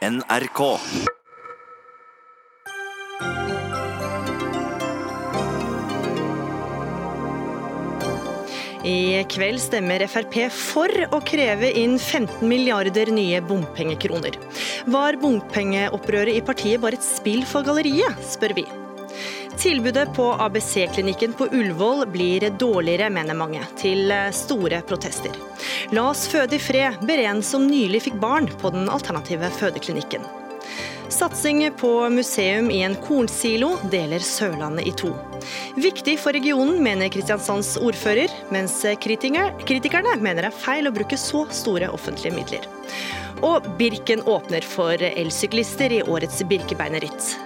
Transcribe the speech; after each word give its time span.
NRK. 0.00 0.60
I 8.80 9.20
kveld 9.28 9.60
stemmer 9.60 10.00
Frp 10.08 10.38
for 10.56 10.88
å 11.12 11.20
kreve 11.20 11.68
inn 11.76 11.98
15 12.00 12.48
milliarder 12.48 13.12
nye 13.12 13.44
bompengekroner. 13.44 14.40
Var 14.88 15.20
bompengeopprøret 15.20 16.32
i 16.32 16.46
partiet 16.48 16.80
bare 16.80 16.96
et 16.96 17.04
spill 17.04 17.44
for 17.44 17.68
galleriet, 17.68 18.24
spør 18.24 18.56
vi. 18.56 18.64
Tilbudet 19.60 20.14
på 20.16 20.32
ABC-klinikken 20.32 21.32
på 21.32 21.46
Ullevål 21.52 22.06
blir 22.06 22.50
dårligere, 22.50 23.10
mener 23.10 23.36
mange, 23.36 23.60
til 23.76 24.08
store 24.32 24.78
protester. 24.88 25.36
La 25.92 26.06
oss 26.08 26.22
føde 26.32 26.56
i 26.56 26.62
fred, 26.64 26.96
ber 27.04 27.20
en 27.28 27.42
som 27.44 27.66
nylig 27.68 28.00
fikk 28.06 28.16
barn 28.22 28.48
på 28.62 28.72
den 28.72 28.88
alternative 28.88 29.50
fødeklinikken. 29.58 30.24
Satsing 31.12 31.66
på 31.76 31.92
museum 32.08 32.70
i 32.72 32.80
en 32.86 32.96
kornsilo 33.04 33.74
deler 33.92 34.24
Sørlandet 34.24 34.88
i 34.88 34.96
to. 34.96 35.12
Viktig 35.76 36.16
for 36.22 36.32
regionen, 36.32 36.80
mener 36.80 37.12
Kristiansands 37.12 37.74
ordfører, 37.84 38.32
mens 38.48 38.80
kritikerne 39.04 40.16
mener 40.24 40.46
det 40.46 40.54
er 40.54 40.60
feil 40.64 40.88
å 40.88 40.94
bruke 40.96 41.20
så 41.20 41.44
store 41.52 41.92
offentlige 41.92 42.32
midler. 42.32 42.64
Og 43.40 43.64
Birken 43.78 44.20
åpner 44.28 44.64
for 44.66 45.00
elsyklister 45.00 45.92
i 45.96 46.02
årets 46.02 46.42
Birkebeinerritt. 46.44 47.36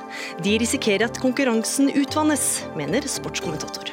De 0.43 0.57
risikerer 0.59 1.07
at 1.07 1.21
konkurransen 1.23 1.93
utvannes, 1.95 2.65
mener 2.75 3.07
sportskommentator. 3.07 3.93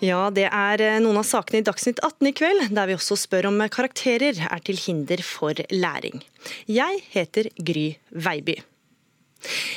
Ja, 0.00 0.30
det 0.32 0.46
er 0.48 0.80
noen 1.04 1.20
av 1.20 1.26
sakene 1.28 1.60
i 1.60 1.64
Dagsnytt 1.66 2.00
18 2.00 2.30
i 2.30 2.34
kveld, 2.34 2.66
der 2.72 2.88
vi 2.88 2.96
også 2.96 3.18
spør 3.20 3.50
om 3.50 3.60
karakterer 3.70 4.42
er 4.48 4.64
til 4.64 4.80
hinder 4.80 5.20
for 5.22 5.60
læring. 5.70 6.24
Jeg 6.66 7.04
heter 7.12 7.52
Gry 7.60 7.92
Veiby. 8.10 8.56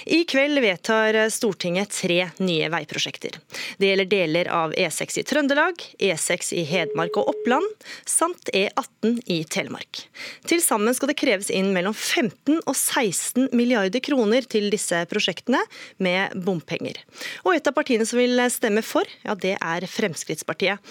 I 0.05 0.23
kveld 0.27 0.59
vedtar 0.63 1.17
Stortinget 1.33 1.93
tre 1.95 2.19
nye 2.43 2.69
veiprosjekter. 2.71 3.37
Det 3.79 3.89
gjelder 3.89 4.09
deler 4.11 4.49
av 4.51 4.73
E6 4.75 5.19
i 5.21 5.25
Trøndelag, 5.27 5.83
E6 5.99 6.53
i 6.57 6.63
Hedmark 6.67 7.17
og 7.21 7.31
Oppland, 7.33 7.67
samt 8.05 8.51
E18 8.53 9.19
i 9.31 9.41
Telemark. 9.43 10.05
Til 10.49 10.63
sammen 10.63 10.95
skal 10.95 11.13
det 11.13 11.19
kreves 11.21 11.51
inn 11.53 11.71
mellom 11.75 11.95
15 11.95 12.59
og 12.59 12.75
16 12.75 13.51
milliarder 13.55 14.03
kroner 14.03 14.47
til 14.49 14.69
disse 14.73 15.03
prosjektene 15.11 15.61
med 16.03 16.35
bompenger. 16.45 16.99
Og 17.43 17.55
et 17.55 17.67
av 17.69 17.75
partiene 17.77 18.07
som 18.07 18.19
vil 18.19 18.41
stemme 18.53 18.83
for, 18.85 19.07
ja 19.23 19.37
det 19.39 19.57
er 19.59 19.87
Fremskrittspartiet. 19.89 20.81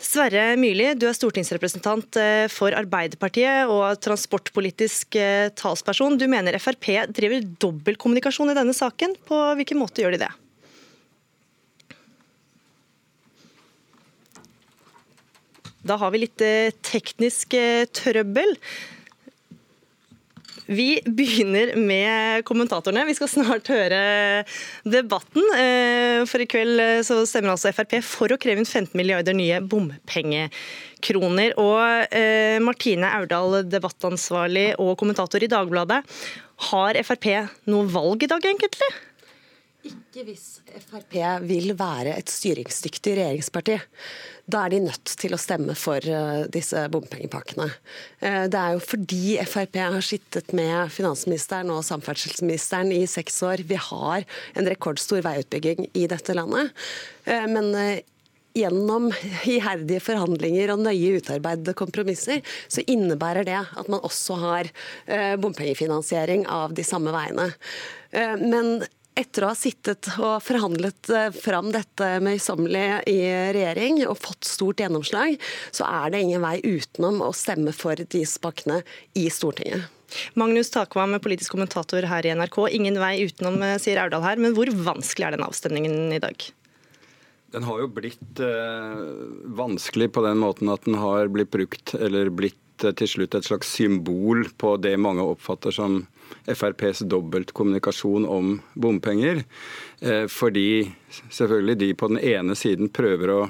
Sverre 0.00 0.54
Myrli, 0.56 0.86
du 0.96 1.04
er 1.10 1.16
stortingsrepresentant 1.16 2.16
eh, 2.16 2.46
for 2.48 2.72
Arbeiderpartiet 2.72 3.68
og 3.68 3.98
transportpolitisk 4.00 5.18
eh, 5.20 5.50
talsperson. 5.52 6.16
Du 6.16 6.24
mener 6.30 6.56
Frp 6.56 6.88
driver 7.12 7.44
dobbeltkommunikasjon 7.60 8.52
i 8.52 8.56
denne 8.56 8.72
saken. 8.76 9.12
På 9.28 9.42
hvilken 9.58 9.80
måte 9.82 10.00
gjør 10.00 10.16
de 10.16 10.22
det? 10.22 10.30
Da 15.84 16.00
har 16.00 16.14
vi 16.14 16.22
litt 16.24 16.46
eh, 16.48 16.72
teknisk 16.80 17.58
trøbbel. 18.00 18.56
Vi 20.70 21.00
begynner 21.02 21.72
med 21.74 22.44
kommentatorene. 22.46 23.02
Vi 23.08 23.16
skal 23.18 23.30
snart 23.32 23.66
høre 23.72 24.44
debatten. 24.86 25.42
Eh, 25.58 26.22
for 26.30 26.44
i 26.44 26.46
kveld 26.50 26.78
eh, 26.78 27.00
så 27.06 27.24
stemmer 27.26 27.56
altså 27.56 27.72
Frp 27.74 27.96
for 28.06 28.30
å 28.30 28.38
kreve 28.38 28.62
inn 28.62 28.68
15 28.68 28.94
milliarder 28.94 29.34
nye 29.34 29.58
bompengekroner. 29.66 31.58
Og 31.58 32.14
eh, 32.14 32.62
Martine 32.62 33.10
Aurdal, 33.18 33.64
debattansvarlig 33.66 34.68
og 34.78 34.94
kommentator 35.02 35.42
i 35.42 35.50
Dagbladet. 35.50 36.04
Har 36.70 37.02
Frp 37.02 37.32
noe 37.72 37.90
valg 37.90 38.22
i 38.22 38.30
dag, 38.30 38.46
egentlig? 38.46 38.94
Ikke 39.80 40.26
hvis 40.26 40.60
Frp 40.82 41.14
vil 41.48 41.72
være 41.78 42.12
et 42.18 42.28
styringsdyktig 42.28 43.14
regjeringsparti. 43.16 43.78
Da 44.50 44.64
er 44.66 44.74
de 44.74 44.80
nødt 44.84 45.12
til 45.22 45.32
å 45.32 45.40
stemme 45.40 45.76
for 45.78 46.04
eh, 46.04 46.42
disse 46.52 46.82
bompengepakkene. 46.92 47.68
Eh, 48.20 48.44
det 48.52 48.60
er 48.60 48.76
jo 48.76 48.82
fordi 48.84 49.38
Frp 49.48 49.80
har 49.80 50.04
sittet 50.04 50.52
med 50.56 50.92
finansministeren 50.92 51.72
og 51.72 51.86
samferdselsministeren 51.86 52.92
i 52.92 53.06
seks 53.08 53.40
år. 53.46 53.64
Vi 53.64 53.80
har 53.80 54.28
en 54.52 54.70
rekordstor 54.74 55.24
veiutbygging 55.24 55.88
i 55.94 56.04
dette 56.12 56.36
landet. 56.36 56.76
Eh, 57.24 57.48
men 57.48 57.72
gjennom 58.52 59.08
iherdige 59.48 60.04
forhandlinger 60.04 60.74
og 60.74 60.84
nøye 60.84 61.22
utarbeidede 61.22 61.76
kompromisser, 61.78 62.44
så 62.68 62.84
innebærer 62.90 63.46
det 63.46 63.60
at 63.62 63.88
man 63.88 64.02
også 64.04 64.36
har 64.42 64.72
bompengefinansiering 65.38 66.48
av 66.50 66.74
de 66.74 66.82
samme 66.82 67.14
veiene. 67.14 67.46
Men 68.42 68.82
etter 69.20 69.44
å 69.46 69.52
ha 69.52 69.58
sittet 69.58 70.08
og 70.16 70.40
forhandlet 70.44 71.12
eh, 71.14 71.30
fram 71.34 71.70
dette 71.74 72.10
møysommelig 72.24 72.84
i 73.10 73.20
regjering 73.56 74.02
og 74.06 74.18
fått 74.20 74.48
stort 74.48 74.82
gjennomslag, 74.82 75.38
så 75.70 75.86
er 75.88 76.12
det 76.12 76.24
ingen 76.24 76.44
vei 76.44 76.58
utenom 76.64 77.22
å 77.24 77.32
stemme 77.36 77.74
for 77.76 78.00
disse 78.10 78.42
pakkene 78.42 78.82
i 79.18 79.28
Stortinget. 79.32 79.88
Magnus 80.34 80.70
Takvam, 80.74 81.14
politisk 81.22 81.54
kommentator 81.54 82.06
her 82.10 82.26
i 82.26 82.32
NRK. 82.34 82.64
Ingen 82.74 82.98
vei 83.00 83.26
utenom, 83.26 83.60
eh, 83.62 83.78
sier 83.78 84.00
Aurdal 84.02 84.24
her. 84.26 84.40
Men 84.42 84.54
hvor 84.56 84.70
vanskelig 84.70 85.28
er 85.28 85.36
den 85.36 85.46
avstemningen 85.46 86.12
i 86.12 86.22
dag? 86.22 86.50
Den 87.50 87.66
har 87.66 87.82
jo 87.82 87.90
blitt 87.90 88.42
eh, 88.42 89.04
vanskelig 89.58 90.12
på 90.14 90.22
den 90.26 90.38
måten 90.42 90.70
at 90.70 90.84
den 90.86 90.98
har 91.00 91.30
blitt 91.32 91.50
brukt, 91.50 91.94
eller 91.98 92.30
blitt 92.30 92.84
eh, 92.84 92.94
til 92.94 93.10
slutt 93.10 93.34
et 93.34 93.48
slags 93.48 93.70
symbol 93.74 94.46
på 94.58 94.76
det 94.82 94.96
mange 94.98 95.24
oppfatter 95.26 95.74
som 95.74 96.04
FrPs 96.46 97.04
dobbeltkommunikasjon 97.10 98.26
om 98.28 98.56
bompenger. 98.74 99.44
Eh, 100.00 100.26
fordi 100.30 100.90
selvfølgelig 101.28 101.78
de 101.82 101.92
på 101.94 102.10
den 102.12 102.22
ene 102.32 102.56
siden 102.58 102.90
prøver 102.92 103.34
å 103.34 103.40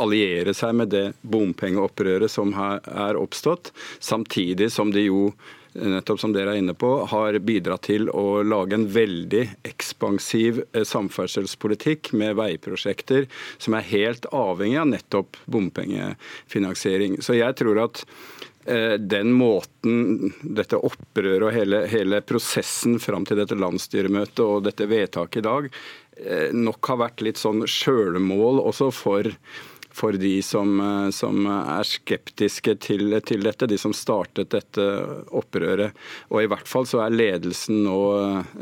alliere 0.00 0.54
seg 0.56 0.74
med 0.76 0.92
det 0.94 1.04
bompengeopprøret 1.22 2.32
som 2.32 2.54
er 2.56 3.20
oppstått, 3.20 3.72
samtidig 4.00 4.72
som 4.72 4.92
de 4.94 5.08
jo 5.08 5.28
nettopp 5.74 6.20
som 6.20 6.32
dere 6.34 6.54
er 6.54 6.62
inne 6.62 6.74
på, 6.78 6.90
har 7.10 7.38
bidratt 7.42 7.88
til 7.88 8.06
å 8.10 8.42
lage 8.46 8.76
en 8.78 8.86
veldig 8.94 9.42
ekspansiv 9.66 10.62
eh, 10.72 10.84
samferdselspolitikk 10.86 12.12
med 12.14 12.36
veiprosjekter 12.38 13.26
som 13.58 13.76
er 13.78 13.88
helt 13.90 14.28
avhengig 14.30 14.78
av 14.80 14.92
nettopp 14.92 15.40
bompengefinansiering. 15.50 17.18
Så 17.24 17.38
jeg 17.38 17.58
tror 17.58 17.82
at 17.88 18.04
den 18.64 19.32
måten 19.36 20.30
dette 20.40 20.78
opprøret 20.80 21.44
og 21.44 21.52
hele, 21.52 21.82
hele 21.90 22.22
prosessen 22.24 22.96
fram 23.02 23.26
til 23.28 23.36
dette 23.36 23.58
landsstyremøtet 23.60 24.40
og 24.40 24.64
dette 24.64 24.86
vedtaket 24.88 25.42
i 25.42 25.44
dag 25.44 25.68
eh, 26.16 26.50
nok 26.54 26.90
har 26.90 27.00
vært 27.04 27.24
litt 27.24 27.40
sånn 27.40 27.64
sjølmål 27.68 28.60
også 28.62 28.90
for, 28.94 29.28
for 29.94 30.18
de 30.18 30.36
som, 30.46 30.76
eh, 30.80 31.08
som, 31.14 31.48
er 31.48 31.88
skeptiske 31.88 32.76
til, 32.84 33.16
til, 33.26 33.44
dette, 33.46 33.68
de 33.70 33.78
som 33.80 33.94
startet 33.96 34.52
dette 34.54 34.86
opprøret. 35.34 35.96
Og 36.32 36.44
i 36.44 36.50
hvert 36.50 36.70
fall 36.70 36.88
så 36.88 37.04
er 37.04 37.14
ledelsen 37.16 37.84
nå, 37.86 37.98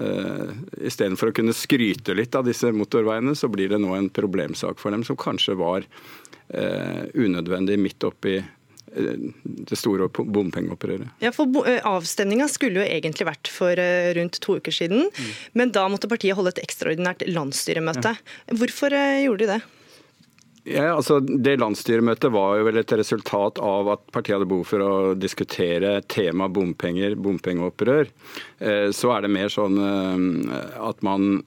eh, 0.09 0.57
istedenfor 0.89 1.33
å 1.33 1.37
kunne 1.37 1.57
skryte 1.57 2.17
litt 2.19 2.37
av 2.39 2.49
disse 2.49 2.73
motorveiene, 2.75 3.37
så 3.39 3.51
blir 3.53 3.73
det 3.73 3.83
nå 3.83 3.95
en 3.97 4.11
problemsak 4.13 4.83
for 4.83 4.95
dem 4.95 5.07
som 5.07 5.21
kanskje 5.21 5.59
var 5.61 5.87
eh, 5.87 7.07
unødvendig 7.15 7.79
midt 7.81 8.09
oppi 8.09 8.41
Eh, 8.41 8.59
det 8.93 9.79
store 9.79 10.09
bompengeopprøret. 10.13 11.09
Ja, 11.23 11.33
for 11.35 11.69
eh, 11.69 11.81
Avstemninga 11.89 12.49
skulle 12.53 12.83
jo 12.83 12.89
egentlig 12.89 13.27
vært 13.29 13.51
for 13.53 13.79
eh, 13.81 14.13
rundt 14.19 14.41
to 14.45 14.59
uker 14.61 14.75
siden, 14.75 15.07
mm. 15.09 15.31
men 15.59 15.73
da 15.75 15.87
måtte 15.93 16.11
partiet 16.11 16.37
holde 16.39 16.55
et 16.55 16.65
ekstraordinært 16.65 17.25
landsstyremøte. 17.31 18.17
Ja. 18.19 18.59
Hvorfor 18.59 18.97
gjorde 18.97 19.47
de 19.47 19.55
det? 19.55 19.63
Ja, 20.63 20.93
altså 20.95 21.17
Det 21.19 21.57
landsstyremøtet 21.59 22.31
var 22.31 22.61
jo 22.61 22.69
vel 22.69 22.79
et 22.79 22.93
resultat 22.95 23.59
av 23.59 23.89
at 23.97 24.05
partiet 24.15 24.37
hadde 24.37 24.47
behov 24.53 24.69
for 24.69 24.85
å 24.85 24.93
diskutere 25.19 25.97
tema 26.07 26.47
bompenger, 26.47 27.17
bompengeopprør. 27.19 28.13
Så 28.95 29.11
er 29.11 29.25
det 29.25 29.33
mer 29.35 29.51
sånn 29.51 29.81
at 29.83 31.03
man 31.03 31.43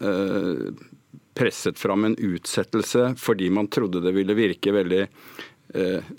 presset 1.35 1.79
fram 1.79 2.09
en 2.09 2.17
utsettelse 2.19 3.13
fordi 3.19 3.47
man 3.55 3.71
trodde 3.71 4.03
det 4.03 4.11
ville 4.19 4.35
virke 4.35 4.75
veldig 4.75 5.05
Eh, 5.05 5.54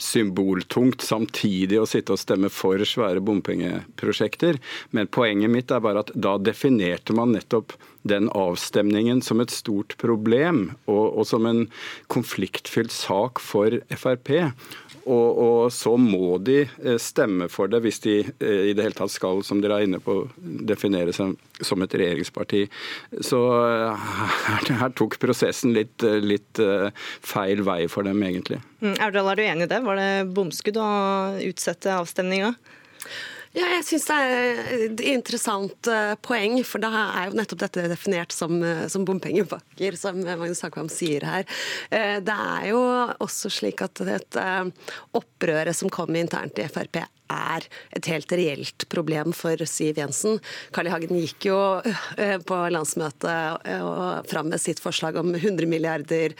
symboltungt 0.03 1.05
samtidig 1.05 1.81
å 1.81 1.89
sitte 1.89 2.15
og 2.15 2.21
stemme 2.21 2.51
for 2.53 2.83
svære 2.85 3.23
bompengeprosjekter. 3.25 4.61
Men 4.97 5.11
poenget 5.13 5.53
mitt 5.53 5.73
er 5.73 5.85
bare 5.85 6.05
at 6.05 6.13
da 6.15 6.37
definerte 6.39 7.17
man 7.17 7.33
nettopp 7.37 7.77
den 8.07 8.29
avstemningen 8.31 9.23
som 9.25 9.41
et 9.43 9.51
stort 9.51 9.97
problem 10.01 10.69
og, 10.87 11.19
og 11.19 11.25
som 11.27 11.47
en 11.49 11.65
konfliktfylt 12.13 12.95
sak 12.95 13.43
for 13.43 13.81
Frp. 13.91 14.53
Og, 15.07 15.39
og, 15.39 15.73
så 15.73 15.93
må 16.01 16.39
de 16.43 16.65
eh, 16.67 16.97
stemme 17.03 17.47
for 17.53 17.71
det 17.71 17.79
hvis 17.85 18.01
de 18.03 18.17
eh, 18.27 18.71
i 18.71 18.75
det 18.75 18.89
hele 18.89 18.99
tatt 18.99 19.13
skal, 19.15 19.43
som 19.47 19.61
dere 19.63 19.79
er 19.79 19.87
inne 19.87 20.01
på, 20.03 20.19
definere 20.67 21.15
seg 21.15 21.37
som 21.65 21.83
et 21.85 21.95
regjeringsparti. 21.95 22.65
Så 23.25 23.41
eh, 23.55 24.09
her, 24.49 24.73
her 24.83 24.97
tok 24.99 25.19
prosessen 25.23 25.77
litt, 25.77 26.03
litt, 26.03 26.59
feil 27.27 27.63
vei 27.67 27.85
for 27.93 28.07
dem, 28.07 28.23
egentlig. 28.27 28.59
Mm, 28.81 28.97
Aurdal, 29.05 29.31
er 29.31 29.39
du 29.39 29.45
enig 29.47 29.69
i 29.69 29.71
det? 29.71 29.83
Var 29.87 30.01
det 30.01 30.11
bomskudd 30.35 30.81
å 30.81 30.89
utsette 31.47 31.95
avstemninga? 31.95 32.55
Ja, 33.57 33.71
jeg 33.73 33.87
syns 33.89 34.05
det 34.11 34.17
er 34.21 34.59
et 34.85 35.03
interessant 35.15 35.89
uh, 35.89 36.13
poeng, 36.21 36.59
for 36.69 36.83
da 36.85 36.91
er 36.93 37.31
jo 37.31 37.39
nettopp 37.39 37.63
dette 37.63 37.87
definert 37.89 38.35
som, 38.37 38.59
uh, 38.61 38.85
som 38.93 39.07
bompengepakker, 39.09 39.97
som 39.97 40.21
Magnus 40.21 40.61
Takvam 40.61 40.91
sier 40.93 41.25
her. 41.25 41.49
Det 41.89 42.37
er 42.37 42.69
jo 42.69 42.83
også 43.25 43.49
slik 43.53 43.81
at 43.87 44.05
dette 44.05 44.47
opprøret 45.17 45.77
som 45.77 45.89
kom 45.93 46.13
internt 46.21 46.61
i 46.61 46.69
Frp 46.69 47.01
er 47.33 47.67
et 47.97 48.11
helt 48.11 48.33
reelt 48.39 48.87
problem 48.93 49.35
for 49.37 49.61
Siv 49.69 50.01
Jensen. 50.01 50.41
Carl 50.75 50.91
I. 50.91 50.95
Hagen 50.97 51.19
gikk 51.21 51.49
jo 51.51 51.59
på 52.49 52.59
landsmøtet 52.73 53.67
og 53.83 54.29
fram 54.31 54.51
med 54.53 54.63
sitt 54.63 54.81
forslag 54.83 55.19
om 55.21 55.35
100 55.35 55.67
milliarder 55.69 56.37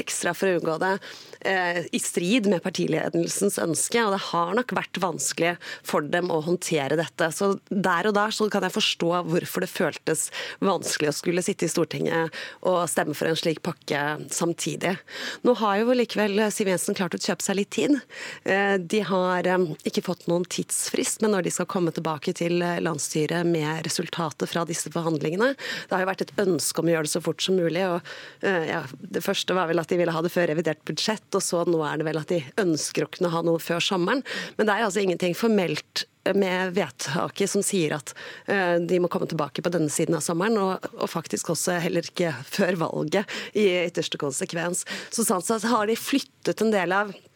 ekstra 0.00 0.34
for 0.36 0.50
å 0.50 0.58
unngå 0.58 0.78
det. 0.82 0.94
Eh, 1.40 1.84
i 1.92 1.98
strid 1.98 2.46
med 2.52 2.60
partiledelsens 2.62 3.56
ønske. 3.62 4.02
og 4.04 4.12
Det 4.12 4.24
har 4.28 4.52
nok 4.54 4.74
vært 4.76 5.00
vanskelig 5.00 5.54
for 5.82 6.04
dem 6.04 6.28
å 6.28 6.42
håndtere 6.44 6.98
dette. 7.00 7.30
Så 7.32 7.58
Der 7.70 8.06
og 8.06 8.14
da 8.14 8.28
så 8.28 8.50
kan 8.50 8.62
jeg 8.62 8.76
forstå 8.76 9.24
hvorfor 9.24 9.64
det 9.64 9.70
føltes 9.70 10.30
vanskelig 10.60 11.08
å 11.08 11.16
skulle 11.16 11.42
sitte 11.42 11.64
i 11.64 11.72
Stortinget 11.72 12.34
og 12.62 12.88
stemme 12.88 13.14
for 13.14 13.26
en 13.26 13.38
slik 13.38 13.62
pakke 13.62 14.28
samtidig. 14.28 14.98
Nå 15.44 15.54
har 15.56 15.80
jo 15.80 15.96
likevel 15.96 16.52
Siv 16.52 16.68
Jensen 16.68 16.94
klart 16.94 17.14
å 17.14 17.22
kjøpe 17.22 17.42
seg 17.42 17.56
litt 17.56 17.70
tid. 17.70 17.96
Eh, 18.44 18.76
de 18.76 19.00
har 19.00 19.46
eh, 19.46 19.66
ikke 19.90 20.04
fått 20.06 20.26
noen 20.30 20.46
tidsfrist, 20.50 21.20
men 21.24 21.34
når 21.34 21.46
de 21.46 21.52
skal 21.54 21.68
komme 21.70 21.92
tilbake 21.94 22.34
til 22.36 22.60
landsstyret 22.60 23.48
med 23.48 23.84
resultatet 23.86 24.50
fra 24.50 24.64
disse 24.68 24.92
forhandlingene. 24.92 25.52
Det 25.56 25.96
har 25.96 26.04
jo 26.04 26.10
vært 26.10 26.24
et 26.26 26.34
ønske 26.44 26.82
om 26.82 26.90
å 26.90 26.94
gjøre 26.94 27.08
det 27.08 27.12
så 27.14 27.24
fort 27.24 27.44
som 27.44 27.58
mulig. 27.58 27.82
og 27.86 28.00
ja, 28.42 28.84
Det 29.00 29.24
første 29.24 29.56
var 29.56 29.70
vel 29.70 29.82
at 29.82 29.90
de 29.90 29.98
ville 30.00 30.14
ha 30.14 30.22
det 30.24 30.32
før 30.32 30.50
revidert 30.50 30.82
budsjett 30.88 31.38
og 31.38 31.44
så 31.44 31.64
nå 31.68 31.82
er 31.86 32.00
det 32.00 32.08
vel 32.08 32.20
at 32.20 32.32
de 32.32 32.40
ønsker 32.60 33.06
å 33.06 33.10
kunne 33.12 33.32
ha 33.34 33.42
noe 33.46 33.62
før 33.62 33.82
sommeren. 33.84 34.24
Men 34.56 34.68
det 34.68 34.76
er 34.76 34.86
altså 34.86 35.04
ingenting 35.04 35.36
formelt 35.38 36.06
med 36.36 36.74
vedtaket 36.76 37.50
som 37.50 37.64
sier 37.64 37.94
at 37.96 38.12
de 38.46 39.00
må 39.00 39.08
komme 39.12 39.28
tilbake 39.30 39.64
på 39.64 39.72
denne 39.72 39.90
siden 39.92 40.18
av 40.18 40.24
sommeren, 40.24 40.58
og, 40.60 41.08
faktisk 41.10 41.54
også 41.54 41.78
heller 41.80 42.06
ikke 42.06 42.34
før 42.44 42.76
valget 42.84 43.40
i 43.56 43.66
ytterste 43.86 44.20
konsekvens. 44.20 44.84
Så 45.10 45.24
sånn 45.26 45.44
sett 45.44 45.66
har 45.70 45.88
de 45.88 45.98
flyttet 45.98 46.60
en 46.60 46.74
del 46.74 46.94
av 46.94 47.14
Eh, 47.14 47.29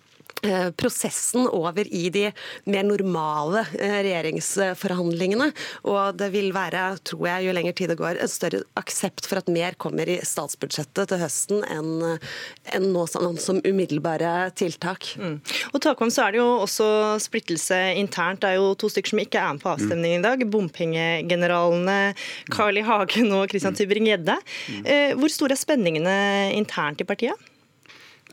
prosessen 0.76 1.49
over 1.49 1.88
i 1.88 2.08
de 2.14 2.29
mer 2.70 2.85
normale 2.87 3.64
eh, 3.79 4.00
regjeringsforhandlingene. 4.05 5.50
Og 5.91 6.19
det 6.19 6.31
vil 6.35 6.50
være, 6.55 6.87
tror 7.06 7.29
jeg, 7.29 7.46
jo 7.46 7.56
lenger 7.56 7.76
tid 7.76 7.93
det 7.93 7.99
går, 8.00 8.20
en 8.20 8.31
større 8.31 8.62
aksept 8.81 9.29
for 9.29 9.41
at 9.41 9.50
mer 9.52 9.76
kommer 9.81 10.11
i 10.11 10.19
statsbudsjettet 10.25 11.11
til 11.11 11.23
høsten 11.23 11.64
enn, 11.70 12.19
enn 12.75 12.88
nå 12.94 13.06
sånn, 13.11 13.38
som 13.41 13.61
umiddelbare 13.64 14.50
tiltak. 14.58 15.14
Mm. 15.20 15.38
Og 15.73 15.81
takom 15.85 16.12
så 16.14 16.26
er 16.26 16.35
det 16.35 16.43
jo 16.43 16.49
også 16.64 16.88
splittelse 17.23 17.81
internt. 18.00 18.43
Det 18.44 18.52
er 18.52 18.61
jo 18.61 18.75
to 18.79 18.90
stykker 18.93 19.14
som 19.14 19.23
ikke 19.25 19.40
er 19.40 19.56
med 19.56 19.64
på 19.64 19.73
avstemningen 19.75 20.20
i 20.20 20.26
dag. 20.26 20.44
Bompengegeneralene 20.50 21.99
Carl 22.52 22.79
I. 22.81 22.85
Hagen 22.85 23.32
og 23.32 23.49
Christian 23.52 23.76
Tybring-Gjedde. 23.76 24.37
Mm. 24.69 24.85
Eh, 24.85 25.11
hvor 25.19 25.32
store 25.32 25.56
er 25.56 25.61
spenningene 25.61 26.17
internt 26.56 27.00
i 27.00 27.08
partiet? 27.08 27.50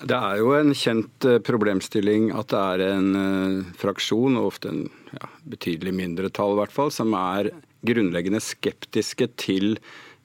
Det 0.02 0.18
er 0.18 0.40
jo 0.42 0.54
en 0.58 0.72
kjent 0.78 1.26
eh, 1.30 1.40
problemstilling 1.46 2.32
at 2.34 2.50
det 2.54 2.62
er 2.62 2.84
en 2.96 3.10
uh, 3.16 3.74
fraksjon, 3.78 4.40
og 4.40 4.54
ofte 4.54 4.72
en 4.72 4.86
ja, 5.14 5.30
betydelig 5.54 5.94
mindretall 5.98 6.56
i 6.56 6.62
hvert 6.62 6.74
fall, 6.74 6.94
som 6.94 7.14
er 7.18 7.52
grunnleggende 7.86 8.42
skeptiske 8.42 9.30
til 9.42 9.76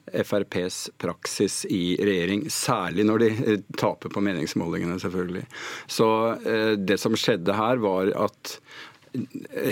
FrPs 0.07 0.87
praksis 1.01 1.63
i 1.73 1.97
regjering, 1.99 2.45
særlig 2.53 3.05
når 3.05 3.25
de 3.25 3.31
uh, 3.37 3.55
taper 3.77 4.13
på 4.13 4.23
meningsmålingene, 4.25 4.97
selvfølgelig. 5.03 5.45
Så 5.85 6.09
det 6.79 6.99
som 7.01 7.17
skjedde 7.17 7.57
her, 7.57 7.81
var 7.83 8.13
at 8.27 8.57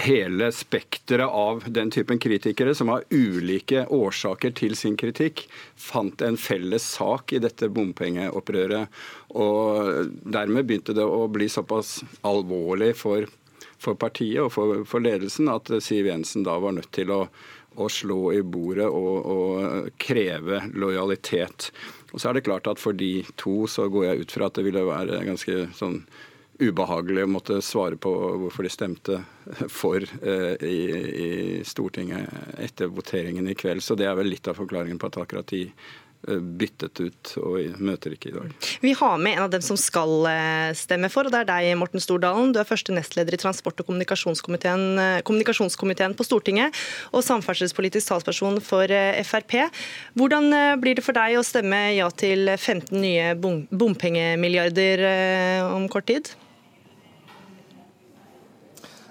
hele 0.02 0.52
spekteret 0.52 1.28
av 1.28 1.64
den 1.68 1.92
typen 1.92 2.20
kritikere, 2.20 2.76
som 2.76 2.90
har 2.90 3.04
ulike 3.10 3.86
årsaker 3.94 4.54
til 4.58 4.76
sin 4.78 4.96
kritikk, 4.98 5.46
fant 5.76 6.22
en 6.26 6.38
felles 6.40 6.86
sak 6.96 7.34
i 7.36 7.42
dette 7.44 7.70
bompengeopprøret. 7.74 8.88
Og 9.36 10.14
dermed 10.24 10.68
begynte 10.68 10.96
det 10.96 11.04
å 11.04 11.26
bli 11.32 11.50
såpass 11.52 11.98
alvorlig 12.28 12.94
for, 13.00 13.28
for 13.82 14.00
partiet 14.00 14.46
og 14.46 14.54
for, 14.56 14.84
for, 14.88 15.04
ledelsen 15.04 15.52
at 15.52 15.72
Siv 15.84 16.08
Jensen 16.08 16.46
da 16.48 16.56
var 16.64 16.78
nødt 16.78 16.92
til 16.96 17.12
å, 17.12 17.26
å 17.76 17.90
slå 17.92 18.20
i 18.38 18.40
bordet 18.42 18.88
og, 18.88 19.16
og 19.36 19.90
kreve 20.00 20.64
lojalitet. 20.74 21.72
Og 22.14 22.22
så 22.22 22.32
er 22.32 22.38
det 22.38 22.46
klart 22.48 22.70
at 22.72 22.80
For 22.80 22.96
de 22.96 23.26
to 23.36 23.66
så 23.68 23.90
går 23.92 24.08
jeg 24.08 24.24
ut 24.24 24.38
fra 24.38 24.48
at 24.48 24.56
det 24.56 24.64
ville 24.70 24.88
være 24.88 25.26
ganske 25.28 25.66
sånn 25.76 26.00
ubehagelig 26.56 27.26
å 27.26 27.32
måtte 27.32 27.58
svare 27.64 27.98
på 28.00 28.12
hvorfor 28.40 28.64
de 28.64 28.72
stemte 28.72 29.18
for 29.72 30.00
eh, 30.00 30.54
i, 30.64 30.80
i, 31.26 31.30
Stortinget 31.68 32.32
etter 32.64 32.92
voteringen 32.96 33.50
i 33.52 33.56
kveld. 33.60 33.84
Så 33.84 33.98
det 34.00 34.08
er 34.08 34.16
vel 34.16 34.32
litt 34.32 34.48
av 34.48 34.56
forklaringen 34.62 35.00
på 35.02 35.10
at 35.10 35.20
akkurat 35.20 35.52
de 35.52 35.66
byttet 36.26 37.02
ut 37.02 37.34
og 37.42 37.80
møter 37.84 38.16
ikke 38.16 38.32
i 38.32 38.36
dag. 38.36 38.70
Vi 38.84 38.94
har 38.98 39.18
med 39.22 39.38
en 39.38 39.46
av 39.46 39.52
dem 39.54 39.64
som 39.66 39.80
skal 39.80 40.28
eh, 40.30 40.72
stemme 40.78 41.10
for, 41.14 41.28
og 41.28 41.34
det 41.34 41.44
er 41.44 41.50
deg, 41.50 41.72
Morten 41.80 42.04
Stordalen. 42.04 42.54
Du 42.54 42.62
er 42.62 42.68
første 42.68 42.96
nestleder 42.96 43.38
i 43.38 43.42
transport- 43.42 43.82
og 43.82 43.90
kommunikasjonskomiteen, 43.90 45.22
kommunikasjonskomiteen 45.28 46.16
på 46.18 46.28
Stortinget 46.28 46.76
og 47.12 47.26
samferdselspolitisk 47.26 48.12
talsperson 48.12 48.62
for 48.64 48.92
Frp. 49.26 49.58
Hvordan 50.18 50.50
blir 50.82 50.98
det 50.98 51.06
for 51.06 51.18
deg 51.18 51.40
å 51.40 51.46
stemme 51.46 51.82
ja 51.96 52.10
til 52.14 52.50
15 52.56 52.96
nye 53.02 53.34
bompengemilliarder 53.36 55.06
om 55.74 55.90
kort 55.92 56.10
tid? 56.12 56.36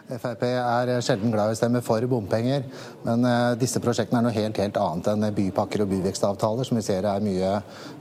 Frp 0.05 0.43
er 0.45 0.91
sjelden 1.01 1.33
glad 1.33 1.49
i 1.49 1.55
å 1.55 1.57
stemme 1.57 1.81
for 1.85 2.05
bompenger, 2.09 2.67
men 3.07 3.25
eh, 3.25 3.53
disse 3.57 3.81
prosjektene 3.81 4.21
er 4.21 4.27
noe 4.27 4.37
helt, 4.37 4.59
helt 4.61 4.77
annet 4.77 5.09
enn 5.15 5.29
bypakker 5.33 5.81
og 5.81 5.89
byvekstavtaler, 5.95 6.69
som 6.69 6.77
vi 6.77 6.85
ser 6.85 7.09
er 7.09 7.25
mye 7.25 7.55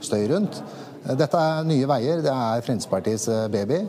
støy 0.04 0.26
rundt. 0.34 0.60
Dette 1.04 1.40
er 1.40 1.64
Nye 1.68 1.88
Veier, 1.88 2.20
det 2.24 2.32
er 2.32 2.64
Fremskrittspartiets 2.64 3.26
eh, 3.32 3.46
baby. 3.52 3.80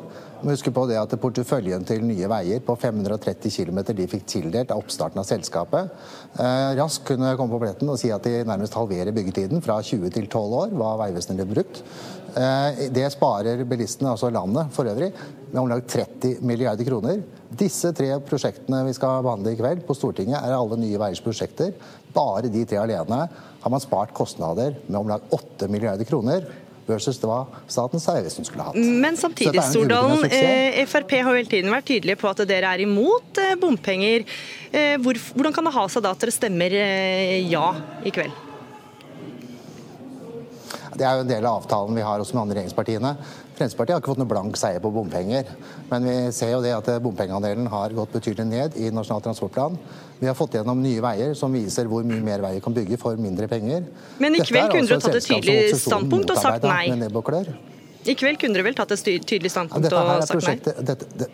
Må 0.45 0.51
huske 0.51 0.71
på 0.71 0.85
det 0.87 0.97
at 0.99 1.13
Porteføljen 1.19 1.83
til 1.87 2.03
Nye 2.07 2.27
Veier 2.31 2.63
på 2.63 2.75
530 2.79 3.51
km 3.51 3.79
de 3.95 4.07
fikk 4.11 4.25
tildelt 4.31 4.71
av 4.71 4.83
oppstarten 4.83 5.19
av 5.19 5.27
selskapet, 5.27 5.91
eh, 6.39 6.71
raskt 6.79 7.07
kunne 7.11 7.35
komme 7.35 7.55
på 7.55 7.61
pletten 7.65 7.91
og 7.91 7.99
si 7.99 8.11
at 8.15 8.23
de 8.23 8.45
nærmest 8.47 8.75
halverer 8.79 9.15
byggetiden 9.15 9.63
fra 9.63 9.81
20 9.83 10.11
til 10.15 10.27
12 10.27 10.59
år, 10.61 10.75
hva 10.75 10.95
Vegvesenet 11.03 11.43
ville 11.43 11.55
brukt. 11.55 11.83
Eh, 12.35 12.85
det 12.91 13.07
sparer 13.13 13.63
bilistene, 13.67 14.11
altså 14.11 14.31
landet 14.33 14.73
for 14.75 14.89
øvrig, 14.91 15.11
med 15.51 15.61
om 15.61 15.69
lag 15.71 15.85
30 15.87 16.41
milliarder 16.43 16.87
kroner. 16.87 17.21
Disse 17.55 17.93
tre 17.95 18.09
prosjektene 18.27 18.81
vi 18.89 18.95
skal 18.97 19.23
behandle 19.23 19.53
i 19.53 19.59
kveld 19.59 19.85
på 19.87 19.95
Stortinget, 19.95 20.41
er 20.41 20.57
alle 20.57 20.79
Nye 20.81 20.99
Veiers 20.99 21.23
prosjekter. 21.23 21.71
Bare 22.15 22.51
de 22.51 22.65
tre 22.67 22.81
alene 22.81 23.21
har 23.63 23.71
man 23.71 23.83
spart 23.83 24.13
kostnader 24.15 24.75
med 24.87 24.99
om 24.99 25.09
lag 25.09 25.23
8 25.35 25.69
milliarder 25.71 26.07
kroner 26.07 26.43
versus 26.85 27.17
det 27.21 27.29
hva 27.29 27.41
Statens 27.71 28.05
vegvesen 28.09 28.45
skulle 28.47 28.67
hatt. 28.67 28.77
Men 28.77 29.17
samtidig, 29.17 29.61
Stordalen, 29.71 30.25
eh, 30.29 30.83
Frp 30.89 31.17
har 31.17 31.31
jo 31.31 31.39
hele 31.39 31.49
tiden 31.49 31.73
vært 31.73 31.87
tydelige 31.89 32.19
på 32.21 32.29
at 32.29 32.43
dere 32.49 32.73
er 32.75 32.85
imot 32.85 33.41
eh, 33.41 33.55
bompenger. 33.61 34.25
Eh, 34.71 34.97
hvordan 35.01 35.55
kan 35.55 35.65
det 35.65 35.75
ha 35.75 35.87
seg 35.89 36.05
da 36.05 36.13
at 36.13 36.21
dere 36.21 36.35
stemmer 36.35 36.77
ja 37.49 37.69
i 38.05 38.13
kveld? 38.13 38.44
Det 40.95 41.03
er 41.03 41.17
jo 41.17 41.25
en 41.25 41.29
del 41.29 41.45
av 41.45 41.59
avtalen 41.59 41.97
vi 41.97 42.03
har 42.05 42.21
også 42.21 42.35
med 42.35 42.41
andre 42.45 42.57
regjeringspartiene. 42.59 43.11
Fremskrittspartiet 43.55 43.95
har 43.95 44.01
ikke 44.01 44.11
fått 44.13 44.21
noe 44.21 44.31
blank 44.31 44.57
seier 44.59 44.81
på 44.83 44.91
bompenger. 44.95 45.51
Men 45.91 46.07
vi 46.07 46.15
ser 46.35 46.53
jo 46.53 46.61
det 46.63 46.71
at 46.75 46.89
bompengeandelen 47.03 47.67
har 47.71 47.95
gått 47.95 48.15
betydelig 48.15 48.47
ned 48.47 48.79
i 48.79 48.89
Nasjonal 48.95 49.23
transportplan. 49.25 49.77
Vi 50.19 50.27
har 50.27 50.35
fått 50.37 50.55
gjennom 50.55 50.81
Nye 50.83 51.03
Veier, 51.03 51.35
som 51.35 51.55
viser 51.55 51.87
hvor 51.91 52.03
mye 52.07 52.23
mer 52.23 52.43
veier 52.43 52.63
kan 52.63 52.75
bygge 52.75 52.99
for 53.01 53.19
mindre 53.19 53.47
penger. 53.51 53.87
Men 54.23 54.35
i 54.35 54.43
kveld 54.43 54.71
kunne 54.71 54.87
dere 54.87 55.03
tatt 55.03 55.19
et 55.19 55.29
tydelig 55.29 55.79
standpunkt 55.83 56.35
og 56.35 56.41
sagt 56.41 56.67
nei? 56.67 56.83
I 58.05 58.15
kveld 58.15 58.39
kunne 58.39 58.55
dere 58.55 58.67
vel 58.67 58.77
tatt 58.77 58.91
et 58.95 59.07
tydelig 59.27 59.51
standpunkt 59.51 59.91
ja, 59.91 60.03
og 60.19 60.27
sagt 60.29 60.47
nei? 60.47 60.75
Dette, 60.91 61.07
det, 61.19 61.31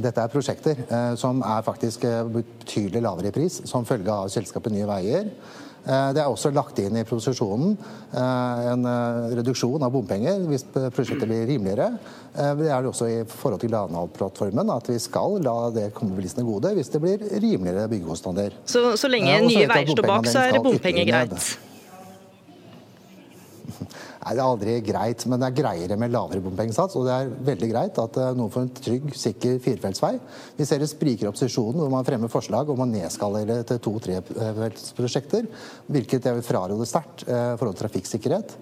dette 0.00 0.22
er 0.22 0.32
prosjekter 0.32 0.84
eh, 0.86 1.14
som 1.20 1.40
er 1.44 1.64
faktisk 1.66 2.04
eh, 2.08 2.22
betydelig 2.36 3.02
lavere 3.04 3.32
i 3.32 3.34
pris 3.34 3.60
som 3.68 3.86
følge 3.88 4.12
av 4.12 4.30
selskapet 4.32 4.72
Nye 4.74 4.88
Veier. 4.88 5.32
Det 5.84 6.20
er 6.20 6.28
også 6.28 6.50
lagt 6.52 6.78
inn 6.82 6.98
i 7.00 7.04
proposisjonen 7.08 7.72
en 8.12 8.88
reduksjon 9.32 9.82
av 9.86 9.92
bompenger 9.94 10.42
hvis 10.50 10.66
prosjektet 10.68 11.24
blir 11.24 11.46
rimeligere. 11.48 11.94
Det 12.34 12.68
er 12.68 12.84
det 12.84 12.90
også 12.90 13.08
i 13.08 13.16
forhold 13.24 13.62
til 13.62 13.72
Granvoll-plattformen 13.72 14.74
at 14.74 14.90
vi 14.92 14.98
skal 15.00 15.38
la 15.44 15.56
det 15.74 15.88
komme 15.96 16.18
bilistene 16.18 16.44
gode 16.46 16.74
hvis 16.76 16.92
det 16.92 17.00
blir 17.02 17.24
rimeligere 17.32 17.88
byggekostnader. 17.90 18.60
Så, 18.68 18.84
så 19.00 19.10
lenge 19.10 19.40
nye 19.48 19.66
veier 19.70 19.92
står 19.94 20.10
bak, 20.12 20.28
så 20.28 20.46
er 20.50 20.60
bompenger 20.60 21.08
greit? 21.08 21.50
Nei, 24.20 24.34
Det 24.36 24.42
er 24.42 24.44
aldri 24.44 24.74
greit, 24.84 25.22
men 25.26 25.40
det 25.40 25.48
er 25.48 25.56
greiere 25.56 25.96
med 25.96 26.12
lavere 26.12 26.42
bompengesats. 26.44 26.96
Og 26.98 27.06
det 27.08 27.14
er 27.14 27.30
veldig 27.46 27.70
greit 27.70 28.00
at 28.02 28.18
eh, 28.20 28.34
noen 28.36 28.52
får 28.52 28.66
en 28.66 28.74
trygg, 28.76 29.06
sikker 29.16 29.56
firefeltsvei. 29.64 30.12
Vi 30.58 30.66
ser 30.68 30.82
det 30.82 30.90
spriker 30.92 31.24
i 31.24 31.30
opposisjonen 31.30 31.80
hvor 31.80 31.92
man 31.94 32.04
fremmer 32.04 32.32
forslag 32.32 32.68
om 32.68 32.84
å 32.84 32.88
nedskalere 32.90 33.62
til 33.68 33.80
to-trefeltsprosjekter, 33.86 35.48
hvilket 35.88 36.28
jeg 36.28 36.36
vil 36.36 36.46
fraråde 36.50 36.88
sterkt 36.88 37.24
i 37.24 37.32
eh, 37.32 37.54
forhold 37.56 37.78
til 37.78 37.86
trafikksikkerhet. 37.86 38.56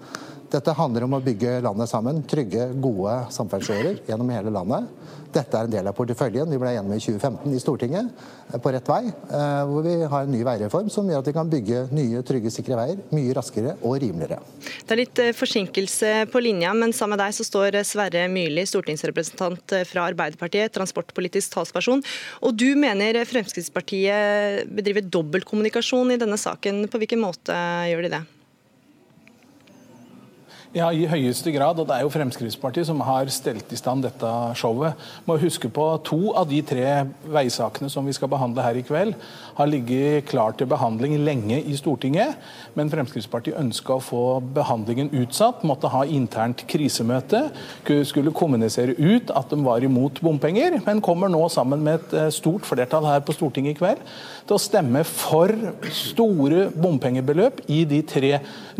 Dette 0.49 0.73
handler 0.73 1.05
om 1.05 1.13
å 1.13 1.21
bygge 1.21 1.59
landet 1.61 1.91
sammen. 1.91 2.23
Trygge, 2.25 2.71
gode 2.81 3.15
samferdselsårer 3.35 3.99
gjennom 4.07 4.31
hele 4.33 4.53
landet. 4.53 4.87
Dette 5.29 5.59
er 5.59 5.67
en 5.67 5.73
del 5.75 5.85
av 5.85 5.93
porteføljen 5.93 6.49
vi 6.49 6.57
ble 6.57 6.71
enige 6.73 6.89
med 6.89 6.97
i 6.97 7.03
2015 7.03 7.53
i 7.53 7.59
Stortinget, 7.61 8.07
eh, 8.49 8.57
på 8.57 8.71
rett 8.73 8.87
vei. 8.89 9.11
Eh, 9.13 9.59
hvor 9.69 9.85
vi 9.85 9.93
har 10.01 10.25
en 10.25 10.31
ny 10.33 10.39
veireform 10.47 10.89
som 10.89 11.05
gjør 11.05 11.21
at 11.21 11.29
vi 11.29 11.35
kan 11.37 11.51
bygge 11.51 11.83
nye, 11.93 12.23
trygge, 12.25 12.49
sikre 12.49 12.79
veier 12.79 13.03
mye 13.13 13.35
raskere 13.37 13.75
og 13.83 13.99
rimeligere. 14.01 14.39
Det 14.87 14.95
er 14.95 15.01
litt 15.03 15.21
eh, 15.21 15.35
forsinkelse 15.37 16.25
på 16.33 16.41
linja, 16.41 16.73
men 16.73 16.95
sammen 16.97 17.13
med 17.13 17.21
deg 17.27 17.37
så 17.37 17.45
står 17.45 17.77
Sverre 17.85 18.25
Myrli, 18.31 18.65
stortingsrepresentant 18.65 19.77
fra 19.85 20.07
Arbeiderpartiet, 20.09 20.73
transportpolitisk 20.73 21.53
talsperson. 21.53 22.01
Og 22.41 22.57
du 22.57 22.73
mener 22.79 23.21
Fremskrittspartiet 23.29 24.65
bedriver 24.73 25.05
dobbeltkommunikasjon 25.05 26.17
i 26.17 26.19
denne 26.21 26.41
saken. 26.41 26.87
På 26.89 26.97
hvilken 26.97 27.21
måte 27.21 27.53
gjør 27.91 28.09
de 28.09 28.15
det? 28.17 28.25
Ja, 30.69 30.91
i 30.93 31.07
høyeste 31.09 31.49
grad. 31.49 31.79
Og 31.81 31.87
det 31.89 31.95
er 31.95 32.03
jo 32.05 32.11
Fremskrittspartiet 32.13 32.85
som 32.85 32.99
har 33.01 33.29
stelt 33.33 33.71
i 33.73 33.77
stand 33.79 34.03
dette 34.05 34.33
showet. 34.59 34.93
Må 35.25 35.39
huske 35.41 35.65
på 35.73 35.85
To 36.05 36.35
av 36.37 36.45
de 36.51 36.59
tre 36.61 37.07
veisakene 37.25 37.89
som 37.89 38.05
vi 38.05 38.13
skal 38.13 38.29
behandle 38.29 38.61
her 38.61 38.77
i 38.77 38.83
kveld, 38.85 39.15
har 39.57 39.69
ligget 39.71 40.27
klar 40.29 40.53
til 40.53 40.69
behandling 40.69 41.15
lenge 41.25 41.57
i 41.57 41.73
Stortinget. 41.79 42.37
Men 42.77 42.91
Fremskrittspartiet 42.93 43.57
ønska 43.57 43.95
å 43.97 44.03
få 44.11 44.23
behandlingen 44.59 45.09
utsatt, 45.23 45.65
måtte 45.65 45.89
ha 45.89 46.03
internt 46.05 46.61
krisemøte. 46.69 47.47
Skulle 48.05 48.35
kommunisere 48.37 48.93
ut 48.99 49.33
at 49.33 49.49
de 49.49 49.57
var 49.65 49.81
imot 49.81 50.21
bompenger, 50.21 50.77
men 50.85 51.01
kommer 51.01 51.33
nå 51.33 51.41
sammen 51.49 51.81
med 51.81 51.97
et 51.97 52.13
eh, 52.13 52.29
stort 52.35 52.69
flertall 52.69 53.09
her 53.09 53.25
på 53.25 53.33
Stortinget 53.33 53.73
i 53.73 53.81
kveld 53.81 54.05
til 54.49 54.57
å 54.57 54.61
stemme 54.61 55.03
for 55.05 55.51
store 55.93 56.67
bompengebeløp 56.73 57.61
i 57.69 57.83
de 57.89 57.99
tre 58.05 58.31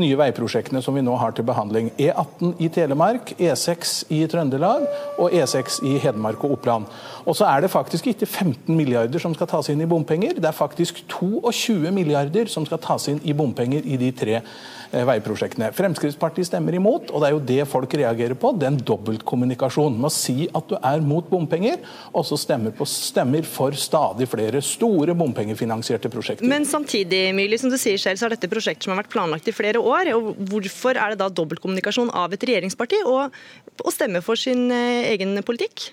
nye 0.01 0.17
veiprosjektene 0.17 0.81
som 0.81 0.96
vi 0.98 1.03
nå 1.05 1.13
har 1.22 1.36
til 1.38 1.46
behandling. 1.46 1.79
E18 1.88 2.58
i 2.60 2.68
Telemark, 2.76 3.32
E6 3.40 4.10
i 4.12 4.26
Trøndelag 4.28 4.84
og 5.16 5.32
E6 5.32 5.80
i 5.88 5.96
Hedmark 6.04 6.44
og 6.44 6.58
Oppland. 6.58 6.90
Og 7.26 7.38
så 7.38 7.48
er 7.48 7.64
det 7.64 7.72
faktisk 7.72 8.10
ikke 8.12 8.28
15 8.28 8.76
milliarder 8.76 9.22
som 9.22 9.36
skal 9.36 9.48
tas 9.48 9.70
inn 9.72 9.82
i 9.84 9.88
bompenger, 9.90 10.36
det 10.36 10.50
er 10.50 10.56
faktisk 10.56 11.04
22 11.08 11.94
milliarder 11.96 12.50
som 12.52 12.66
skal 12.68 12.82
tas 12.84 13.08
inn 13.12 13.22
i 13.24 13.36
bompenger 13.38 13.86
i 13.86 14.00
de 14.02 14.12
tre 14.16 14.36
eh, 14.40 15.06
veiprosjektene. 15.08 15.72
Fremskrittspartiet 15.76 16.50
stemmer 16.50 16.76
imot, 16.76 17.14
og 17.14 17.22
det 17.22 17.30
er 17.30 17.36
jo 17.36 17.44
det 17.52 17.68
folk 17.70 17.94
reagerer 18.02 18.38
på. 18.40 18.54
Den 18.60 18.80
dobbeltkommunikasjonen 18.82 20.00
med 20.00 20.10
å 20.10 20.14
si 20.14 20.48
at 20.48 20.70
du 20.72 20.76
er 20.80 21.06
mot 21.06 21.28
bompenger, 21.30 21.80
og 22.14 22.26
så 22.28 22.40
stemmer, 22.40 22.74
på, 22.76 22.88
stemmer 22.90 23.48
for 23.48 23.78
stadig 23.78 24.30
flere 24.32 24.64
store 24.66 25.16
bompengefinansierte 25.18 26.12
prosjekter. 26.12 26.50
Men 26.50 26.68
samtidig, 26.68 27.30
Myrli, 27.38 27.60
som 27.62 27.72
du 27.72 27.78
sier 27.80 28.02
selv, 28.02 28.20
så 28.20 28.28
er 28.28 28.36
dette 28.36 28.52
prosjekter 28.52 28.88
som 28.88 28.96
har 28.96 29.04
vært 29.04 29.14
planlagt 29.14 29.50
i 29.50 29.56
flere 29.56 29.82
år. 29.82 30.14
og 30.16 30.34
Hvorfor 30.50 30.98
er 30.98 31.14
det 31.14 31.22
da 31.22 31.30
dobbeltkommunikasjon 31.30 31.69
av 32.10 32.34
et 32.34 32.44
regjeringsparti 32.44 33.04
å 33.06 33.92
stemme 33.94 34.22
for 34.26 34.40
sin 34.40 34.72
eh, 34.72 35.12
egen 35.14 35.38
politikk? 35.44 35.92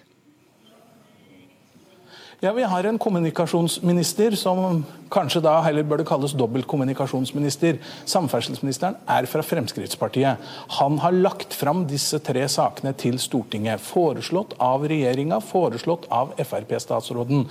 Ja, 2.41 2.53
Vi 2.53 2.63
har 2.63 2.85
en 2.85 2.99
kommunikasjonsminister 2.99 4.35
som 4.37 4.85
kanskje 5.09 5.41
da 5.41 5.55
heller 5.65 5.87
bør 5.87 6.03
det 6.03 6.07
kalles 6.09 6.35
dobbeltkommunikasjonsminister. 6.37 7.79
Samferdselsministeren 8.05 8.99
er 9.09 9.25
fra 9.31 9.41
Fremskrittspartiet. 9.47 10.43
Han 10.77 10.99
har 11.01 11.17
lagt 11.17 11.55
fram 11.57 11.85
disse 11.89 12.19
tre 12.21 12.43
sakene 12.51 12.93
til 12.99 13.17
Stortinget. 13.23 13.81
Foreslått 13.81 14.53
av 14.61 14.85
regjeringa, 14.91 15.39
foreslått 15.41 16.05
av 16.13 16.35
Frp-statsråden. 16.37 17.47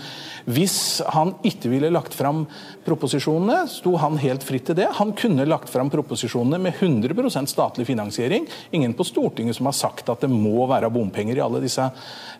Hvis 0.46 0.78
han 1.16 1.34
ikke 1.48 1.72
ville 1.72 1.90
lagt 1.90 2.14
fram 2.14 2.44
proposisjonene, 2.86 3.64
sto 3.72 3.96
han 4.04 4.20
helt 4.22 4.46
fritt 4.46 4.68
til 4.70 4.78
det. 4.84 4.92
Han 5.00 5.16
kunne 5.18 5.48
lagt 5.50 5.72
fram 5.74 5.90
proposisjonene 5.90 6.62
med 6.62 6.78
100% 6.78 7.50
statlig 7.50 7.88
finansiering. 7.90 8.46
Ingen 8.76 8.94
på 8.94 9.08
Stortinget 9.08 9.58
som 9.58 9.72
har 9.72 9.78
sagt 9.80 10.14
at 10.14 10.28
det 10.28 10.30
må 10.30 10.68
være 10.70 10.94
bompenger 10.94 11.40
i 11.40 11.46
alle 11.48 11.64
disse, 11.64 11.90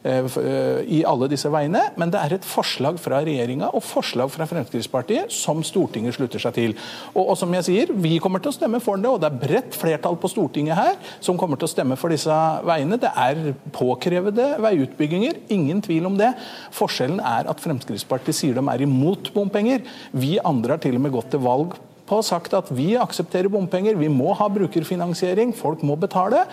eh, 0.04 0.22
eh, 0.22 0.84
i 1.00 1.04
alle 1.08 1.32
disse 1.32 1.50
veiene. 1.50 1.88
Men 1.98 2.14
det 2.14 2.22
er 2.22 2.35
et 2.38 2.48
forslag 2.48 3.00
fra 3.02 3.22
regjeringa 3.26 3.72
og 3.76 3.84
forslag 3.86 4.32
fra 4.34 4.48
Fremskrittspartiet 4.50 5.34
som 5.34 5.64
Stortinget 5.66 6.18
slutter 6.18 6.42
seg 6.42 6.56
til. 6.58 6.76
Og, 7.14 7.24
og, 7.24 7.34
som 7.40 7.54
jeg 7.58 7.68
sier, 7.70 7.94
Vi 8.06 8.18
kommer 8.22 8.44
til 8.44 8.52
å 8.52 8.56
stemme 8.56 8.82
for 8.84 9.00
det, 9.02 9.10
og 9.10 9.22
det 9.24 9.30
er 9.30 9.40
bredt 9.42 9.78
flertall 9.78 10.18
på 10.20 10.32
Stortinget 10.32 10.78
her 10.78 10.96
som 11.24 11.40
kommer 11.40 11.60
til 11.60 11.70
å 11.70 11.72
stemme 11.72 11.98
for 12.00 12.14
disse 12.14 12.36
veiene. 12.68 13.00
Det 13.02 13.12
er 13.12 13.56
påkrevede 13.76 14.52
veiutbygginger, 14.64 15.42
ingen 15.56 15.82
tvil 15.86 16.12
om 16.12 16.20
det. 16.20 16.34
Forskjellen 16.76 17.22
er 17.24 17.50
at 17.52 17.64
Fremskrittspartiet 17.64 18.38
sier 18.38 18.58
de 18.58 18.66
er 18.72 18.86
imot 18.86 19.32
bompenger. 19.36 19.86
Vi 20.14 20.36
andre 20.44 20.76
har 20.76 20.84
til 20.84 21.00
og 21.00 21.06
med 21.06 21.16
gått 21.16 21.34
til 21.34 21.44
valg 21.46 21.78
på 22.06 22.22
sagt 22.26 22.54
at 22.58 22.70
vi 22.76 22.94
aksepterer 23.02 23.50
bompenger, 23.52 23.98
vi 23.98 24.10
må 24.12 24.34
ha 24.38 24.48
brukerfinansiering, 24.54 25.54
folk 25.58 25.82
må 25.86 25.98
betale. 26.00 26.44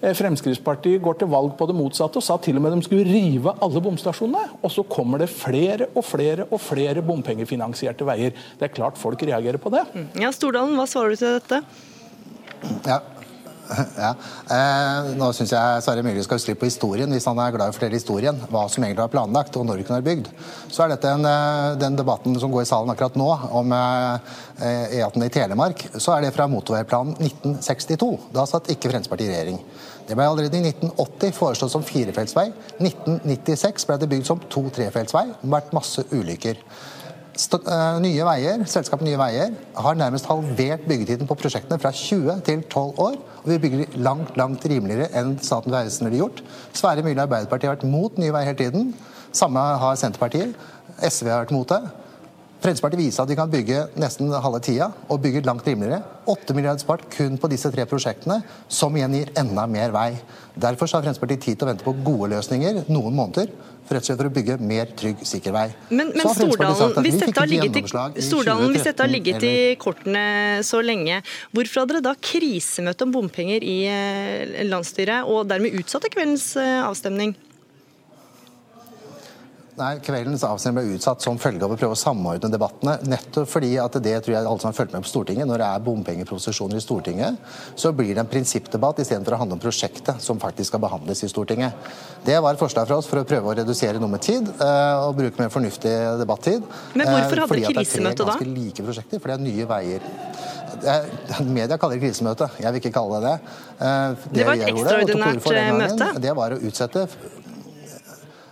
Eh, 0.00 0.14
Fremskrittspartiet 0.16 1.02
går 1.02 1.20
til 1.20 1.30
valg 1.32 1.56
på 1.58 1.66
det 1.68 1.76
motsatte 1.78 2.20
og 2.20 2.26
sa 2.26 2.38
til 2.42 2.60
og 2.60 2.64
med 2.64 2.76
de 2.76 2.86
skulle 2.86 3.08
rive 3.08 3.54
alle 3.62 3.82
bomstasjonene. 3.84 4.60
Og 4.62 4.74
så 4.74 4.86
kommer 4.86 5.22
det 5.22 5.30
flere 5.32 5.90
og 5.94 6.06
flere 6.06 6.46
og 6.50 6.62
flere 6.62 7.02
bompengefinansierte 7.06 8.06
veier. 8.06 8.36
Det 8.58 8.68
er 8.68 8.76
klart 8.76 9.00
folk 9.00 9.22
reagerer 9.26 9.60
på 9.62 9.72
det. 9.74 9.86
Ja, 10.20 10.30
Stordalen, 10.34 10.78
hva 10.78 10.86
svarer 10.90 11.16
du 11.16 11.22
til 11.24 11.38
dette? 11.40 11.62
Ja, 12.86 13.00
Ja. 14.00 14.10
Eh, 14.50 15.10
nå 15.18 15.30
syns 15.36 15.52
jeg 15.54 15.82
Sverre 15.84 16.02
Myrli 16.04 16.22
skal 16.24 16.40
litt 16.42 16.60
på 16.60 16.68
historien, 16.68 17.10
hvis 17.12 17.26
han 17.28 17.38
er 17.42 17.54
glad 17.54 17.70
i 17.70 17.74
å 17.74 17.76
fortelle 17.76 17.98
historien. 17.98 18.38
Hva 18.50 18.64
som 18.70 18.84
egentlig 18.84 19.04
var 19.04 19.12
planlagt, 19.12 19.56
og 19.58 19.66
når 19.66 19.80
det 19.80 19.86
kunne 19.88 20.00
være 20.00 20.08
bygd. 20.08 20.30
Så 20.72 20.84
er 20.84 20.94
dette 20.94 21.10
en, 21.10 21.26
eh, 21.28 21.76
den 21.80 21.98
debatten 21.98 22.38
som 22.40 22.52
går 22.52 22.64
i 22.64 22.70
salen 22.70 22.92
akkurat 22.92 23.18
nå, 23.20 23.28
om 23.60 23.74
eh, 23.76 24.34
E18 25.00 25.26
i 25.26 25.32
Telemark, 25.34 25.86
så 25.96 26.16
er 26.16 26.26
det 26.26 26.34
fra 26.36 26.48
motorveiplanen 26.50 27.16
1962. 27.18 28.12
Da 28.34 28.46
satt 28.48 28.70
ikke 28.72 28.90
Fremskrittspartiet 28.90 29.30
i 29.30 29.34
regjering. 29.34 29.60
Det 30.08 30.16
ble 30.18 30.26
allerede 30.26 30.58
i 30.58 30.64
1980 30.72 31.36
foreslått 31.36 31.72
som 31.72 31.84
firefeltsvei. 31.86 32.48
1996 32.80 33.86
ble 33.86 33.98
det 34.00 34.08
bygd 34.10 34.26
som 34.26 34.40
to-trefeltsvei. 34.50 35.28
Det 35.36 35.46
har 35.46 35.60
vært 35.60 35.76
masse 35.76 36.02
ulykker. 36.10 36.58
Eh, 37.40 38.00
nye 38.04 38.24
Veier, 38.26 38.64
Selskapet 38.68 39.06
Nye 39.06 39.16
Veier 39.16 39.54
har 39.80 39.94
nærmest 39.96 40.26
halvert 40.28 40.82
byggetiden 40.88 41.28
på 41.28 41.36
prosjektene 41.40 41.78
fra 41.80 41.92
20 41.94 42.42
til 42.44 42.62
12 42.62 43.00
år. 43.00 43.16
Og 43.40 43.46
vi 43.48 43.58
bygger 43.62 43.96
langt 43.96 44.36
langt 44.36 44.66
rimeligere 44.68 45.08
enn 45.16 45.38
Statens 45.40 45.72
vegvesen 45.72 46.08
ville 46.08 46.20
gjort. 46.20 46.42
Sverre 46.76 47.04
Myrli 47.06 47.22
Arbeiderpartiet 47.24 47.70
har 47.70 47.78
vært 47.78 47.88
mot 47.88 48.18
Nye 48.20 48.34
Veier 48.34 48.50
hele 48.50 48.58
tiden. 48.58 48.92
Samme 49.32 49.62
har 49.80 49.96
Senterpartiet. 49.96 50.52
SV 51.00 51.30
har 51.32 51.46
vært 51.46 51.56
mot 51.56 51.72
det. 51.72 51.80
Fremskrittspartiet 52.60 53.00
viser 53.00 53.24
at 53.24 53.30
de 53.30 53.36
kan 53.38 53.50
bygge 53.50 53.86
nesten 54.00 54.28
halve 54.44 54.60
tida 54.64 54.90
og 55.08 55.22
bygge 55.24 55.40
langt 55.46 55.64
rimeligere. 55.66 56.02
8 56.28 56.56
milliarder 56.56 56.82
spart 56.82 57.06
kun 57.14 57.38
på 57.40 57.48
disse 57.48 57.70
tre 57.72 57.86
prosjektene, 57.88 58.42
som 58.68 58.96
igjen 58.96 59.16
gir 59.16 59.32
enda 59.40 59.64
mer 59.70 59.94
vei. 59.96 60.10
Derfor 60.54 60.90
har 60.90 61.06
Fremskrittspartiet 61.06 61.46
tid 61.46 61.56
til 61.56 61.68
å 61.68 61.70
vente 61.72 61.86
på 61.86 61.96
gode 62.04 62.34
løsninger 62.34 62.84
noen 62.92 63.16
måneder 63.16 63.48
rett 63.90 64.04
og 64.04 64.06
slett 64.06 64.20
for 64.20 64.30
å 64.30 64.34
bygge 64.34 64.56
mer 64.62 64.90
trygg, 64.98 65.22
sikker 65.26 65.54
vei. 65.54 65.66
Men, 65.90 66.12
men 66.14 66.30
Stordalen, 66.30 67.02
hvis 67.04 67.18
dette, 67.22 67.46
ligget 67.50 67.78
i, 67.80 67.82
Stordalen 68.22 68.74
hvis 68.74 68.86
dette 68.86 69.02
har 69.04 69.10
ligget 69.10 69.46
i 69.46 69.54
kortene 69.80 70.24
så 70.66 70.82
lenge, 70.84 71.20
hvorfor 71.54 71.82
hadde 71.82 71.96
dere 71.96 72.06
da 72.10 72.14
krisemøte 72.30 73.06
om 73.06 73.14
bompenger 73.14 73.66
i 73.66 73.78
eh, 73.90 74.60
landsstyret, 74.68 75.26
og 75.26 75.48
dermed 75.50 75.74
utsatte 75.80 76.12
kveldens 76.12 76.52
eh, 76.60 76.78
avstemning? 76.84 77.34
Nei, 79.80 79.94
Kveldens 80.04 80.42
avstemning 80.44 80.90
ble 80.90 80.98
utsatt 80.98 81.22
som 81.24 81.38
følge 81.40 81.64
av 81.64 81.72
å 81.72 81.76
prøve 81.78 81.96
å 81.96 81.98
samordne 81.98 82.50
debattene. 82.52 82.98
Nettopp 83.08 83.48
fordi 83.48 83.70
at 83.80 83.94
det 84.04 84.12
tror 84.26 84.34
jeg 84.34 84.42
alle 84.42 84.60
som 84.60 84.68
har 84.68 84.76
fulgt 84.76 84.92
med 84.92 85.06
på 85.06 85.08
Stortinget, 85.08 85.48
når 85.48 85.62
det 85.62 85.68
er 85.68 85.84
bompengeprosesjoner 85.86 86.76
i 86.76 86.84
Stortinget, 86.84 87.38
så 87.80 87.94
blir 87.96 88.12
det 88.12 88.20
en 88.20 88.28
prinsippdebatt 88.28 89.00
istedenfor 89.00 89.38
å 89.38 89.40
handle 89.40 89.56
om 89.56 89.62
prosjektet 89.62 90.20
som 90.20 90.42
faktisk 90.42 90.74
skal 90.74 90.84
behandles 90.84 91.24
i 91.24 91.30
Stortinget. 91.32 91.88
Det 92.26 92.36
var 92.36 92.52
et 92.52 92.60
forslag 92.60 92.90
fra 92.90 93.00
oss 93.00 93.08
for 93.08 93.22
å 93.22 93.24
prøve 93.28 93.48
å 93.48 93.56
redusere 93.62 94.02
noe 94.02 94.12
med 94.12 94.24
tid 94.26 94.52
uh, 94.60 95.06
og 95.06 95.16
bruke 95.22 95.40
mer 95.40 95.52
fornuftig 95.54 95.96
debattid. 96.20 96.68
Men 96.92 97.08
hvorfor 97.08 97.44
hadde 97.46 97.60
dere 97.62 97.74
krisemøte 97.80 98.28
da? 98.28 98.36
Fordi 98.36 98.52
det 98.52 98.60
er 98.60 98.60
tre 98.60 98.60
ganske 98.60 98.60
like 98.60 98.88
prosjekter, 98.90 99.22
for 99.22 99.32
det 99.32 99.38
er 99.38 99.46
nye 99.48 99.70
veier. 99.70 100.08
Media 101.48 101.80
kaller 101.80 101.96
det 101.96 102.04
krisemøte, 102.04 102.52
jeg 102.60 102.72
vil 102.74 102.84
ikke 102.84 102.94
kalle 102.94 103.24
det 103.24 103.30
det. 103.30 103.58
Det, 103.80 104.36
det 104.36 104.46
var 104.46 104.60
et 104.60 104.70
ekstraordinært 104.70 105.78
møte? 105.80 106.10
Det 106.20 106.36
var 106.36 106.54
å 106.54 106.60
utsette 106.68 107.08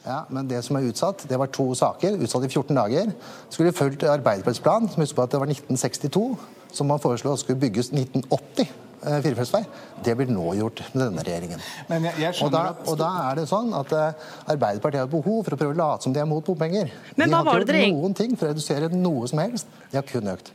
ja, 0.08 0.22
men 0.32 0.48
det 0.48 0.64
som 0.64 0.78
er 0.78 0.88
utsatt, 0.88 1.26
det 1.28 1.38
var 1.38 1.52
to 1.52 1.70
saker. 1.76 2.16
Utsatt 2.24 2.48
i 2.48 2.50
14 2.50 2.74
dager. 2.80 3.14
Skulle 3.52 3.76
fulgt 3.76 4.08
Arbeiderpartiets 4.08 4.64
plan, 4.64 4.88
som 4.88 5.04
husker 5.04 5.20
på 5.20 5.28
at 5.28 5.36
det 5.36 5.42
var 5.44 5.52
1962. 5.52 6.28
som 6.72 6.86
man 6.86 7.00
foreslo 7.00 7.32
skulle 7.36 7.60
bygges 7.60 7.92
1980 7.92 8.68
Eh, 9.06 9.20
firefeltsvei. 9.22 9.60
Det 10.04 10.14
blir 10.18 10.30
nå 10.32 10.44
gjort 10.58 10.80
med 10.90 11.04
denne 11.04 11.22
regjeringen. 11.22 11.60
Jeg, 11.86 12.14
jeg 12.18 12.34
og, 12.42 12.50
da, 12.50 12.62
og, 12.82 12.96
da, 12.98 13.10
er 13.28 13.38
det 13.38 13.44
sånn 13.46 13.70
at 13.78 13.92
uh, 13.94 14.32
Arbeiderpartiet 14.50 15.04
har 15.04 15.12
behov 15.12 15.44
for 15.46 15.54
å 15.54 15.58
prøve 15.60 15.76
å 15.76 15.78
late 15.78 16.06
som 16.06 16.14
de 16.14 16.22
er 16.22 16.26
mot 16.26 16.42
bompenger. 16.44 16.90
Men 17.14 17.30
de 17.30 17.38
har 17.38 17.62
ikke 17.62 17.78
gjort 17.78 17.94
noen 17.94 18.16
ting 18.18 18.34
for 18.34 18.48
å 18.48 18.56
redusere 18.56 18.90
noe 18.90 19.30
som 19.30 19.42
helst. 19.44 19.70
De 19.92 20.00
har 20.00 20.06
kun 20.08 20.32
økt. 20.34 20.50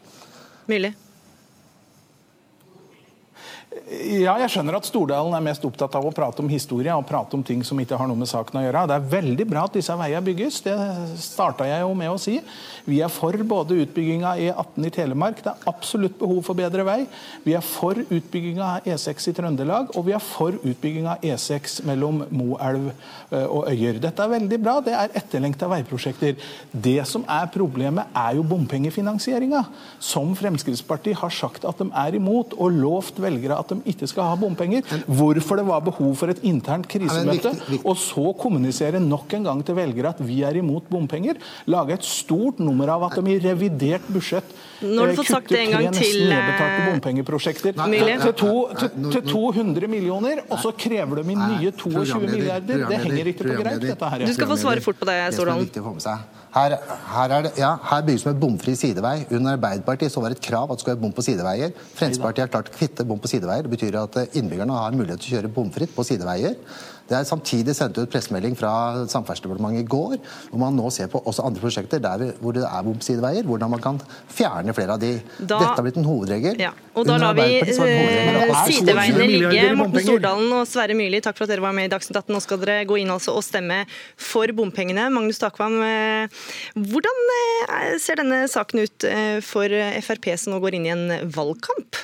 Myrli? 0.67 0.91
Ja, 3.93 4.35
jeg 4.41 4.49
skjønner 4.53 4.77
at 4.77 4.87
Stordalen 4.87 5.33
er 5.37 5.43
mest 5.43 5.63
opptatt 5.65 5.95
av 5.97 6.05
å 6.05 6.11
prate 6.13 6.41
om 6.43 6.49
historie 6.51 6.93
og 6.93 7.05
prate 7.09 7.37
om 7.37 7.43
ting 7.45 7.61
som 7.65 7.79
ikke 7.81 7.97
har 7.99 8.09
noe 8.09 8.19
med 8.19 8.29
saken 8.29 8.59
å 8.59 8.63
gjøre. 8.65 8.83
Det 8.89 8.95
er 8.95 9.07
veldig 9.13 9.45
bra 9.49 9.65
at 9.67 9.77
disse 9.77 9.95
veiene 9.97 10.25
bygges. 10.25 10.59
Det 10.65 10.75
starta 11.21 11.67
jeg 11.69 11.83
jo 11.83 11.93
med 11.97 12.11
å 12.11 12.19
si. 12.21 12.37
Vi 12.85 12.99
er 13.05 13.11
for 13.13 13.37
både 13.47 13.77
utbygginga 13.85 14.33
av 14.33 14.41
E18 14.43 14.87
i 14.89 14.91
Telemark, 14.93 15.41
det 15.43 15.53
er 15.53 15.69
absolutt 15.71 16.17
behov 16.19 16.41
for 16.43 16.57
bedre 16.57 16.83
vei. 16.83 16.97
Vi 17.45 17.55
er 17.55 17.63
for 17.63 18.01
utbygginga 18.03 18.69
av 18.77 18.89
E6 18.89 19.29
i 19.31 19.35
Trøndelag, 19.37 19.93
og 19.95 20.07
vi 20.09 20.15
er 20.17 20.23
for 20.23 20.57
utbygginga 20.59 21.15
av 21.15 21.23
E6 21.23 21.79
mellom 21.87 22.23
Moelv 22.33 22.89
eh, 22.91 23.45
og 23.45 23.69
Øyer. 23.71 24.01
Dette 24.03 24.25
er 24.25 24.33
veldig 24.35 24.59
bra, 24.63 24.77
det 24.83 24.97
er 24.99 25.15
etterlengta 25.21 25.69
veiprosjekter. 25.71 26.35
Det 26.71 26.97
som 27.07 27.23
er 27.31 27.47
problemet, 27.53 28.11
er 28.11 28.35
jo 28.37 28.43
bompengefinansieringa, 28.51 29.63
som 30.03 30.35
Fremskrittspartiet 30.37 31.21
har 31.23 31.33
sagt 31.33 31.63
at 31.69 31.79
de 31.79 31.87
er 32.03 32.19
imot, 32.19 32.57
og 32.59 32.75
lovt 32.83 33.23
velgere 33.23 33.61
at 33.62 33.62
de 33.71 33.79
ikke 33.93 34.09
skal 34.09 34.27
ha 34.31 34.35
bompenger. 34.39 34.83
Hvorfor 35.07 35.59
det 35.59 35.65
var 35.67 35.83
behov 35.85 36.15
for 36.19 36.33
et 36.33 36.41
internt 36.43 36.87
krisemøte, 36.91 37.53
og 37.83 37.95
så 37.99 38.33
kommunisere 38.39 39.01
nok 39.03 39.33
en 39.37 39.47
gang 39.49 39.63
til 39.65 39.77
velgere 39.77 40.13
at 40.13 40.21
vi 40.25 40.41
er 40.43 40.59
imot 40.59 40.89
bompenger. 40.91 41.39
Lage 41.71 41.97
et 41.97 42.07
stort 42.07 42.59
nummer 42.59 42.91
av 42.93 43.07
at 43.09 43.17
de 43.19 43.33
i 43.33 43.39
revidert 43.43 44.05
budsjett 44.11 44.53
eh, 44.81 45.15
kutter 45.15 45.47
tre 45.47 45.63
nesten 45.71 46.27
nedbetalte 46.29 46.83
eh, 46.83 46.89
bompengeprosjekter 46.91 47.77
til, 47.77 48.35
to, 48.39 48.53
til, 48.79 49.09
til, 49.15 49.25
200 49.31 49.89
millioner, 49.91 50.43
og 50.49 50.59
så 50.63 50.73
krever 50.77 51.21
de 51.21 51.35
inn 51.35 51.43
nye 51.55 51.73
22 51.79 52.21
milliarder. 52.27 52.87
Det 52.89 53.01
henger 53.07 53.33
ikke 53.33 53.49
på 53.49 53.59
greip, 53.63 53.83
dette 53.83 54.13
her. 54.15 54.27
Du 54.27 54.37
skal 54.37 54.53
få 54.53 54.61
svare 54.67 54.85
fort 54.85 54.99
på 54.99 55.09
det, 55.09 55.19
Stordalen. 55.37 56.42
Her, 56.53 56.75
her, 57.09 57.31
det, 57.41 57.51
ja, 57.57 57.71
her 57.89 58.01
bygges 58.05 58.27
med 58.27 58.37
bomfri 58.41 58.75
sidevei. 58.77 59.23
Under 59.33 59.55
Arbeiderpartiet 59.55 60.13
så 60.13 60.21
var 60.21 60.29
det 60.29 60.37
et 60.37 60.45
krav 60.45 60.69
at 60.69 60.77
det 60.77 60.83
skulle 60.83 60.95
være 60.95 61.01
bom 61.01 61.15
på 61.17 61.25
sideveier. 61.25 61.71
Fremskrittspartiet 61.97 62.45
har 62.45 62.51
klart 62.53 62.69
å 62.69 62.75
kvitte 62.75 63.05
bom 63.09 63.21
på 63.21 63.31
sideveier. 63.31 63.65
Det 63.65 63.73
betyr 63.73 63.97
at 63.97 64.19
innbyggerne 64.37 64.77
har 64.77 64.93
mulighet 64.93 65.23
til 65.23 65.31
å 65.31 65.39
kjøre 65.39 65.53
bomfritt 65.55 65.95
på 65.95 66.05
sideveier. 66.05 66.59
Det 67.13 67.19
er 67.19 67.27
samtidig 67.29 67.75
sendt 67.77 67.97
ut 67.99 68.09
pressemelding 68.09 68.55
fra 68.57 68.71
Samferdselsdepartementet 69.11 69.83
i 69.83 69.89
går, 69.89 70.15
hvor 70.49 70.61
man 70.61 70.73
nå 70.73 70.89
ser 70.93 71.11
på 71.11 71.19
også 71.21 71.45
andre 71.45 71.61
prosjekter 71.61 72.01
der 72.01 72.23
hvor 72.41 72.55
det 72.55 72.63
er 72.65 72.85
bomsideveier, 72.87 73.45
hvordan 73.45 73.69
man 73.75 73.81
kan 73.83 73.99
fjerne 74.33 74.73
flere 74.73 74.95
av 74.95 75.01
de. 75.03 75.11
Da, 75.37 75.59
Dette 75.59 75.67
har 75.77 75.85
blitt 75.85 75.99
en 76.01 76.07
hovedregel. 76.07 76.57
Ja, 76.61 76.71
og 76.97 77.05
Da 77.05 77.19
lar 77.21 77.37
vi 77.37 77.59
eh, 77.61 77.69
sideveiene 77.69 79.27
ligge. 79.29 79.67
Morten 79.77 80.07
Stordalen 80.07 80.55
og 80.57 80.65
Sverre 80.69 80.97
Myrli, 80.97 81.21
takk 81.21 81.37
for 81.37 81.45
at 81.45 81.53
dere 81.53 81.65
var 81.65 81.75
med 81.77 81.89
i 81.89 81.91
Dagsnytt 81.93 82.17
18. 82.23 82.33
Nå 82.33 82.41
skal 82.41 82.63
dere 82.63 82.87
gå 82.89 82.97
inn 83.03 83.13
altså 83.13 83.35
og 83.37 83.45
stemme 83.45 83.83
for 84.17 84.49
bompengene. 84.57 85.05
Magnus 85.13 85.41
Takvam, 85.43 85.77
eh, 85.85 86.41
hvordan 86.79 87.21
eh, 87.35 87.93
ser 88.01 88.23
denne 88.23 88.47
saken 88.49 88.87
ut 88.87 89.07
for 89.45 89.77
Frp 90.07 90.31
som 90.39 90.55
nå 90.55 90.63
går 90.63 90.79
inn 90.79 90.89
i 90.89 90.95
en 90.95 91.05
valgkamp? 91.35 92.01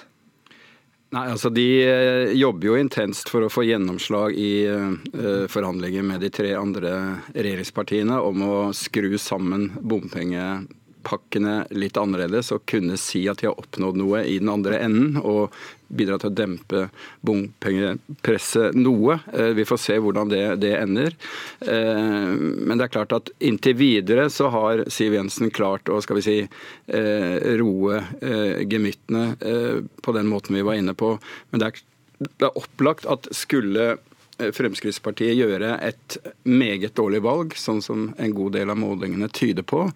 Nei, 1.09 1.25
altså 1.25 1.49
De 1.49 1.65
eh, 1.81 2.31
jobber 2.37 2.67
jo 2.69 2.75
intenst 2.77 3.31
for 3.33 3.41
å 3.41 3.49
få 3.49 3.63
gjennomslag 3.65 4.35
i 4.37 4.51
uh, 4.69 5.47
forhandlinger 5.49 6.05
med 6.05 6.21
de 6.21 6.29
tre 6.29 6.51
andre 6.53 6.91
regjeringspartiene 7.33 8.19
om 8.21 8.43
å 8.45 8.57
skru 8.77 9.15
sammen 9.17 9.71
bompenger 9.81 10.67
pakkene 11.09 11.63
litt 11.73 11.97
annerledes 11.99 12.53
og 12.55 12.67
kunne 12.69 12.99
si 13.01 13.25
at 13.29 13.41
de 13.41 13.49
har 13.49 13.59
oppnådd 13.59 13.99
noe 13.99 14.23
i 14.29 14.37
den 14.41 14.53
andre 14.53 14.79
enden. 14.85 15.17
og 15.19 15.49
bidra 15.89 16.19
til 16.21 16.29
å 16.29 16.35
dempe 16.37 16.83
bompengepresset 17.25 18.77
noe. 18.77 19.19
Eh, 19.33 19.51
vi 19.57 19.65
får 19.67 19.81
se 19.81 19.97
hvordan 20.01 20.31
det, 20.31 20.43
det, 20.61 20.73
ender. 20.77 21.15
Eh, 21.65 22.29
men 22.29 22.77
det 22.77 22.87
er 22.87 22.93
klart 22.93 23.15
at 23.15 23.31
inntil 23.43 23.77
videre 23.79 24.29
så 24.33 24.51
har 24.53 24.85
Siv 24.93 25.17
Jensen 25.17 25.53
klart 25.55 25.89
å 25.89 25.99
skal 26.05 26.19
vi 26.19 26.25
si, 26.25 26.37
eh, 26.45 27.37
roe 27.59 28.01
gemyttene 28.69 29.23
på 30.03 30.13
den 30.15 30.29
måten 30.29 30.55
vi 30.57 30.65
var 30.65 30.77
inne 30.79 30.93
på. 30.97 31.15
Men 31.49 31.61
det 31.61 31.69
er, 31.69 31.81
det 32.29 32.47
er 32.47 32.59
opplagt 32.59 33.07
at 33.09 33.27
skulle 33.35 33.95
Fremskrittspartiet 34.39 35.35
gjøre 35.35 35.73
et 35.83 36.15
meget 36.47 36.93
dårlig 36.95 37.19
valg, 37.25 37.55
sånn 37.59 37.81
som 37.83 38.05
en 38.15 38.35
god 38.35 38.53
del 38.55 38.71
av 38.71 38.79
målingene 38.79 39.27
tyder 39.35 39.65
på, 39.67 39.89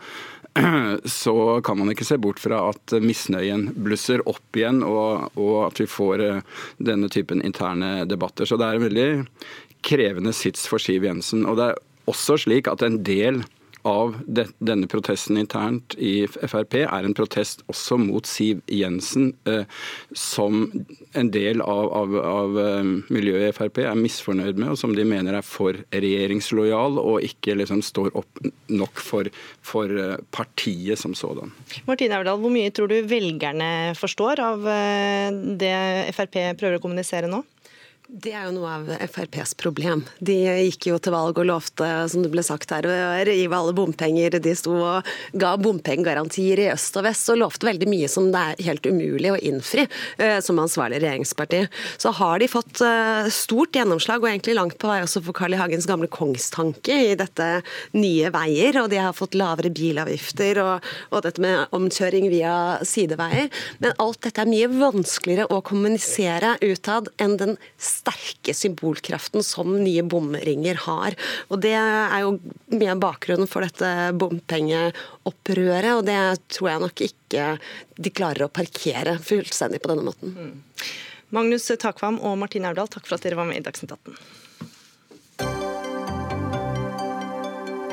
så 1.06 1.62
kan 1.66 1.80
man 1.80 1.92
ikke 1.94 2.06
se 2.06 2.18
bort 2.22 2.42
fra 2.42 2.60
at 2.70 2.94
misnøyen 3.02 3.70
blusser 3.86 4.22
opp 4.30 4.60
igjen, 4.60 4.84
og, 4.86 5.34
og, 5.34 5.56
at 5.70 5.82
vi 5.82 5.90
får 5.90 6.24
eh, 6.26 6.62
denne 6.78 7.10
typen 7.14 7.42
interne 7.46 8.04
debatter. 8.10 8.46
Så 8.50 8.60
det 8.60 8.68
er 8.68 8.78
en 8.78 8.86
veldig 8.88 9.08
krevende 9.84 10.34
sits 10.36 10.68
for 10.70 10.82
Siv 10.82 11.08
Jensen. 11.08 11.48
Og 11.50 11.58
det 11.60 11.72
er 11.72 11.82
også 12.12 12.38
slik 12.46 12.70
at 12.72 12.84
en 12.86 13.02
del 13.06 13.42
av 13.88 14.16
det, 14.26 14.48
denne 14.64 14.88
protesten 14.88 15.38
internt 15.40 15.96
i 16.00 16.26
Frp 16.28 16.78
er 16.86 17.06
en 17.06 17.16
protest 17.16 17.64
også 17.72 17.98
mot 18.00 18.28
Siv 18.28 18.62
Jensen, 18.72 19.34
eh, 19.50 19.68
som 20.16 20.66
en 21.14 21.32
del 21.34 21.62
av, 21.62 21.92
av, 21.92 22.16
av, 22.20 22.60
eh, 22.64 22.92
miljøet 23.14 23.50
i 23.52 23.56
Frp 23.58 23.82
er 23.84 24.00
misfornøyd 24.00 24.60
med, 24.60 24.74
og 24.74 24.80
som 24.80 24.96
de 24.96 25.06
mener 25.08 25.38
er 25.38 25.46
for 25.46 25.78
regjeringslojal 25.94 27.00
og 27.02 27.28
ikke 27.28 27.58
liksom 27.60 27.84
står 27.86 28.14
opp 28.20 28.44
nok 28.72 29.04
for, 29.04 29.30
for 29.66 29.92
eh, 29.92 30.18
partiet 30.34 31.00
som 31.00 31.16
sådan. 31.18 31.52
Martine 31.90 32.20
Aurdal, 32.20 32.40
hvor 32.42 32.54
mye 32.54 32.72
tror 32.74 32.92
du 32.92 33.00
velgerne 33.10 33.94
forstår 34.00 34.44
av 34.44 34.70
eh, 34.70 35.42
det 35.60 35.76
Frp 36.16 36.40
prøver 36.60 36.80
å 36.80 36.84
kommunisere 36.84 37.32
nå? 37.32 37.44
Det 38.14 38.30
er 38.30 38.44
jo 38.46 38.60
noe 38.60 38.70
av 38.70 38.90
FrPs 39.10 39.56
problem. 39.58 40.04
De 40.22 40.36
gikk 40.46 40.86
jo 40.92 41.00
til 41.02 41.16
valg 41.16 41.40
og 41.42 41.48
lovte, 41.50 41.88
som 42.12 42.22
det 42.22 42.30
ble 42.30 42.44
sagt 42.46 42.70
her, 42.70 42.86
å 42.86 42.98
rive 43.26 43.58
alle 43.58 43.72
bompenger. 43.74 44.36
De 44.38 44.52
sto 44.54 44.76
og 44.78 45.08
ga 45.42 45.56
bompengegarantier 45.58 46.62
i 46.62 46.68
øst 46.70 47.00
og 47.02 47.08
vest 47.08 47.32
og 47.34 47.40
lovte 47.42 47.66
veldig 47.66 47.88
mye 47.90 48.10
som 48.14 48.28
det 48.30 48.44
er 48.52 48.62
helt 48.68 48.86
umulig 48.86 49.32
å 49.34 49.40
innfri 49.50 49.88
eh, 50.22 50.38
som 50.46 50.62
ansvarlig 50.62 51.00
regjeringsparti. 51.02 51.64
Så 51.98 52.12
har 52.20 52.44
de 52.44 52.52
fått 52.54 52.84
eh, 52.86 53.32
stort 53.34 53.74
gjennomslag, 53.80 54.22
og 54.22 54.30
egentlig 54.30 54.60
langt 54.60 54.78
på 54.78 54.94
vei 54.94 55.00
også 55.02 55.24
for 55.26 55.34
Carl 55.34 55.58
I. 55.58 55.62
Hagens 55.64 55.90
gamle 55.90 56.12
kongstanke 56.14 57.00
i 57.08 57.18
dette 57.18 57.50
Nye 57.98 58.30
Veier. 58.36 58.78
Og 58.84 58.94
de 58.94 59.02
har 59.02 59.18
fått 59.18 59.40
lavere 59.40 59.74
bilavgifter 59.74 60.62
og, 60.62 60.86
og 61.10 61.26
dette 61.26 61.42
med 61.42 61.74
omkjøring 61.74 62.30
via 62.30 62.54
sideveier. 62.86 63.50
Men 63.82 63.98
alt 63.98 64.22
dette 64.30 64.46
er 64.46 64.54
mye 64.54 64.70
vanskeligere 64.70 65.50
å 65.50 65.64
kommunisere 65.66 66.60
utad 66.62 67.10
enn 67.18 67.40
den 67.42 67.58
sterke 67.82 68.03
symbolkraften 68.54 69.44
som 69.44 69.84
nye 69.84 70.04
bomringer 70.04 70.76
har. 70.76 71.16
Og 71.50 71.62
Det 71.62 71.74
er 71.74 72.20
jo 72.22 72.40
mye 72.74 72.92
av 72.92 73.00
bakgrunnen 73.00 73.48
for 73.48 73.62
dette 73.62 74.12
bompengeopprøret, 74.20 75.94
og 75.96 76.06
det 76.06 76.20
tror 76.50 76.70
jeg 76.70 76.84
nok 76.84 77.02
ikke 77.08 77.48
de 77.96 78.10
klarer 78.10 78.44
å 78.46 78.52
parkere 78.52 79.20
fullstendig 79.20 79.82
på 79.82 79.90
denne 79.94 80.04
måten. 80.10 80.36
Mm. 80.36 80.54
Magnus 81.34 81.72
Takvam 81.82 82.20
og 82.22 82.38
Martine 82.38 82.70
Aurdal, 82.70 82.88
takk 82.88 83.08
for 83.08 83.16
at 83.18 83.24
dere 83.26 83.40
var 83.40 83.50
med 83.50 83.58
i 83.58 83.66
Dagsnytt 83.66 83.92
18. 83.96 84.18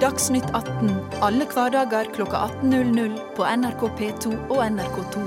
Dagsnytt 0.01 0.49
18 0.57 1.21
alle 1.21 1.45
hverdager 1.45 2.09
klokka 2.17 2.39
18.00 2.63 3.19
på 3.37 3.45
NRK 3.45 3.83
P2 3.99 4.33
og 4.49 4.63
NRK2. 4.65 5.25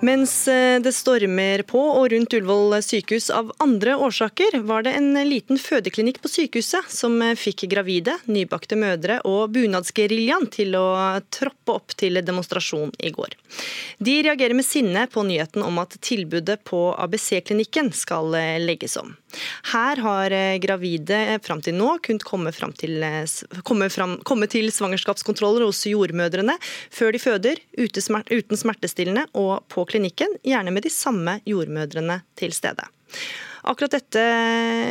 Mens 0.00 0.48
eh, 0.48 0.76
det 0.80 0.92
stormer 0.92 1.62
på 1.64 1.80
og 1.80 2.10
rundt 2.12 2.34
Ullevål 2.36 2.74
sykehus 2.84 3.30
av 3.32 3.48
andre 3.64 3.94
årsaker, 3.96 4.58
var 4.68 4.84
det 4.84 4.92
en 4.98 5.16
liten 5.24 5.56
fødeklinikk 5.56 6.20
på 6.20 6.28
sykehuset 6.28 6.90
som 6.92 7.16
eh, 7.24 7.32
fikk 7.38 7.64
gravide, 7.72 8.18
nybakte 8.28 8.76
mødre 8.76 9.22
og 9.24 9.54
bunadsgeriljaen 9.56 10.50
til 10.52 10.76
å 10.76 10.86
troppe 11.32 11.78
opp 11.78 11.96
til 11.96 12.20
demonstrasjon 12.20 12.92
i 13.00 13.12
går. 13.16 13.38
De 13.96 14.18
reagerer 14.26 14.58
med 14.58 14.68
sinne 14.68 15.06
på 15.08 15.24
nyheten 15.24 15.64
om 15.64 15.80
at 15.80 15.96
tilbudet 16.04 16.60
på 16.68 16.90
ABC-klinikken 16.92 17.88
skal 17.96 18.36
eh, 18.36 18.58
legges 18.60 18.98
om. 19.00 19.16
Her 19.72 20.02
har 20.04 20.36
gravide 20.62 21.20
fram 21.44 21.62
til 21.64 21.76
nå 21.76 21.96
kunnet 22.06 22.26
komme, 22.26 22.52
til, 22.78 23.06
komme, 23.66 23.90
fram, 23.92 24.18
komme 24.26 24.48
til 24.50 24.70
svangerskapskontroller 24.74 25.66
hos 25.66 25.84
jordmødrene 25.88 26.56
før 26.94 27.14
de 27.14 27.22
føder, 27.22 27.62
uten 27.78 28.60
smertestillende 28.60 29.26
og 29.34 29.66
på 29.72 29.86
klinikken, 29.88 30.38
gjerne 30.46 30.74
med 30.74 30.86
de 30.86 30.92
samme 30.92 31.40
jordmødrene 31.46 32.22
til 32.38 32.54
stede. 32.56 32.86
Akkurat 33.66 33.96
dette 33.96 34.22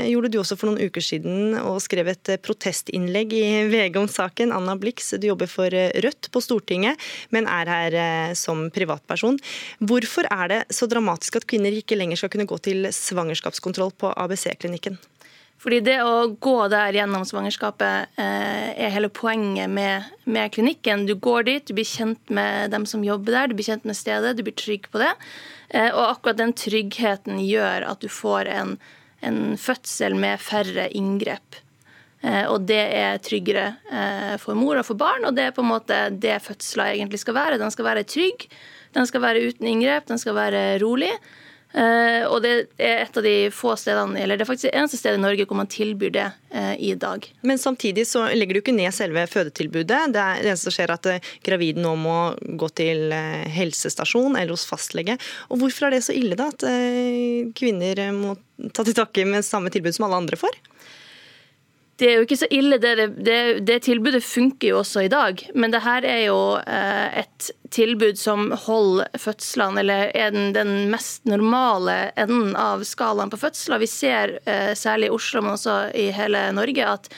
gjorde 0.09 0.29
du 0.33 0.39
også 0.41 0.57
for 0.59 0.67
noen 0.67 0.89
uker 0.89 1.03
siden 1.03 1.55
og 1.61 1.79
skrev 1.83 2.09
et 2.11 2.31
protestinnlegg 2.43 3.31
i 3.38 3.45
VG 3.71 3.95
om 4.01 4.09
saken. 4.11 4.51
Anna 4.51 4.75
Blix, 4.79 5.13
du 5.15 5.29
jobber 5.29 5.47
for 5.47 5.71
Rødt 5.71 6.27
på 6.33 6.43
Stortinget, 6.43 6.99
men 7.31 7.47
er 7.47 7.71
her 7.71 7.97
eh, 8.01 8.35
som 8.35 8.67
privatperson. 8.75 9.39
Hvorfor 9.79 10.27
er 10.27 10.51
det 10.51 10.61
så 10.75 10.89
dramatisk 10.91 11.39
at 11.39 11.47
kvinner 11.47 11.71
ikke 11.71 11.95
lenger 11.95 12.19
skal 12.19 12.35
kunne 12.35 12.49
gå 12.51 12.59
til 12.67 12.91
svangerskapskontroll 12.91 13.95
på 13.95 14.11
ABC-klinikken? 14.11 14.99
Fordi 15.65 15.80
det 15.82 15.95
å 16.06 16.28
gå 16.38 16.67
der 16.69 16.93
gjennom 16.93 17.23
svangerskapet 17.25 18.19
eh, 18.21 18.67
er 18.86 18.91
hele 18.93 19.10
poenget 19.10 19.71
med, 19.73 20.12
med, 20.30 20.51
klinikken. 20.54 21.08
Du 21.10 21.15
går 21.17 21.47
dit, 21.47 21.63
du 21.65 21.73
blir 21.73 21.88
kjent 21.89 22.21
med 22.30 22.69
dem 22.69 22.84
som 22.86 23.01
jobber 23.01 23.34
der, 23.34 23.49
du 23.49 23.56
blir 23.58 23.65
kjent 23.65 23.88
med 23.89 23.97
stedet, 23.97 24.36
du 24.38 24.43
blir 24.45 24.54
trygg 24.54 24.86
på 24.93 25.01
det. 25.01 25.10
Eh, 25.73 25.89
og 25.89 26.04
akkurat 26.04 26.38
den 26.38 26.54
tryggheten 26.54 27.41
gjør 27.41 27.88
at 27.89 28.06
du 28.06 28.12
får 28.13 28.51
en, 28.54 28.75
en 29.25 29.39
fødsel 29.58 30.13
med 30.21 30.43
færre 30.45 30.86
inngrep. 30.93 31.58
Eh, 32.21 32.43
og 32.45 32.69
det 32.69 32.84
er 32.99 33.17
tryggere 33.25 33.65
for 34.43 34.54
mor 34.54 34.78
og 34.78 34.86
for 34.86 35.01
barn, 35.01 35.25
og 35.25 35.34
det 35.34 35.47
er 35.47 35.58
på 35.58 35.65
en 35.65 35.71
måte 35.71 35.97
det 36.13 36.43
fødsler 36.45 36.93
egentlig 36.93 37.23
skal 37.25 37.39
være. 37.39 37.58
Den 37.58 37.73
skal 37.73 37.89
være 37.89 38.06
trygg, 38.06 38.45
den 38.93 39.10
skal 39.10 39.25
være 39.25 39.49
uten 39.49 39.73
inngrep, 39.73 40.06
den 40.13 40.21
skal 40.21 40.38
være 40.38 40.63
rolig. 40.86 41.10
Uh, 41.75 42.23
og 42.31 42.39
det 42.45 42.51
er 42.79 43.01
et 43.03 43.17
av 43.19 43.25
de 43.25 43.33
få 43.51 43.73
stedene, 43.75 44.15
eller 44.21 44.39
det 44.39 44.45
er 44.45 44.47
faktisk 44.47 44.69
det 44.69 44.77
eneste 44.79 44.99
stedet 44.99 45.19
i 45.19 45.23
Norge 45.23 45.43
hvor 45.47 45.59
man 45.59 45.67
tilbyr 45.71 46.13
det 46.15 46.27
uh, 46.55 46.75
i 46.79 46.93
dag. 46.99 47.27
Men 47.43 47.59
samtidig 47.59 48.05
så 48.07 48.23
legger 48.31 48.55
du 48.55 48.61
ikke 48.61 48.75
ned 48.77 48.95
selve 48.95 49.25
fødetilbudet. 49.27 50.13
Det, 50.15 50.21
er, 50.21 50.39
det 50.39 50.53
eneste 50.53 50.69
som 50.69 50.77
skjer 50.77 50.93
er 50.93 50.95
at 50.95 51.09
uh, 51.11 51.33
gravide 51.43 51.83
nå 51.83 51.91
må 51.99 52.17
gå 52.61 52.69
til 52.79 53.11
helsestasjon 53.57 54.38
eller 54.39 54.55
hos 54.55 54.67
fastlege. 54.69 55.17
Og 55.49 55.59
hvorfor 55.59 55.89
er 55.89 55.97
det 55.97 56.05
så 56.07 56.15
ille 56.15 56.39
da 56.39 56.47
at 56.53 56.63
kvinner 57.57 57.99
må 58.15 58.38
ta 58.71 58.85
til 58.85 58.95
takke 58.95 59.25
med 59.27 59.43
samme 59.43 59.71
tilbud 59.73 59.97
som 59.97 60.07
alle 60.07 60.23
andre 60.23 60.39
får? 60.39 60.55
Det 61.95 62.08
er 62.10 62.17
jo 62.17 62.25
ikke 62.25 62.38
så 62.38 62.47
ille. 62.51 62.77
Det, 62.81 62.91
det, 63.23 63.38
det, 63.67 63.77
tilbudet 63.86 64.23
funker 64.25 64.73
jo 64.73 64.79
også 64.81 65.05
i 65.05 65.12
dag. 65.12 65.39
Men 65.55 65.71
det 65.71 65.84
her 65.86 66.08
er 66.08 66.25
jo 66.25 66.39
eh, 66.60 67.21
et 67.21 67.49
tilbud 67.75 68.19
som 68.19 68.49
holder 68.65 69.15
fødslene, 69.19 69.79
eller 69.79 70.12
er 70.12 70.34
den, 70.36 70.51
den 70.55 70.73
mest 70.91 71.23
normale 71.29 72.12
enden 72.19 72.51
av 72.60 72.84
skalaen 72.88 73.31
på 73.31 73.39
fødsler. 73.39 73.79
Vi 73.79 73.89
ser 73.91 74.38
eh, 74.43 74.73
særlig 74.75 75.08
i 75.08 75.15
Oslo, 75.15 75.43
men 75.45 75.55
også 75.55 75.77
i 75.95 76.10
hele 76.15 76.49
Norge, 76.55 76.91
at 76.97 77.10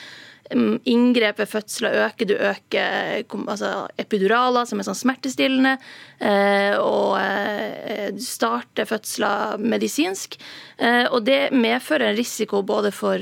inngrep 0.84 1.38
ved 1.38 1.48
fødsler 1.48 1.96
øker. 2.06 2.28
Du 2.28 2.34
øker 2.34 3.24
altså 3.48 3.72
epiduraler, 4.00 4.68
som 4.68 4.80
er 4.80 4.86
sånn 4.88 4.98
smertestillende, 4.98 5.74
eh, 6.20 6.76
og 6.80 7.18
eh, 7.20 8.08
du 8.14 8.22
starter 8.24 8.88
fødsler 8.88 9.58
medisinsk. 9.60 10.38
Eh, 10.78 11.04
og 11.10 11.24
det 11.28 11.50
medfører 11.52 12.10
en 12.10 12.18
risiko 12.18 12.62
både 12.62 12.92
for 12.94 13.18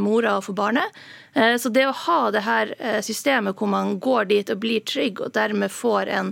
mora 0.00 0.36
og 0.38 0.46
for 0.48 0.58
barnet. 0.58 1.04
Så 1.36 1.68
det 1.68 1.82
å 1.84 1.92
ha 1.92 2.30
det 2.32 2.40
her 2.46 2.70
systemet 3.04 3.58
hvor 3.58 3.68
man 3.68 3.98
går 4.00 4.30
dit 4.30 4.50
og 4.54 4.60
blir 4.62 4.80
trygg, 4.88 5.20
og 5.20 5.34
dermed 5.36 5.68
får 5.68 6.08
en 6.08 6.30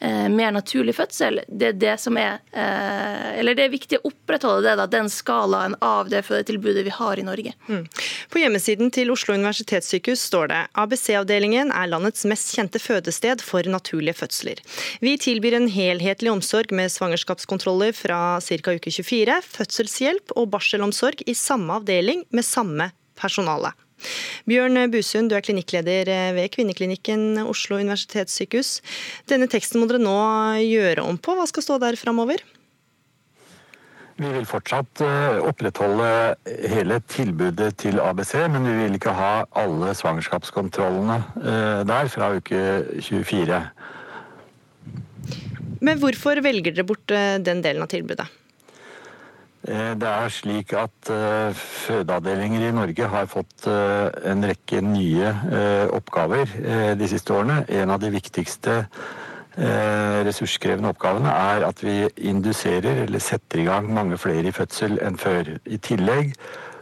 mer 0.00 0.52
naturlig 0.54 0.94
fødsel, 0.96 1.42
det 1.48 1.66
er 1.66 1.78
det 1.80 1.94
som 2.00 2.16
er 2.16 2.38
eh, 2.56 3.38
Eller 3.40 3.56
det 3.56 3.66
er 3.66 3.72
viktig 3.72 3.98
å 3.98 4.08
opprettholde 4.08 4.64
det, 4.64 4.76
da, 4.80 4.86
den 4.88 5.10
skalaen 5.12 5.74
av 5.84 6.08
det 6.12 6.22
fødetilbudet 6.24 6.84
vi 6.86 6.94
har 6.94 7.20
i 7.20 7.24
Norge. 7.26 7.52
Mm. 7.68 7.84
På 8.32 8.40
hjemmesiden 8.40 8.92
til 8.94 9.12
Oslo 9.12 9.36
universitetssykehus 9.36 10.22
står 10.30 10.50
det 10.52 10.60
ABC-avdelingen 10.80 11.72
er 11.76 11.90
landets 11.92 12.24
mest 12.28 12.54
kjente 12.56 12.80
fødested 12.80 13.44
for 13.44 13.68
naturlige 13.68 14.16
fødsler. 14.22 14.62
Vi 15.04 15.16
tilbyr 15.20 15.58
en 15.58 15.68
helhetlig 15.72 16.32
omsorg 16.32 16.72
med 16.76 16.92
svangerskapskontroller 16.92 17.92
fra 17.96 18.40
ca. 18.40 18.76
uke 18.76 18.94
24, 18.94 19.40
fødselshjelp 19.58 20.36
og 20.36 20.50
barselomsorg 20.56 21.26
i 21.28 21.36
samme 21.36 21.80
avdeling 21.80 22.24
med 22.32 22.46
samme 22.46 22.90
personale. 23.20 23.74
Bjørn 24.50 24.84
Busund, 24.92 25.30
du 25.30 25.36
er 25.38 25.44
klinikkleder 25.44 26.12
ved 26.36 26.52
Kvinneklinikken 26.54 27.42
Oslo 27.44 27.80
universitetssykehus. 27.80 28.78
Denne 29.30 29.50
teksten 29.50 29.80
må 29.80 29.90
dere 29.90 30.02
nå 30.02 30.16
gjøre 30.64 31.04
om 31.06 31.20
på. 31.20 31.36
Hva 31.38 31.48
skal 31.50 31.66
stå 31.66 31.78
der 31.82 32.00
framover? 32.00 32.42
Vi 34.20 34.28
vil 34.34 34.44
fortsatt 34.44 35.00
eh, 35.00 35.38
opprettholde 35.48 36.08
hele 36.68 36.98
tilbudet 37.08 37.70
til 37.80 38.00
ABC, 38.04 38.34
men 38.52 38.66
vi 38.68 38.74
vil 38.82 38.98
ikke 38.98 39.14
ha 39.16 39.30
alle 39.56 39.94
svangerskapskontrollene 39.96 41.16
eh, 41.40 41.80
der 41.88 42.10
fra 42.12 42.28
uke 42.36 42.60
24. 43.00 43.62
Men 45.80 46.02
hvorfor 46.02 46.42
velger 46.44 46.76
dere 46.76 46.84
bort 46.84 47.16
eh, 47.16 47.38
den 47.40 47.64
delen 47.64 47.86
av 47.86 47.88
tilbudet? 47.94 48.28
Eh, 49.68 49.92
det 50.00 50.08
er 50.08 50.30
slik 50.32 50.72
at 50.72 51.10
uh, 51.12 51.52
fødeavdelinger 51.52 52.62
i 52.64 52.72
Norge 52.72 53.08
har 53.12 53.26
fått 53.28 53.66
uh, 53.68 54.08
en 54.24 54.44
rekke 54.48 54.80
nye 54.80 55.34
oppgaver 55.92 56.54
de 56.96 57.08
siste 57.10 57.34
årene. 57.34 57.64
En 57.68 57.92
av 57.92 58.00
de 58.00 58.12
viktigste 58.14 58.84
ressurskrevende 60.24 60.92
oppgavene 60.94 61.28
er 61.28 61.64
at 61.66 61.80
vi 61.82 62.06
induserer 62.30 63.02
eller 63.02 63.20
setter 63.20 63.60
i 63.60 63.64
gang 63.66 63.88
mange 63.92 64.16
flere 64.16 64.48
i 64.48 64.54
fødsel 64.54 64.94
enn 65.04 65.18
før. 65.20 65.50
I 65.66 65.76
tillegg 65.82 66.30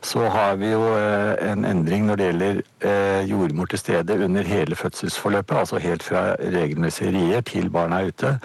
så 0.05 0.29
har 0.31 0.61
vi 0.61 0.71
jo 0.75 0.85
en 0.93 1.65
endring 1.67 2.05
når 2.07 2.21
det 2.21 2.29
gjelder 2.29 3.25
jordmor 3.27 3.73
til 3.73 3.81
stede 3.83 4.19
under 4.25 4.47
hele 4.47 4.79
fødselsforløpet, 4.79 5.57
altså 5.57 5.81
helt 5.83 6.05
fra 6.07 6.37
regelmessige 6.39 7.15
rier 7.17 7.43
til 7.49 7.73
barna 7.73 8.03
er 8.05 8.13
ute. 8.13 8.37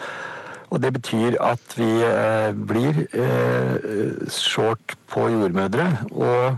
Og 0.74 0.82
det 0.82 0.90
betyr 0.94 1.36
at 1.38 1.76
vi 1.78 1.90
eh, 2.02 2.50
blir 2.68 3.04
eh, 3.14 4.30
short 4.30 4.96
på 5.08 5.28
jordmødre. 5.30 5.86
Og 6.12 6.58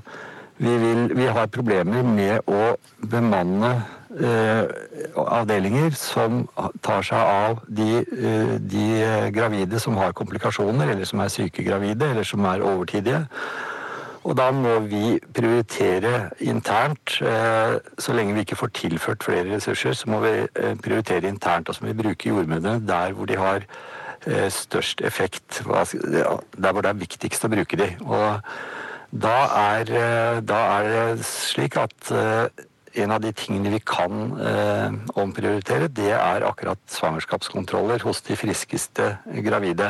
vi, 0.58 0.78
vil, 0.80 1.10
vi 1.18 1.28
har 1.28 1.52
problemer 1.52 2.06
med 2.08 2.48
å 2.48 2.78
bemanne 3.12 3.74
eh, 4.16 4.64
avdelinger 5.20 5.98
som 6.00 6.46
tar 6.80 7.04
seg 7.04 7.20
av 7.20 7.60
de, 7.68 8.06
de 8.64 8.86
gravide 9.36 9.82
som 9.84 10.00
har 10.00 10.16
komplikasjoner, 10.16 10.94
eller 10.94 11.10
som 11.10 11.20
er 11.20 11.34
syke 11.34 11.66
gravide, 11.68 12.14
eller 12.14 12.24
som 12.24 12.48
er 12.48 12.64
overtidige. 12.64 13.26
Og 14.26 14.40
da 14.40 14.48
må 14.56 14.78
vi 14.88 15.20
prioritere 15.38 16.32
internt. 16.42 17.20
Så 18.02 18.16
lenge 18.16 18.34
vi 18.34 18.42
ikke 18.42 18.58
får 18.58 18.72
tilført 18.80 19.28
flere 19.28 19.52
ressurser, 19.52 19.94
så 19.94 20.10
må 20.10 20.24
vi 20.24 20.32
prioritere 20.82 21.30
internt. 21.30 21.70
Og 21.70 21.78
så 21.78 21.84
må 21.86 21.92
vi 21.92 22.00
bruke 22.00 22.32
jordmødrene 22.32 22.88
der 22.88 23.14
hvor 23.14 23.30
de 23.30 23.38
har 23.38 23.68
størst 24.26 25.02
effekt. 25.06 25.62
Der 25.62 26.72
hvor 26.72 26.82
det 26.82 26.92
er 26.92 27.02
viktigst 27.02 27.46
å 27.46 27.52
bruke 27.52 27.78
de. 27.80 27.92
Og 28.06 28.42
da 29.16 29.36
er, 29.76 29.92
eh, 29.92 30.40
da 30.42 30.62
er 30.80 30.90
det 31.16 31.26
slik 31.28 31.78
at 31.80 32.12
eh, 32.12 32.48
en 32.96 33.12
av 33.12 33.22
de 33.22 33.32
tingene 33.36 33.74
vi 33.74 33.82
kan 33.84 34.32
omprioritere, 35.20 35.90
det 35.92 36.14
er 36.16 36.46
akkurat 36.48 36.80
svangerskapskontroller 36.88 38.00
hos 38.08 38.22
de 38.24 38.38
friskeste 38.40 39.10
gravide. 39.44 39.90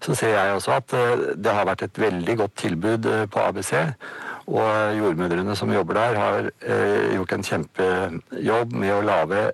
Så 0.00 0.16
ser 0.16 0.32
jeg 0.32 0.54
også 0.54 0.72
at 0.78 0.94
det 1.36 1.52
har 1.52 1.68
vært 1.68 1.84
et 1.84 2.00
veldig 2.00 2.36
godt 2.40 2.56
tilbud 2.62 3.10
på 3.28 3.44
ABC. 3.44 3.74
Og 4.48 4.96
jordmødrene 4.96 5.56
som 5.56 5.72
jobber 5.72 6.00
der, 6.00 6.16
har 6.16 6.48
gjort 7.12 7.36
en 7.36 7.46
kjempejobb 7.50 8.72
med 8.72 8.94
å 8.96 9.04
lage 9.04 9.44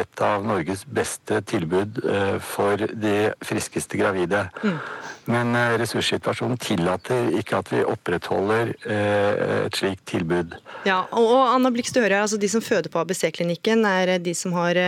et 0.00 0.22
av 0.24 0.44
Norges 0.46 0.84
beste 0.86 1.40
tilbud 1.48 2.00
eh, 2.04 2.36
for 2.42 2.80
de 2.80 3.16
friskeste 3.44 3.98
gravide. 3.98 4.46
Mm. 4.62 4.78
Men 5.32 5.56
eh, 5.58 5.74
ressurssituasjonen 5.80 6.60
tillater 6.62 7.32
ikke 7.38 7.60
at 7.60 7.72
vi 7.72 7.82
opprettholder 7.86 8.72
eh, 8.86 9.42
et 9.66 9.78
slikt 9.78 10.04
tilbud. 10.10 10.54
Ja, 10.86 11.00
og 11.16 11.34
Anna 11.50 11.72
Blikstø 11.74 12.02
hører 12.04 12.22
altså 12.22 12.38
De 12.38 12.50
som 12.50 12.62
føder 12.62 12.92
på 12.92 13.02
ABC-klinikken, 13.02 13.82
er 13.88 14.16
de 14.22 14.34
som 14.38 14.54
har 14.56 14.78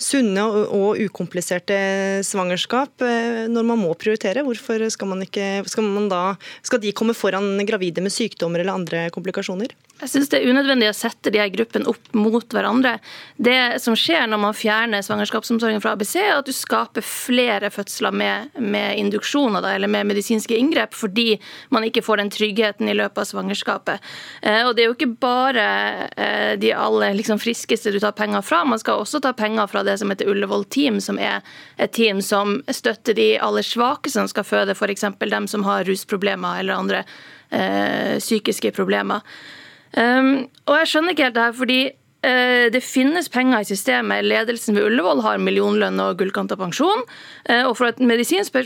sunne 0.00 0.44
og 0.64 1.00
ukompliserte 1.04 1.76
svangerskap. 2.24 3.04
Når 3.50 3.66
man 3.66 3.82
må 3.82 3.92
prioritere, 3.98 4.44
hvorfor 4.46 4.86
skal 4.92 5.10
man 5.10 5.24
ikke 5.26 5.48
skal, 5.68 5.84
man 5.84 6.08
da, 6.12 6.22
skal 6.64 6.80
de 6.80 6.94
komme 6.96 7.16
foran 7.16 7.58
gravide 7.68 8.04
med 8.04 8.14
sykdommer 8.14 8.62
eller 8.62 8.78
andre 8.78 9.08
komplikasjoner? 9.14 9.74
Jeg 10.04 10.10
synes 10.12 10.28
Det 10.28 10.38
er 10.42 10.50
unødvendig 10.52 10.88
å 10.90 10.96
sette 10.96 11.30
de 11.32 11.40
her 11.40 11.48
gruppene 11.48 11.88
opp 11.88 12.10
mot 12.12 12.44
hverandre. 12.52 12.98
Det 13.40 13.80
som 13.80 13.94
skjer 13.96 14.26
når 14.28 14.40
man 14.42 14.56
fjerner 14.56 15.04
svangerskapsomsorgen 15.04 15.80
fra 15.80 15.94
ABC, 15.96 16.18
er 16.20 16.34
at 16.34 16.48
du 16.48 16.52
skaper 16.52 17.04
flere 17.04 17.70
fødsler 17.72 18.12
med, 18.12 18.50
med 18.60 18.98
induksjoner 19.00 19.64
da, 19.64 19.72
eller 19.78 19.88
med 19.88 20.10
medisinske 20.10 20.58
inngrep, 20.60 20.92
fordi 20.92 21.38
man 21.72 21.88
ikke 21.88 22.04
får 22.04 22.20
den 22.20 22.32
tryggheten 22.34 22.92
i 22.92 22.98
løpet 22.98 23.22
av 23.22 23.30
svangerskapet. 23.30 24.12
Eh, 24.42 24.60
og 24.66 24.74
Det 24.76 24.84
er 24.84 24.90
jo 24.90 24.98
ikke 24.98 25.10
bare 25.24 25.66
eh, 26.20 26.52
de 26.60 26.74
aller 26.76 27.16
liksom, 27.16 27.40
friskeste 27.40 27.94
du 27.94 28.00
tar 28.04 28.12
penger 28.18 28.44
fra, 28.44 28.60
man 28.68 28.82
skal 28.82 29.00
også 29.00 29.22
ta 29.24 29.32
penger 29.32 29.72
fra 29.72 29.86
det 29.88 29.96
som 30.02 30.12
heter 30.12 30.28
Ullevål 30.28 30.68
Team, 30.68 31.00
som 31.00 31.16
er 31.16 31.40
et 31.80 31.96
team 31.96 32.20
som 32.20 32.58
støtter 32.68 33.16
de 33.16 33.32
aller 33.40 33.64
svakeste 33.64 34.20
som 34.20 34.28
skal 34.28 34.44
føde, 34.44 34.76
f.eks. 34.76 35.08
dem 35.24 35.48
som 35.48 35.64
har 35.64 35.88
rusproblemer 35.88 36.60
eller 36.60 36.76
andre 36.84 37.04
eh, 37.48 38.20
psykiske 38.20 38.76
problemer. 38.76 39.24
Um, 39.94 40.48
og 40.66 40.80
jeg 40.80 40.90
skjønner 40.90 41.14
ikke 41.14 41.28
helt 41.28 41.36
det 41.36 41.44
her, 41.44 41.54
fordi 41.54 41.80
uh, 42.26 42.66
det 42.74 42.82
finnes 42.82 43.28
penger 43.30 43.62
i 43.62 43.68
systemet. 43.68 44.26
Ledelsen 44.26 44.74
ved 44.74 44.88
Ullevål 44.88 45.22
har 45.22 45.42
millionlønn 45.42 46.00
og 46.02 46.16
gullkanta 46.18 46.58
pensjon. 46.58 47.04
Uh, 47.46 47.62
og 47.68 47.76
fra 47.78 47.92
et 47.92 48.02
medisinsk 48.02 48.56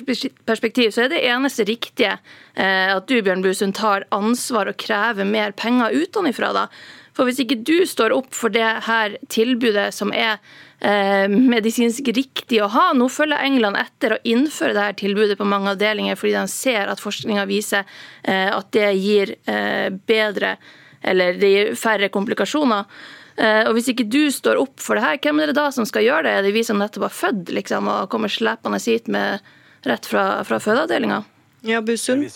perspektiv 0.49 0.95
så 0.95 1.05
er 1.05 1.13
det 1.13 1.25
eneste 1.29 1.69
riktige 1.69 2.15
uh, 2.17 2.95
at 2.95 3.11
du 3.11 3.19
Bjørn 3.21 3.45
Busund, 3.45 3.77
tar 3.77 4.09
ansvar 4.15 4.73
og 4.73 4.81
krever 4.81 5.29
mer 5.29 5.53
penger 5.59 5.93
utenfra. 5.93 6.69
For 7.13 7.29
hvis 7.29 7.43
ikke 7.43 7.61
du 7.67 7.83
står 7.89 8.15
opp 8.15 8.33
for 8.37 8.55
det 8.55 8.65
her 8.87 9.19
tilbudet 9.29 9.91
som 9.97 10.15
er 10.15 10.41
medisinsk 10.79 12.07
riktig 12.15 12.61
å 12.63 12.69
ha. 12.71 12.85
Nå 12.95 13.09
følger 13.11 13.43
England 13.43 13.75
etter 13.81 14.13
å 14.15 14.19
innføre 14.23 14.79
her 14.79 14.95
tilbudet 14.95 15.35
på 15.35 15.49
mange 15.51 15.73
avdelinger 15.73 16.15
fordi 16.15 16.37
de 16.37 16.45
ser 16.53 16.87
at 16.87 17.03
forskninga 17.03 17.49
viser 17.51 17.83
at 18.23 18.71
det 18.77 18.93
gir 18.95 19.33
bedre 20.07 20.53
eller 21.03 21.39
det 21.39 21.53
gir 21.53 21.73
færre 21.79 22.11
komplikasjoner. 22.13 22.89
Eh, 23.39 23.63
og 23.69 23.77
hvis 23.77 23.93
ikke 23.93 24.09
du 24.11 24.25
står 24.35 24.59
opp 24.59 24.83
for 24.83 24.99
det 24.99 25.05
her, 25.05 25.19
hvem 25.23 25.43
er 25.43 25.53
det 25.53 25.59
da 25.61 25.69
som 25.75 25.87
skal 25.87 26.07
gjøre 26.07 26.27
det? 26.27 26.35
Er 26.35 26.47
det 26.47 26.55
vi 26.57 26.65
som 26.67 26.81
nettopp 26.83 27.07
har 27.07 27.15
født 27.15 27.53
liksom, 27.55 27.91
og 27.93 28.09
kommer 28.11 28.33
slepende 28.33 28.81
hit 28.83 29.11
med 29.13 29.45
rett 29.87 30.09
fra, 30.11 30.43
fra 30.49 30.59
fødeavdelinga? 30.63 31.23
Ja, 31.67 31.83
Busund? 31.83 32.27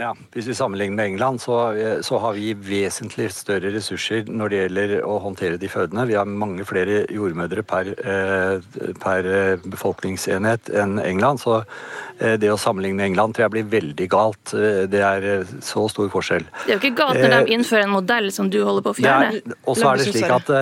Ja, 0.00 0.14
Hvis 0.32 0.46
vi 0.48 0.54
sammenligner 0.56 0.96
med 0.96 1.06
England, 1.12 1.40
så, 1.42 1.56
så, 2.02 2.18
har 2.22 2.32
vi 2.32 2.54
vesentlig 2.54 3.26
større 3.36 3.72
ressurser 3.74 4.30
når 4.32 4.48
det 4.48 4.60
gjelder 4.60 4.94
å 5.04 5.18
håndtere 5.20 5.58
de 5.60 5.68
fødende. 5.68 6.06
Vi 6.08 6.16
har 6.16 6.24
mange 6.24 6.64
flere 6.64 7.02
jordmødre 7.12 7.64
per, 7.68 7.90
eh, 8.00 8.64
per 9.02 9.28
befolkningsenhet 9.66 10.72
enn 10.72 10.96
England. 11.04 11.42
Så 11.44 11.58
eh, 11.60 12.38
det 12.40 12.48
å 12.48 12.56
sammenligne 12.60 13.04
England 13.10 13.36
tror 13.36 13.48
jeg 13.48 13.56
blir 13.58 13.70
veldig 13.76 14.08
galt. 14.12 14.54
Eh, 14.56 14.86
det 14.88 15.04
er 15.04 15.28
så 15.60 15.84
stor 15.92 16.08
forskjell. 16.12 16.48
Det 16.64 16.72
er 16.72 16.78
jo 16.78 16.80
ikke 16.80 17.02
galt 17.02 17.20
når 17.20 17.36
de 17.36 17.58
innfører 17.58 17.84
en 17.84 17.96
modell 17.98 18.32
som 18.32 18.48
du 18.48 18.62
holder 18.64 18.88
på 18.88 18.94
å 18.94 19.00
fjerne. 19.02 19.56
Og 19.66 19.76
så 19.76 19.92
er 19.92 20.00
det 20.00 20.08
slik 20.14 20.32
at 20.40 20.54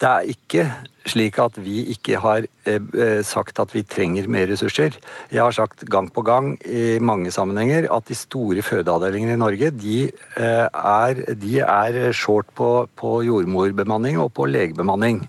det 0.00 0.10
er 0.10 0.34
ikke 0.34 0.66
slik 1.08 1.38
at 1.40 1.56
vi 1.60 1.82
ikke 1.94 2.18
har 2.20 2.44
eh, 2.68 3.20
sagt 3.26 3.60
at 3.62 3.72
vi 3.74 3.82
trenger 3.88 4.28
mer 4.30 4.48
ressurser. 4.50 4.96
Jeg 5.32 5.42
har 5.42 5.54
sagt 5.56 5.84
gang 5.90 6.10
på 6.12 6.24
gang 6.26 6.52
i 6.66 6.98
mange 7.00 7.32
sammenhenger 7.32 7.88
at 7.92 8.08
de 8.08 8.16
store 8.18 8.62
fødeavdelingene 8.62 9.36
i 9.36 9.40
Norge 9.40 9.70
de 9.70 9.98
eh, 10.10 10.66
er, 10.68 11.24
de 11.40 11.58
er 11.64 12.12
short 12.12 12.50
på, 12.54 12.88
på, 12.96 13.20
jordmorbemanning 13.24 14.20
og 14.20 14.32
på 14.36 14.48
legebemanning. 14.50 15.24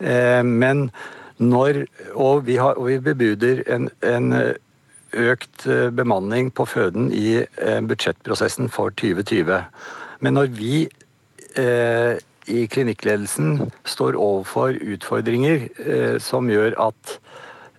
Eh, 0.00 0.42
men 0.42 0.90
når 1.38 1.84
Og 2.14 2.46
vi, 2.46 2.56
har, 2.56 2.78
og 2.80 2.86
vi 2.86 2.98
bebuder 2.98 3.60
en, 3.68 3.90
en 4.02 4.32
økt 5.12 5.66
bemanning 5.92 6.48
på 6.54 6.64
føden 6.64 7.10
i 7.12 7.44
budsjettprosessen 7.84 8.70
for 8.72 8.88
2020. 8.88 9.60
Men 10.20 10.32
når 10.32 10.46
vi 10.56 10.88
i 12.46 12.66
klinikkledelsen 12.70 13.70
står 13.86 14.18
overfor 14.20 14.76
utfordringer 14.94 15.66
eh, 15.82 16.16
som 16.22 16.48
gjør 16.50 16.76
at 16.88 17.16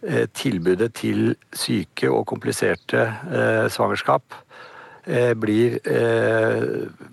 eh, 0.04 0.26
tilbudet 0.36 0.92
til 1.00 1.36
syke 1.56 2.10
og 2.12 2.26
kompliserte 2.30 3.08
eh, 3.08 3.66
svangerskap 3.72 4.44
blir 5.40 5.78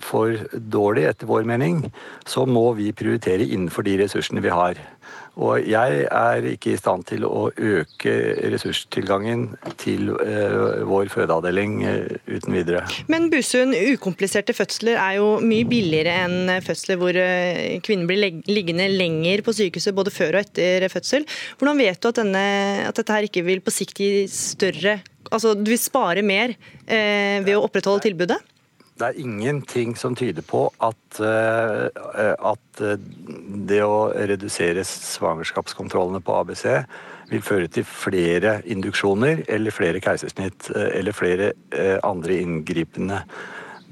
for 0.03 0.33
dårlig, 0.51 1.05
etter 1.07 1.29
vår 1.31 1.45
mening, 1.47 1.77
så 2.27 2.43
må 2.43 2.65
vi 2.75 2.89
prioritere 2.91 3.47
innenfor 3.47 3.87
de 3.87 3.95
ressursene 4.01 4.43
vi 4.43 4.51
har. 4.51 4.81
Og 5.35 5.67
jeg 5.67 6.05
er 6.07 6.47
ikke 6.47 6.75
i 6.75 6.79
stand 6.79 7.07
til 7.09 7.25
å 7.27 7.49
øke 7.51 8.13
ressurstilgangen 8.53 9.49
til 9.81 10.13
uh, 10.15 10.85
vår 10.87 11.11
fødeavdeling 11.11 11.81
uh, 11.83 12.13
uten 12.31 12.55
videre. 12.55 12.85
Men 13.11 13.27
Busund, 13.33 13.75
ukompliserte 13.75 14.55
fødsler 14.55 15.01
er 15.01 15.19
jo 15.19 15.41
mye 15.43 15.67
billigere 15.67 16.15
enn 16.29 16.55
fødsler 16.65 17.01
hvor 17.01 17.19
uh, 17.19 17.81
kvinnen 17.83 18.07
blir 18.11 18.23
liggende 18.47 18.87
lenger 18.95 19.43
på 19.47 19.57
sykehuset 19.59 19.97
både 19.97 20.15
før 20.15 20.39
og 20.39 20.45
etter 20.45 20.87
fødsel. 20.93 21.27
Hvordan 21.59 21.83
vet 21.83 21.99
du 21.99 22.11
at, 22.13 22.23
denne, 22.23 22.47
at 22.87 23.03
dette 23.03 23.19
her 23.19 23.27
ikke 23.27 23.47
vil 23.47 23.65
på 23.65 23.75
sikt 23.75 24.05
gi 24.05 24.13
større 24.31 25.01
Altså 25.33 25.55
du 25.57 25.71
vil 25.71 25.81
spare 25.81 26.21
mer 26.23 26.53
ved 26.85 27.55
å 27.57 27.63
opprettholde 27.65 28.05
tilbudet? 28.05 28.37
Det 28.95 29.09
er 29.09 29.19
ingenting 29.19 29.97
som 29.99 30.15
tyder 30.15 30.45
på 30.47 30.69
at, 30.83 31.19
uh, 31.19 31.89
at 32.53 32.83
eh, 32.85 33.09
det 33.67 33.81
å 33.83 34.13
redusere 34.15 34.85
svangerskapskontrollene 34.87 36.23
på 36.23 36.37
ABC 36.39 36.65
vil 37.33 37.43
føre 37.43 37.67
til 37.73 37.87
flere 37.89 38.61
induksjoner 38.71 39.43
eller 39.51 39.75
flere 39.75 40.03
keisersnitt 40.05 40.69
eller 40.77 41.17
flere 41.17 41.53
andre 42.05 42.37
inngripende 42.45 43.23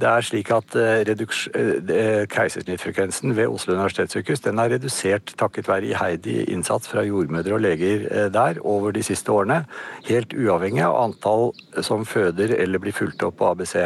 det 0.03 0.09
er 0.11 0.25
slik 0.27 0.49
at 0.51 0.75
eh, 0.79 1.07
eh, 1.07 2.25
Keisersnittfrekvensen 2.31 3.37
ved 3.39 3.53
Oslo 3.53 3.77
universitetssykehus 3.77 4.43
den 4.43 4.59
er 4.59 4.73
redusert 4.75 5.35
takket 5.39 5.69
være 5.71 5.93
iherdig 5.93 6.49
innsats 6.51 6.91
fra 6.91 7.05
jordmødre 7.07 7.55
og 7.55 7.63
leger 7.63 8.09
eh, 8.11 8.27
der 8.35 8.59
over 8.67 8.91
de 8.95 9.05
siste 9.07 9.31
årene. 9.33 9.63
Helt 10.09 10.35
uavhengig 10.35 10.83
av 10.83 10.99
antall 11.05 11.53
som 11.87 12.07
føder 12.09 12.57
eller 12.59 12.83
blir 12.83 12.97
fulgt 12.97 13.23
opp 13.23 13.39
på 13.39 13.53
ABC. 13.53 13.77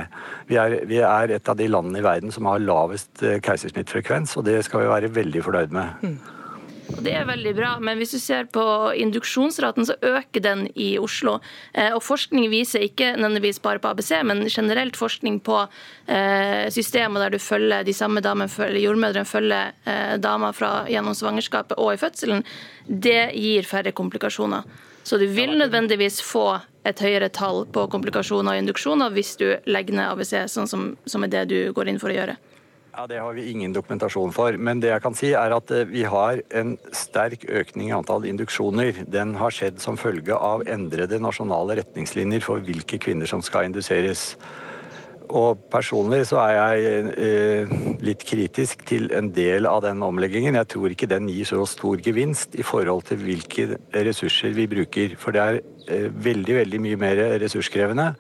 Vi 0.48 0.57
er, 0.62 0.79
vi 0.88 1.02
er 1.05 1.37
et 1.37 1.52
av 1.52 1.61
de 1.61 1.68
landene 1.68 2.00
i 2.00 2.07
verden 2.07 2.33
som 2.33 2.48
har 2.48 2.64
lavest 2.64 3.20
keisersnittfrekvens, 3.20 4.38
og 4.38 4.48
det 4.48 4.62
skal 4.64 4.87
vi 4.87 4.92
være 4.94 5.12
veldig 5.20 5.44
fornøyd 5.44 5.76
med. 5.76 6.00
Mm. 6.02 6.36
Det 6.87 7.12
er 7.12 7.27
veldig 7.27 7.53
bra, 7.57 7.70
men 7.83 7.99
hvis 7.99 8.14
du 8.14 8.20
ser 8.22 8.46
på 8.53 8.62
induksjonsraten, 8.94 9.87
så 9.88 9.96
øker 10.07 10.42
den 10.42 10.66
i 10.79 10.94
Oslo. 11.03 11.38
Eh, 11.75 11.90
og 11.94 12.03
Forskning 12.07 12.46
viser 12.53 12.85
ikke 12.87 13.12
nødvendigvis 13.16 13.59
bare 13.62 13.83
på 13.83 13.90
ABC, 13.90 14.12
men 14.25 14.46
generelt 14.46 14.96
forskning 14.96 15.40
på 15.44 15.64
systemet 16.07 16.96
systemer 16.96 17.20
der 17.20 17.31
du 17.35 17.38
følger 17.38 17.85
de 17.85 17.92
samme 17.92 18.20
damene, 18.20 18.49
jordmødrene 18.81 19.27
følger 19.27 19.72
eh, 19.87 20.16
damer 20.22 20.53
fra, 20.53 20.87
gjennom 20.88 21.14
svangerskapet 21.14 21.79
og 21.79 21.94
i 21.94 22.01
fødselen, 22.01 22.44
det 22.87 23.33
gir 23.35 23.66
færre 23.66 23.92
komplikasjoner. 23.92 24.62
Så 25.07 25.18
du 25.18 25.27
vil 25.27 25.57
nødvendigvis 25.59 26.20
få 26.22 26.59
et 26.87 27.01
høyere 27.03 27.29
tall 27.29 27.64
på 27.70 27.87
komplikasjoner 27.90 28.55
og 28.55 28.62
induksjoner 28.62 29.12
hvis 29.14 29.37
du 29.38 29.49
legger 29.66 29.94
ned 29.94 30.11
ABC, 30.11 30.35
sånn 30.51 30.70
som, 30.70 30.96
som 31.07 31.27
er 31.27 31.33
det 31.33 31.44
du 31.51 31.59
går 31.75 31.90
inn 31.90 32.01
for 32.03 32.11
å 32.11 32.16
gjøre. 32.16 32.37
Ja, 32.97 33.07
Det 33.07 33.19
har 33.21 33.35
vi 33.37 33.51
ingen 33.51 33.75
dokumentasjon 33.77 34.31
for. 34.33 34.57
Men 34.57 34.81
det 34.81 34.89
jeg 34.89 35.03
kan 35.05 35.15
si 35.15 35.35
er 35.37 35.53
at 35.53 35.71
eh, 35.71 35.85
vi 35.85 36.07
har 36.09 36.41
en 36.57 36.79
sterk 36.97 37.43
økning 37.45 37.91
i 37.91 37.93
antall 37.93 38.25
induksjoner. 38.25 39.03
Den 39.05 39.35
har 39.37 39.53
skjedd 39.53 39.83
som 39.85 39.99
følge 40.01 40.33
av 40.33 40.65
endrede 40.65 41.19
nasjonale 41.21 41.77
retningslinjer 41.83 42.41
for 42.47 42.65
hvilke 42.65 42.97
kvinner 42.97 43.29
som 43.29 43.45
skal 43.45 43.69
induseres. 43.69 44.39
Og 45.29 45.61
personlig 45.69 46.23
så 46.31 46.41
er 46.47 46.55
jeg 46.57 47.13
eh, 47.21 47.77
litt 48.01 48.25
kritisk 48.25 48.87
til 48.89 49.13
en 49.13 49.29
del 49.37 49.69
av 49.69 49.83
den 49.85 50.01
omleggingen. 50.01 50.57
Jeg 50.57 50.73
tror 50.73 50.97
ikke 50.97 51.13
den 51.13 51.29
gir 51.29 51.53
så 51.53 51.69
stor 51.69 52.01
gevinst 52.01 52.57
i 52.57 52.65
forhold 52.65 53.11
til 53.13 53.21
hvilke 53.29 53.77
ressurser 53.93 54.57
vi 54.57 54.71
bruker. 54.73 55.21
For 55.21 55.37
det 55.37 55.45
er 55.45 55.61
eh, 55.85 56.09
veldig, 56.09 56.63
veldig 56.65 56.85
mye 56.89 57.05
mer 57.05 57.25
ressurskrevende 57.45 58.15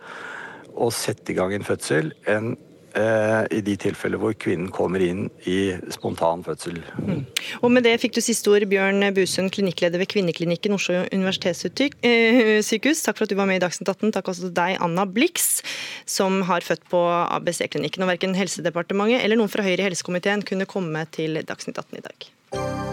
å 0.76 0.92
sette 0.92 1.32
i 1.32 1.40
gang 1.40 1.56
en 1.56 1.64
fødsel 1.64 2.12
enn 2.28 2.58
i 2.96 3.60
de 3.64 3.74
tilfeller 3.80 4.20
hvor 4.20 4.32
kvinnen 4.40 4.70
kommer 4.72 5.02
inn 5.04 5.26
i 5.48 5.74
spontan 5.92 6.44
fødsel. 6.46 6.78
Mm. 7.02 7.24
Og 7.60 7.72
Med 7.72 7.84
det 7.84 7.96
fikk 8.00 8.16
du 8.16 8.22
siste 8.24 8.50
ord, 8.52 8.64
Bjørn 8.70 9.04
Busund, 9.16 9.52
klinikkleder 9.52 10.00
ved 10.00 10.08
Kvinneklinikken 10.12 10.76
Oslo 10.76 11.02
universitetssykehus. 11.12 12.00
Eh, 12.02 13.04
Takk 13.06 13.18
for 13.18 13.26
at 13.26 13.30
du 13.32 13.36
var 13.38 13.48
med 13.50 13.60
i 13.60 13.64
Dagsnytt 13.64 13.92
18. 13.92 14.14
Takk 14.16 14.32
også 14.32 14.48
til 14.48 14.56
deg, 14.56 14.78
Anna 14.82 15.04
Blix, 15.04 15.60
som 16.08 16.42
har 16.48 16.64
født 16.64 16.88
på 16.90 17.02
ABC-klinikken. 17.04 18.02
Og 18.04 18.14
Verken 18.14 18.36
Helsedepartementet 18.38 19.22
eller 19.22 19.38
noen 19.38 19.52
fra 19.52 19.66
Høyre 19.66 19.84
i 19.84 19.88
helsekomiteen 19.90 20.46
kunne 20.46 20.68
komme 20.70 21.06
til 21.12 21.42
Dagsnytt 21.46 21.78
18 21.78 22.00
i 22.00 22.06
dag. 22.08 22.85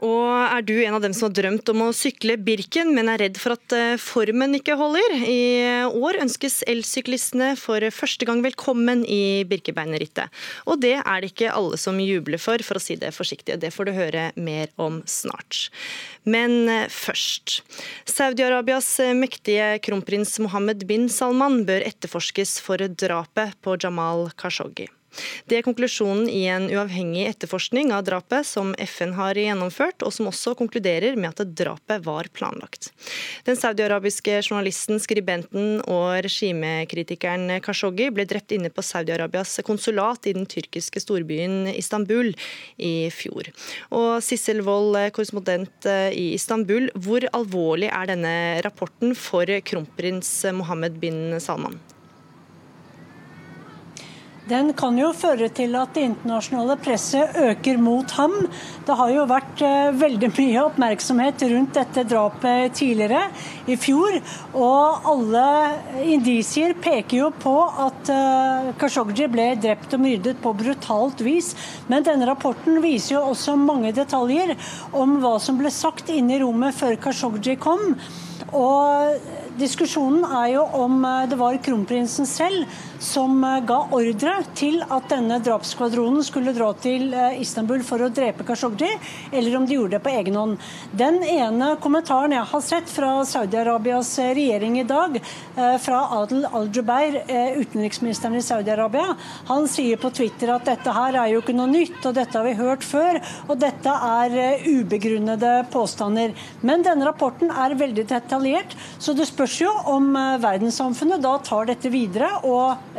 Og 0.00 0.28
er 0.32 0.62
du 0.64 0.74
en 0.80 0.96
av 0.96 1.02
dem 1.04 1.12
som 1.16 1.26
har 1.28 1.34
drømt 1.36 1.68
om 1.72 1.82
å 1.84 1.90
sykle 1.96 2.38
Birken, 2.40 2.94
men 2.96 3.10
er 3.12 3.20
redd 3.20 3.40
for 3.40 3.52
at 3.52 3.74
eh, 3.76 3.98
formen 4.00 4.56
ikke 4.56 4.78
holder? 4.80 5.16
I 5.28 5.40
år 5.92 6.22
ønskes 6.22 6.62
elsyklistene 6.70 7.52
for 7.60 7.84
første 7.92 8.24
gang 8.28 8.40
velkommen 8.44 9.02
i 9.04 9.44
Birkebeinerrittet. 9.50 10.32
Og 10.64 10.80
det 10.80 10.96
er 11.02 11.20
det 11.20 11.32
ikke 11.34 11.52
alle 11.52 11.76
som 11.80 12.00
jubler 12.00 12.40
for, 12.40 12.64
for 12.64 12.80
å 12.80 12.82
si 12.82 12.96
det 13.00 13.12
forsiktig. 13.12 13.58
Det 13.60 13.72
får 13.74 13.90
du 13.90 13.96
høre 13.98 14.24
mer 14.40 14.72
om 14.80 15.02
snart. 15.04 15.68
Men 16.24 16.64
eh, 16.68 16.86
først. 16.88 17.60
Saudi-Arabias 18.08 18.88
eh, 19.04 19.12
mektige 19.16 19.74
kronprins 19.84 20.38
Mohammed 20.40 20.86
bin 20.88 21.10
Salman 21.12 21.66
bør 21.68 21.84
etterforskes 21.84 22.56
for 22.64 22.80
drapet 22.80 23.52
på 23.60 23.76
Jamal 23.76 24.30
Khashoggi. 24.40 24.88
Det 25.50 25.58
er 25.58 25.66
konklusjonen 25.66 26.28
i 26.30 26.44
en 26.52 26.68
uavhengig 26.70 27.26
etterforskning 27.30 27.90
av 27.94 28.04
drapet 28.06 28.46
som 28.46 28.72
FN 28.78 29.14
har 29.18 29.38
gjennomført, 29.38 30.04
og 30.06 30.14
som 30.14 30.28
også 30.30 30.54
konkluderer 30.58 31.18
med 31.18 31.34
at 31.34 31.54
drapet 31.58 32.04
var 32.06 32.30
planlagt. 32.36 32.90
Den 33.46 33.58
saudiarabiske 33.58 34.38
journalisten, 34.40 35.00
skribenten 35.02 35.80
og 35.90 36.20
regimekritikeren 36.26 37.58
Khashoggi 37.64 38.10
ble 38.14 38.26
drept 38.30 38.54
inne 38.56 38.70
på 38.72 38.84
Saudi-Arabias 38.86 39.58
konsulat 39.66 40.30
i 40.30 40.34
den 40.36 40.48
tyrkiske 40.50 41.02
storbyen 41.02 41.70
Istanbul 41.74 42.32
i 42.78 42.94
fjor. 43.14 43.50
Og 43.94 44.10
Sissel 44.24 44.62
Wold, 44.66 44.98
korrespondent 45.16 45.88
i 46.14 46.32
Istanbul, 46.36 46.90
hvor 46.94 47.26
alvorlig 47.36 47.90
er 47.90 48.12
denne 48.14 48.34
rapporten 48.66 49.16
for 49.18 49.50
kronprins 49.66 50.30
Mohammed 50.54 51.00
bin 51.02 51.40
Salman? 51.40 51.80
Den 54.50 54.72
kan 54.78 54.96
jo 54.98 55.12
føre 55.14 55.48
til 55.54 55.76
at 55.78 55.94
det 55.94 56.06
internasjonale 56.08 56.76
presset 56.82 57.36
øker 57.38 57.78
mot 57.80 58.10
ham. 58.18 58.34
Det 58.86 58.96
har 58.98 59.12
jo 59.14 59.26
vært 59.30 59.62
uh, 59.62 59.90
veldig 59.94 60.30
mye 60.34 60.64
oppmerksomhet 60.66 61.44
rundt 61.52 61.76
dette 61.78 62.04
drapet 62.10 62.74
tidligere, 62.80 63.22
i 63.70 63.76
fjor. 63.78 64.18
Og 64.58 65.10
alle 65.12 65.44
indisier 66.16 66.74
peker 66.82 67.22
jo 67.22 67.30
på 67.42 67.54
at 67.86 68.10
uh, 68.10 68.70
Khashoggi 68.80 69.28
ble 69.30 69.52
drept 69.62 69.94
og 69.94 70.02
myrdet 70.02 70.40
på 70.42 70.54
brutalt 70.58 71.22
vis. 71.26 71.52
Men 71.90 72.06
denne 72.06 72.26
rapporten 72.28 72.82
viser 72.82 73.16
jo 73.18 73.28
også 73.30 73.54
mange 73.60 73.94
detaljer 73.96 74.56
om 74.96 75.20
hva 75.22 75.36
som 75.42 75.60
ble 75.60 75.70
sagt 75.74 76.10
inne 76.10 76.36
i 76.36 76.42
rommet 76.42 76.74
før 76.74 76.98
Khashoggi 77.00 77.54
kom. 77.60 77.94
Og 78.56 79.20
diskusjonen 79.60 80.24
er 80.24 80.54
jo 80.54 80.64
om 80.80 81.04
eh, 81.04 81.26
det 81.30 81.38
var 81.40 81.58
kronprinsen 81.62 82.28
selv 82.28 82.66
som 83.02 83.40
eh, 83.44 83.58
ga 83.66 83.78
ordre 83.96 84.34
til 84.58 84.80
at 84.86 85.08
denne 85.10 85.40
drapsskvadronen 85.42 86.22
skulle 86.26 86.54
dra 86.56 86.70
til 86.78 87.14
Istanbul 87.40 87.82
for 87.86 88.04
å 88.04 88.10
drepe 88.12 88.46
Khashoggi, 88.46 88.90
eller 89.32 89.56
om 89.58 89.66
de 89.66 89.76
gjorde 89.78 89.96
det 89.96 90.02
på 90.04 90.12
egen 90.12 90.38
hånd. 90.38 90.68
Den 90.92 91.20
ene 91.24 91.72
kommentaren 91.82 92.36
jeg 92.36 92.46
har 92.52 92.64
sett 92.64 92.92
fra 92.92 93.12
Saudi-Arabias 93.26 94.12
regjering 94.20 94.78
i 94.80 94.86
dag, 94.86 95.18
fra 95.82 96.00
Adel 96.20 96.46
al-Jubeir, 96.46 97.18
utenriksministeren 97.60 98.38
i 98.38 98.44
Saudi-Arabia, 98.44 99.16
han 99.48 99.68
sier 99.70 100.00
på 100.00 100.12
Twitter 100.14 100.52
at 100.54 100.68
dette 100.68 100.94
her 100.94 101.18
er 101.20 101.32
jo 101.32 101.42
ikke 101.42 101.56
noe 101.56 101.70
nytt, 101.70 101.98
og 102.04 102.16
dette 102.16 102.36
har 102.38 102.46
vi 102.46 102.56
hørt 102.58 102.86
før, 102.86 103.20
og 103.48 103.58
dette 103.60 103.96
er 104.10 104.66
ubegrunnede 104.68 105.54
påstander. 105.72 106.34
Men 106.66 106.84
denne 106.84 107.06
rapporten 107.08 107.50
er 107.50 107.76
veldig 107.78 108.04
detaljert. 108.10 108.76
Så 108.98 109.14
det 109.16 109.28
spørs 109.30 109.56
jo 109.62 109.70
om 109.90 110.10
eh, 110.16 110.38
verdenssamfunnet 110.42 111.22
da 111.24 111.36
tar 111.44 111.68
dette 111.70 111.90
videre 111.92 112.30
og 112.44 112.74
eh, 112.74 112.89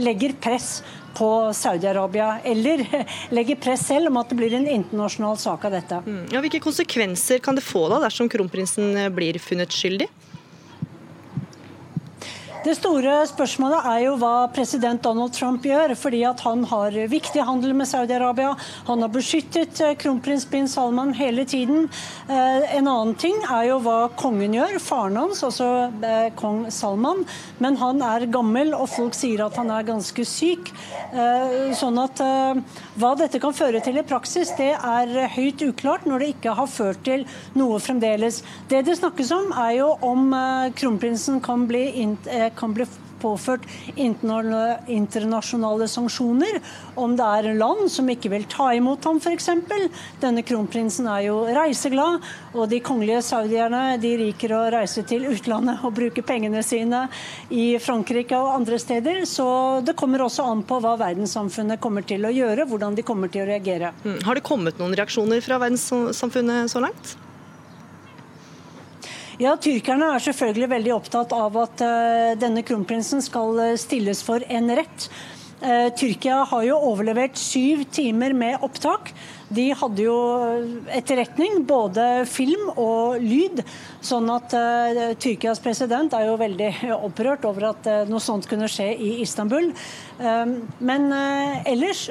legger 0.00 0.34
press 0.40 0.80
på 1.14 1.28
Saudi-Arabia, 1.52 2.38
eller 2.44 2.86
legger 3.34 3.56
press 3.56 3.86
selv 3.86 4.10
om 4.10 4.20
at 4.20 4.30
det 4.30 4.38
blir 4.38 4.54
en 4.54 4.68
internasjonal 4.68 5.38
sak 5.38 5.64
av 5.66 5.74
dette. 5.74 6.02
Mm. 6.06 6.22
Ja, 6.32 6.42
hvilke 6.44 6.62
konsekvenser 6.62 7.42
kan 7.42 7.58
det 7.58 7.66
få 7.66 7.88
da 7.90 8.00
dersom 8.04 8.30
kronprinsen 8.30 8.94
eh, 8.96 9.10
blir 9.12 9.38
funnet 9.42 9.74
skyldig? 9.74 10.08
Det 12.60 12.74
store 12.76 13.12
spørsmålet 13.24 13.86
er 13.88 13.98
jo 14.04 14.16
hva 14.20 14.44
president 14.52 15.00
Donald 15.00 15.32
Trump 15.32 15.64
gjør. 15.64 15.94
fordi 15.96 16.24
at 16.28 16.40
Han 16.44 16.64
har 16.64 16.92
viktig 17.08 17.40
handel 17.40 17.72
med 17.72 17.86
Saudi-Arabia. 17.88 18.54
Han 18.86 19.00
har 19.00 19.08
beskyttet 19.08 19.80
eh, 19.80 19.94
kronprins 19.96 20.44
bin 20.44 20.68
Salman 20.68 21.14
hele 21.14 21.44
tiden. 21.44 21.88
Eh, 22.28 22.76
en 22.76 22.86
annen 22.86 23.14
ting 23.14 23.36
er 23.48 23.70
jo 23.70 23.78
hva 23.80 24.10
kongen 24.14 24.52
gjør. 24.52 24.76
Faren 24.78 25.16
hans, 25.16 25.40
altså 25.42 25.88
eh, 26.04 26.28
kong 26.36 26.66
Salman. 26.70 27.24
Men 27.58 27.78
han 27.80 28.02
er 28.02 28.26
gammel, 28.28 28.74
og 28.76 28.90
folk 28.92 29.16
sier 29.16 29.46
at 29.46 29.56
han 29.56 29.70
er 29.70 29.88
ganske 29.88 30.24
syk. 30.28 30.72
Sånn 31.74 31.96
at 31.98 32.20
hva 33.00 33.10
dette 33.18 33.40
kan 33.42 33.54
føre 33.56 33.80
til 33.82 33.98
i 33.98 34.04
praksis, 34.06 34.52
det 34.58 34.70
er 34.76 35.10
høyt 35.34 35.62
uklart 35.64 36.04
når 36.06 36.22
det 36.22 36.28
ikke 36.34 36.54
har 36.54 36.68
ført 36.70 37.00
til 37.06 37.24
noe 37.58 37.80
fremdeles. 37.82 38.40
Det 38.70 38.84
det 38.86 38.94
snakkes 39.00 39.32
om, 39.34 39.50
er 39.58 39.72
jo 39.80 39.88
om 40.06 40.30
kronprinsen 40.78 41.40
kan 41.42 41.66
bli 41.70 41.82
kan 42.58 42.74
bli 42.76 42.86
påført 43.20 43.60
internasjonale 44.00 45.88
sanksjoner 45.88 46.60
om 47.00 47.16
det 47.18 47.26
er 47.36 47.58
land 47.58 47.90
som 47.92 48.08
ikke 48.10 48.30
vil 48.32 48.46
ta 48.50 48.70
imot 48.76 49.04
ham 49.08 49.20
f.eks. 49.20 49.50
Denne 50.22 50.42
kronprinsen 50.46 51.08
er 51.10 51.26
jo 51.28 51.36
reiseglad, 51.48 52.20
og 52.54 52.68
de 52.72 52.80
kongelige 52.84 53.22
saudierne 53.26 53.98
de 54.00 54.14
liker 54.24 54.54
å 54.56 54.62
reise 54.72 55.04
til 55.08 55.28
utlandet 55.30 55.84
og 55.84 55.96
bruke 55.96 56.24
pengene 56.26 56.62
sine 56.66 57.06
i 57.52 57.78
Frankrike 57.82 58.36
og 58.38 58.54
andre 58.56 58.80
steder. 58.80 59.24
Så 59.28 59.46
det 59.86 59.96
kommer 60.00 60.24
også 60.24 60.46
an 60.48 60.64
på 60.66 60.80
hva 60.82 60.96
verdenssamfunnet 61.00 61.82
kommer 61.82 62.06
til 62.06 62.24
å 62.26 62.34
gjøre, 62.34 62.68
hvordan 62.70 62.96
de 62.96 63.06
kommer 63.06 63.28
til 63.32 63.44
å 63.44 63.50
reagere. 63.50 63.92
Mm. 64.04 64.20
Har 64.26 64.34
det 64.38 64.46
kommet 64.46 64.80
noen 64.80 64.96
reaksjoner 64.96 65.44
fra 65.44 65.60
verdenssamfunnet 65.62 66.72
så 66.72 66.80
langt? 66.84 67.16
Ja, 69.40 69.54
Tyrkerne 69.56 70.10
er 70.12 70.20
selvfølgelig 70.20 70.66
veldig 70.68 70.90
opptatt 70.92 71.30
av 71.32 71.54
at 71.62 71.80
uh, 71.80 72.32
denne 72.36 72.60
kronprinsen 72.66 73.22
skal 73.24 73.56
eh, 73.64 73.76
stilles 73.80 74.20
for 74.20 74.44
en 74.52 74.68
rett. 74.76 75.06
Uh, 75.62 75.88
Tyrkia 75.96 76.42
har 76.50 76.66
jo 76.66 76.76
overlevert 76.90 77.40
syv 77.40 77.86
timer 77.88 78.34
med 78.36 78.60
opptak. 78.66 79.14
De 79.48 79.70
hadde 79.72 80.04
jo 80.04 80.18
etterretning, 80.92 81.62
både 81.64 82.26
film 82.28 82.68
og 82.74 83.16
lyd. 83.24 83.64
Sånn 84.00 84.30
at 84.32 84.54
uh, 84.56 85.10
Tyrkias 85.20 85.60
president 85.60 86.14
er 86.16 86.30
jo 86.30 86.38
veldig 86.40 86.70
opprørt 87.06 87.44
over 87.44 87.70
at 87.74 87.88
uh, 87.88 87.98
noe 88.08 88.22
sånt 88.24 88.48
kunne 88.48 88.68
skje 88.70 88.88
i 88.96 89.10
Istanbul. 89.20 89.68
Um, 90.20 90.54
men 90.84 91.08
uh, 91.12 91.60
ellers 91.68 92.06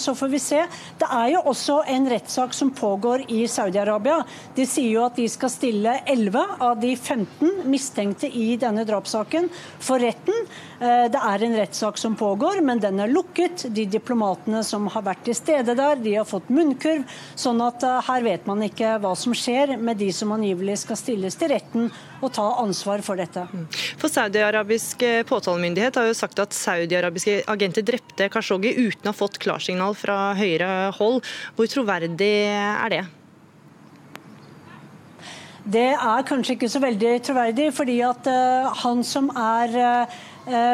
så 0.00 0.14
får 0.16 0.30
vi 0.32 0.40
se. 0.40 0.62
Det 1.00 1.08
er 1.12 1.34
jo 1.34 1.42
også 1.50 1.82
en 1.92 2.08
rettssak 2.08 2.54
som 2.56 2.70
pågår 2.76 3.26
i 3.32 3.42
Saudi-Arabia. 3.50 4.22
De 4.56 4.64
sier 4.68 4.94
jo 4.94 5.04
at 5.04 5.18
de 5.18 5.26
skal 5.28 5.52
stille 5.52 5.94
11 6.08 6.56
av 6.64 6.80
de 6.80 6.94
15 6.96 7.68
mistenkte 7.68 8.28
i 8.28 8.56
denne 8.60 8.84
drapssaken 8.88 9.50
for 9.84 10.00
retten. 10.02 10.46
Det 10.78 11.18
er 11.18 11.42
en 11.44 11.56
rettssak 11.58 11.98
som 11.98 12.14
pågår, 12.18 12.60
men 12.64 12.80
den 12.82 13.00
er 13.02 13.10
lukket. 13.10 13.66
De 13.74 13.84
diplomatene 13.90 14.62
som 14.66 14.86
har 14.92 15.04
vært 15.08 15.24
til 15.26 15.36
stede 15.36 15.74
der, 15.78 15.98
de 16.02 16.14
har 16.20 16.28
fått 16.28 16.52
munnkurv. 16.54 17.04
Sånn 17.38 17.62
at 17.64 17.84
her 18.08 18.26
vet 18.26 18.46
man 18.48 18.62
ikke 18.66 18.96
hva 19.02 19.14
som 19.18 19.34
skjer 19.36 19.74
med 19.80 19.98
de 20.00 20.12
som 20.14 20.32
angivelig 20.36 20.80
skal 20.84 21.00
stilles 21.18 21.38
til 21.38 21.50
retten 21.50 21.90
og 22.22 22.32
ta 22.34 22.46
ansvar 22.62 23.02
for 23.02 23.18
dette. 23.18 23.44
Mm. 23.50 23.66
For 23.98 24.12
Saudi-arabisk 24.12 25.02
eh, 25.02 25.24
påtalemyndighet 25.26 25.98
har 25.98 26.08
jo 26.08 26.16
sagt 26.16 26.38
at 26.38 26.54
saudi-arabiske 26.54 27.42
agenter 27.50 27.82
drepte 27.82 28.28
Khashoggi 28.30 28.74
uten 28.78 29.08
å 29.08 29.12
ha 29.12 29.16
fått 29.16 29.38
klarsignal 29.42 29.96
fra 29.98 30.34
høyere 30.38 30.92
hold. 30.98 31.22
Hvor 31.56 31.70
troverdig 31.70 32.34
er 32.54 32.94
det? 32.94 33.04
Det 35.68 35.90
er 35.92 36.24
kanskje 36.24 36.54
ikke 36.56 36.70
så 36.72 36.80
veldig 36.80 37.18
troverdig, 37.26 37.68
fordi 37.76 37.98
at 38.06 38.28
uh, 38.30 38.70
han 38.84 39.02
som 39.04 39.28
er 39.36 39.74
Eh, 39.76 40.18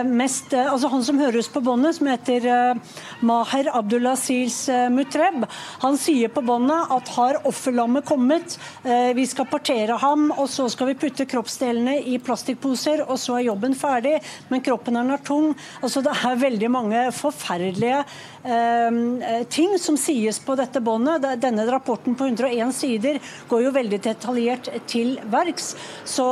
mest 0.08 0.52
eh, 0.52 0.70
altså 0.70 0.90
Han 0.92 1.04
som 1.06 1.18
høres 1.20 1.48
på 1.52 1.62
båndet, 1.64 1.96
som 1.98 2.08
heter 2.10 2.46
eh, 2.50 2.98
Maher 3.26 3.70
Abdulaziz 3.74 4.68
Mutreb, 4.92 5.44
han 5.82 5.98
sier 6.00 6.30
på 6.32 6.42
båndet 6.44 6.92
at 6.94 7.10
har 7.16 7.40
offerlammet 7.48 8.04
kommet, 8.06 8.56
vi 9.16 9.24
skal 9.28 9.46
partere 9.48 9.96
ham, 10.00 10.26
og 10.32 10.48
så 10.50 10.66
skal 10.72 10.90
vi 10.90 10.96
putte 10.98 11.26
kroppsdelene 11.28 11.96
i 12.10 12.18
plastikkposer, 12.22 13.04
og 13.06 13.18
så 13.20 13.38
er 13.38 13.46
jobben 13.48 13.74
ferdig. 13.78 14.18
Men 14.50 14.62
kroppen 14.64 14.98
er 15.00 15.22
tung. 15.24 15.52
Altså 15.82 16.02
Det 16.04 16.14
er 16.14 16.40
veldig 16.40 16.70
mange 16.72 17.04
forferdelige 17.14 18.02
eh, 18.02 18.14
ting 19.48 19.78
som 19.80 19.96
sies 19.96 20.36
på 20.44 20.52
dette 20.58 20.80
båndet. 20.84 21.24
Denne 21.40 21.64
rapporten 21.70 22.16
på 22.18 22.26
101 22.28 22.74
sider 22.76 23.16
går 23.48 23.62
jo 23.64 23.72
veldig 23.72 24.00
detaljert 24.04 24.68
til 24.90 25.14
verks. 25.32 25.72
Så 26.04 26.26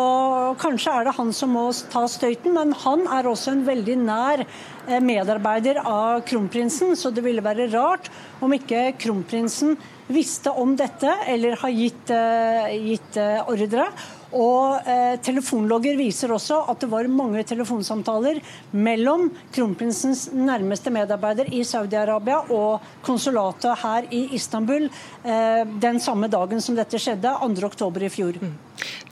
kanskje 0.61 0.93
er 0.93 1.09
det 1.09 1.17
han 1.17 1.33
som 1.33 1.55
må 1.57 1.65
ta 1.93 2.05
støyten, 2.11 2.53
men 2.57 2.75
han 2.85 3.07
er 3.09 3.29
også 3.31 3.55
en 3.55 3.65
veldig 3.67 3.97
nær 4.05 4.45
eh, 4.45 5.01
medarbeider 5.01 5.81
av 5.83 6.23
kronprinsen, 6.29 6.97
så 6.99 7.13
det 7.15 7.25
ville 7.25 7.45
være 7.45 7.71
rart 7.73 8.11
om 8.45 8.53
ikke 8.53 8.91
kronprinsen 9.01 9.77
visste 10.13 10.53
om 10.53 10.75
dette 10.77 11.13
eller 11.31 11.57
har 11.63 11.73
gitt, 11.77 12.11
eh, 12.11 12.75
gitt 12.91 13.17
eh, 13.17 13.41
ordre. 13.49 13.89
Og 14.33 14.89
eh, 14.89 15.15
Telefonlogger 15.25 15.97
viser 15.99 16.33
også 16.33 16.63
at 16.73 16.81
det 16.83 16.89
var 16.93 17.09
mange 17.13 17.43
telefonsamtaler 17.49 18.41
mellom 18.73 19.29
kronprinsens 19.53 20.29
nærmeste 20.33 20.93
medarbeider 20.95 21.51
i 21.53 21.63
Saudi-Arabia 21.67 22.43
og 22.55 22.83
konsulatet 23.05 23.77
her 23.83 24.09
i 24.15 24.25
Istanbul 24.39 24.89
eh, 24.89 25.63
den 25.85 26.01
samme 26.01 26.31
dagen 26.33 26.65
som 26.65 26.79
dette 26.79 27.01
skjedde, 27.01 27.35
2.10 27.43 28.07
i 28.09 28.13
fjor. 28.13 28.41
Mm. 28.41 28.57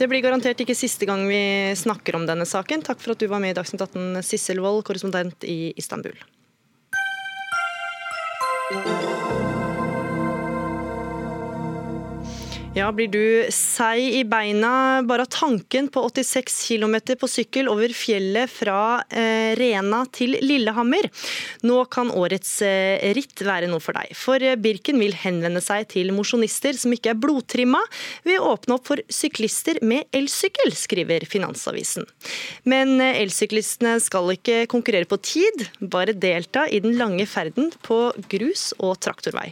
Det 0.00 0.09
blir 0.09 0.24
garantert 0.24 0.61
ikke 0.62 0.78
siste 0.78 1.06
gang 1.09 1.26
vi 1.28 1.42
snakker 1.78 2.16
om 2.16 2.26
denne 2.28 2.48
saken. 2.48 2.83
Takk 2.87 3.02
for 3.02 3.14
at 3.14 3.20
du 3.20 3.28
var 3.30 3.42
med 3.42 3.54
i 3.54 3.59
Dagsnytt 3.59 3.85
18, 3.85 4.24
Sissel 4.26 4.62
Wold, 4.64 4.83
korrespondent 4.88 5.44
i 5.44 5.74
Istanbul. 5.78 6.16
Ja, 12.70 12.87
Blir 12.94 13.09
du 13.11 13.50
seig 13.50 14.14
i 14.14 14.20
beina 14.22 15.02
bare 15.02 15.24
av 15.26 15.30
tanken 15.35 15.88
på 15.90 16.04
86 16.06 16.54
km 16.68 16.92
på 17.18 17.26
sykkel 17.26 17.66
over 17.66 17.90
fjellet 17.90 18.46
fra 18.46 19.00
eh, 19.11 19.56
Rena 19.59 20.04
til 20.14 20.37
Lillehammer? 20.38 21.09
Nå 21.66 21.80
kan 21.90 22.12
årets 22.14 22.52
eh, 22.62 23.02
ritt 23.16 23.42
være 23.42 23.66
noe 23.72 23.83
for 23.83 23.98
deg. 23.98 24.12
For 24.14 24.44
Birken 24.62 25.02
vil 25.02 25.16
henvende 25.18 25.59
seg 25.64 25.88
til 25.90 26.12
mosjonister 26.14 26.78
som 26.78 26.94
ikke 26.94 27.11
er 27.11 27.18
blodtrimma, 27.18 27.80
ved 28.22 28.38
å 28.38 28.52
åpne 28.52 28.76
opp 28.76 28.87
for 28.92 29.02
syklister 29.11 29.80
med 29.83 30.06
elsykkel, 30.14 30.70
skriver 30.78 31.26
Finansavisen. 31.26 32.06
Men 32.70 33.00
eh, 33.02 33.18
elsyklistene 33.24 33.96
skal 33.98 34.30
ikke 34.37 34.61
konkurrere 34.70 35.11
på 35.11 35.18
tid, 35.18 35.66
bare 35.83 36.14
delta 36.14 36.68
i 36.70 36.78
den 36.87 36.94
lange 37.02 37.26
ferden 37.26 37.74
på 37.83 37.98
grus 38.30 38.68
og 38.78 38.94
traktorvei. 39.02 39.48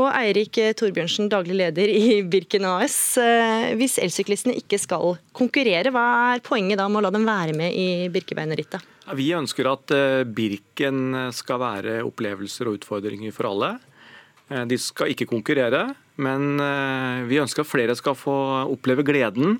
Og 0.00 0.08
Eirik 0.08 0.56
Torbjørnsen, 0.78 1.28
daglig 1.28 1.58
leder 1.58 1.90
i 1.92 2.22
Birken 2.24 2.64
AS. 2.64 2.96
Eh, 3.20 3.72
hvis 3.76 3.98
elsyklistene 4.00 4.56
ikke 4.56 4.78
skal 4.80 5.18
konkurrere, 5.36 5.92
hva 5.92 6.04
er 6.32 6.44
poenget 6.44 6.80
da 6.80 6.86
med 6.88 7.02
å 7.02 7.04
la 7.04 7.12
dem 7.12 7.28
være 7.28 7.56
med 7.56 7.76
i 7.76 8.08
Birkebeinerrittet? 8.12 8.80
Vi 9.18 9.28
ønsker 9.36 9.68
at 9.68 9.92
eh, 9.92 10.22
Birken 10.24 11.28
skal 11.36 11.60
være 11.60 11.98
opplevelser 12.06 12.70
og 12.70 12.80
utfordringer 12.80 13.36
for 13.36 13.50
alle. 13.50 13.74
Eh, 14.48 14.64
de 14.70 14.80
skal 14.80 15.12
ikke 15.12 15.28
konkurrere, 15.28 15.90
men 16.22 16.60
vi 17.26 17.40
ønsker 17.40 17.64
at 17.64 17.70
flere 17.70 17.94
skal 17.96 18.12
få 18.14 18.34
oppleve 18.68 19.00
gleden, 19.04 19.56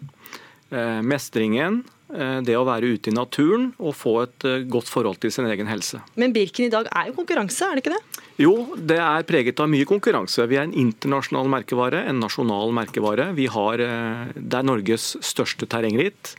mestringen, 1.04 1.78
det 2.12 2.55
å 2.59 2.64
være 2.68 2.90
ute 2.92 3.09
i 3.09 3.14
naturen 3.16 3.70
og 3.81 3.94
få 3.96 4.12
et 4.27 4.46
godt 4.68 4.90
forhold 4.92 5.20
til 5.22 5.33
sin 5.33 5.46
egen 5.48 5.70
helse. 5.70 6.03
Men 6.20 6.35
Birken 6.35 6.67
i 6.67 6.73
dag 6.73 6.90
er 6.92 7.08
jo 7.08 7.17
konkurranse, 7.17 7.65
er 7.65 7.79
det 7.79 7.85
ikke 7.85 7.94
det? 7.94 8.23
Jo, 8.42 8.52
det 8.77 8.98
er 9.00 9.27
preget 9.29 9.60
av 9.63 9.71
mye 9.73 9.88
konkurranse. 9.88 10.44
Vi 10.50 10.58
er 10.58 10.67
en 10.67 10.77
internasjonal 10.77 11.48
merkevare, 11.52 12.04
en 12.08 12.21
nasjonal 12.21 12.73
merkevare. 12.77 13.31
Vi 13.37 13.48
har, 13.52 13.81
eh, 13.81 14.33
det 14.37 14.60
er 14.60 14.69
Norges 14.69 15.17
største 15.25 15.69
terrengritt 15.69 16.35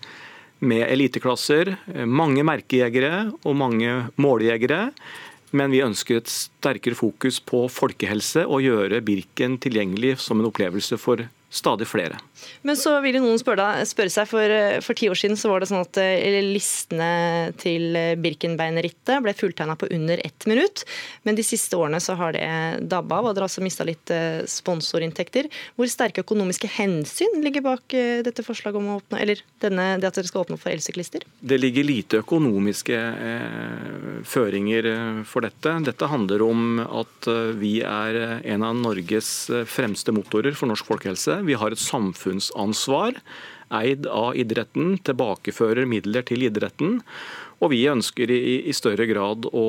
med 0.64 0.86
eliteklasser, 0.88 1.76
mange 2.08 2.44
merkejegere 2.48 3.34
og 3.44 3.56
mange 3.60 4.10
måljegere. 4.22 4.92
Men 5.54 5.70
vi 5.74 5.84
ønsker 5.86 6.18
et 6.18 6.32
sterkere 6.32 6.98
fokus 6.98 7.38
på 7.44 7.68
folkehelse 7.70 8.48
og 8.48 8.64
gjøre 8.66 9.04
Birken 9.06 9.60
tilgjengelig 9.62 10.18
som 10.24 10.42
en 10.42 10.50
opplevelse 10.50 10.98
for 10.98 11.22
stadig 11.54 11.86
flere. 11.86 12.18
Men 12.68 12.80
så 12.80 12.96
vil 13.04 13.20
jo 13.20 13.24
noen 13.26 13.42
spørre, 13.42 13.70
spørre 13.90 14.14
seg, 14.14 14.30
for, 14.30 14.58
for, 14.86 14.98
ti 14.98 15.10
år 15.12 15.20
siden 15.20 15.40
så 15.40 15.52
var 15.52 15.64
det 15.64 15.72
sånn 15.72 15.84
at 15.84 16.00
eh, 16.02 16.40
listene 16.46 17.54
til 17.62 17.98
Birkenbeinerrittet 18.24 19.24
ble 19.24 19.36
fulltegna 19.38 19.78
på 19.80 19.90
under 19.94 20.22
ett 20.24 20.48
minutt. 20.50 20.86
Men 21.24 21.38
de 21.38 21.46
siste 21.46 21.78
årene 21.80 22.02
så 22.04 22.18
har 22.20 22.36
det 22.36 22.44
dabba 22.90 23.20
av, 23.20 23.30
og 23.30 23.36
dere 23.36 23.46
har 23.46 23.52
altså 23.52 23.64
mista 23.64 23.86
litt 23.88 24.12
eh, 24.14 24.44
sponsorinntekter. 24.50 25.50
Hvor 25.78 25.90
sterke 25.92 26.24
økonomiske 26.24 26.70
hensyn 26.76 27.42
ligger 27.44 27.66
bak 27.66 27.96
eh, 27.98 28.22
dette 28.26 28.46
forslaget 28.46 28.80
om 28.80 28.92
å 28.92 28.98
åpne, 29.02 29.22
eller 29.24 29.44
denne, 29.64 29.88
det 30.02 30.10
at 30.10 30.20
dere 30.20 30.30
skal 30.30 30.46
åpne 30.46 30.60
for 30.62 30.74
elsyklister? 30.74 31.26
Det 31.40 31.60
ligger 31.60 31.88
lite 31.88 32.22
økonomiske 32.24 33.00
eh, 33.30 34.10
føringer 34.28 34.90
for 35.30 35.46
dette. 35.46 35.76
Dette 35.88 36.10
handler 36.12 36.44
om 36.46 36.82
at 36.84 37.28
vi 37.58 37.78
er 37.86 38.18
en 38.54 38.66
av 38.66 38.76
Norges 38.78 39.30
fremste 39.70 40.14
motorer 40.16 40.56
for 40.58 40.70
norsk 40.70 40.88
folkehelse. 40.88 41.40
Vi 41.48 41.58
har 41.60 41.74
et 41.74 41.82
samfunnsansvar 42.42 43.20
eid 43.74 44.06
av 44.06 44.36
idretten, 44.38 44.98
tilbakefører 45.02 45.88
midler 45.90 46.26
til 46.28 46.44
idretten. 46.46 47.02
Og 47.64 47.70
vi 47.72 47.86
ønsker 47.88 48.32
i, 48.34 48.68
i 48.68 48.74
større 48.76 49.06
grad 49.08 49.46
å, 49.48 49.68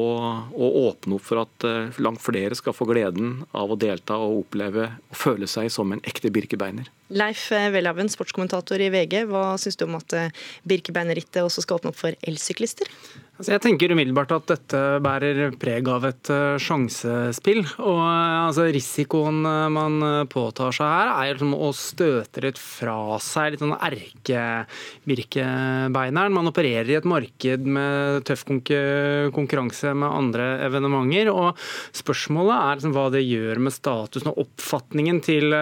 å, 0.50 0.70
åpne 0.88 1.14
opp 1.14 1.26
for 1.28 1.44
at 1.44 1.66
uh, 1.68 1.94
langt 2.02 2.22
flere 2.24 2.56
skal 2.58 2.74
få 2.74 2.88
gleden 2.90 3.44
av 3.54 3.70
å 3.70 3.78
delta 3.78 4.18
og 4.18 4.40
oppleve 4.42 4.88
og 4.98 5.18
føle 5.18 5.46
seg 5.50 5.70
som 5.70 5.92
en 5.94 6.02
ekte 6.02 6.32
birkebeiner. 6.34 6.90
Leif 7.14 7.52
Welhaven, 7.52 8.08
sportskommentator 8.10 8.80
i 8.82 8.90
VG, 8.90 9.24
hva 9.30 9.54
syns 9.60 9.76
du 9.78 9.84
om 9.84 9.94
at 9.98 10.12
eh, 10.16 10.30
Birkebeinerrittet 10.66 11.44
også 11.44 11.60
skal 11.62 11.76
åpne 11.76 11.90
opp 11.92 11.98
for 12.00 12.12
elsyklister? 12.26 12.88
Altså 13.34 13.52
jeg 13.52 13.60
tenker 13.60 13.92
umiddelbart 13.92 14.32
at 14.32 14.46
dette 14.48 14.80
bærer 15.04 15.52
preg 15.60 15.88
av 15.90 16.04
et 16.08 16.30
uh, 16.32 16.56
sjansespill. 16.58 17.66
og 17.84 18.00
altså 18.00 18.64
Risikoen 18.72 19.42
man 19.74 20.26
påtar 20.32 20.72
seg 20.74 20.86
her, 20.88 21.08
er 21.12 21.32
liksom 21.34 21.54
å 21.54 21.72
støte 21.76 22.40
litt 22.46 22.58
fra 22.58 23.18
seg 23.22 23.50
litt 23.52 23.60
sånn 23.62 23.76
erkebirkebeineren. 23.76 26.32
Man 26.34 26.48
opererer 26.50 26.90
i 26.90 26.98
et 26.98 27.10
marked 27.10 27.60
med 27.68 27.83
tøff 28.26 28.44
konkurranse 28.44 29.94
med 29.96 30.08
andre 30.08 30.48
evenementer. 30.66 31.30
og 31.32 31.60
Spørsmålet 31.96 32.54
er 32.56 32.78
liksom 32.78 32.96
hva 32.96 33.06
det 33.14 33.24
gjør 33.24 33.62
med 33.64 33.74
statusen 33.74 34.32
og 34.32 34.42
oppfatningen 34.46 35.20
til 35.24 35.54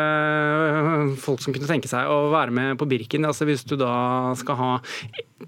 folk 1.22 1.42
som 1.42 1.54
kunne 1.54 1.70
tenke 1.70 1.90
seg 1.90 2.10
å 2.10 2.30
være 2.32 2.54
med 2.54 2.80
på 2.80 2.88
Birken. 2.90 3.28
Altså 3.28 3.48
Hvis 3.48 3.66
du 3.68 3.76
da 3.80 3.92
skal 4.38 4.58
ha 4.58 4.72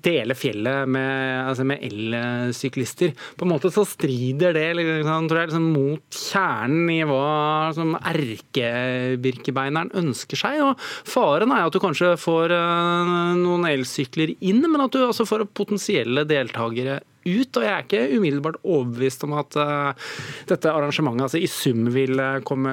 dele 0.02 0.34
fjellet 0.36 0.88
med, 0.90 1.48
altså 1.48 1.64
med 1.66 1.82
elsyklister. 1.84 3.14
På 3.38 3.46
en 3.46 3.52
måte 3.52 3.70
så 3.74 3.84
strider 3.86 4.54
det 4.56 4.66
liksom, 4.78 5.28
tror 5.30 5.40
jeg, 5.40 5.50
liksom, 5.50 5.68
mot 5.74 6.18
kjernen 6.18 6.90
i 6.92 7.00
hva 7.08 7.70
liksom, 7.70 7.94
erkebirkebeineren 8.12 9.92
ønsker 10.00 10.40
seg. 10.40 10.60
og 10.64 10.80
Faren 10.80 11.54
er 11.54 11.66
at 11.66 11.74
du 11.74 11.80
kanskje 11.82 12.14
får 12.20 12.54
uh, 12.54 13.34
noen 13.38 13.68
elsykler 13.70 14.34
inn, 14.40 14.62
men 14.64 14.84
at 14.84 14.94
du 14.94 15.02
også 15.04 15.26
får 15.28 15.46
potensielle 15.54 16.26
deltakere 16.28 16.63
deltakere 16.70 17.13
ut. 17.24 17.56
Og 17.56 17.64
jeg 17.64 17.72
er 17.72 17.84
ikke 17.84 18.18
umiddelbart 18.18 18.60
overbevist 18.62 19.24
om 19.26 19.34
at 19.38 19.56
uh, 19.58 20.10
dette 20.48 20.70
arrangementet 20.70 21.26
altså, 21.26 21.40
i 21.40 21.50
sum 21.50 21.88
vil 21.94 22.20
eh, 22.20 22.40
komme 22.46 22.72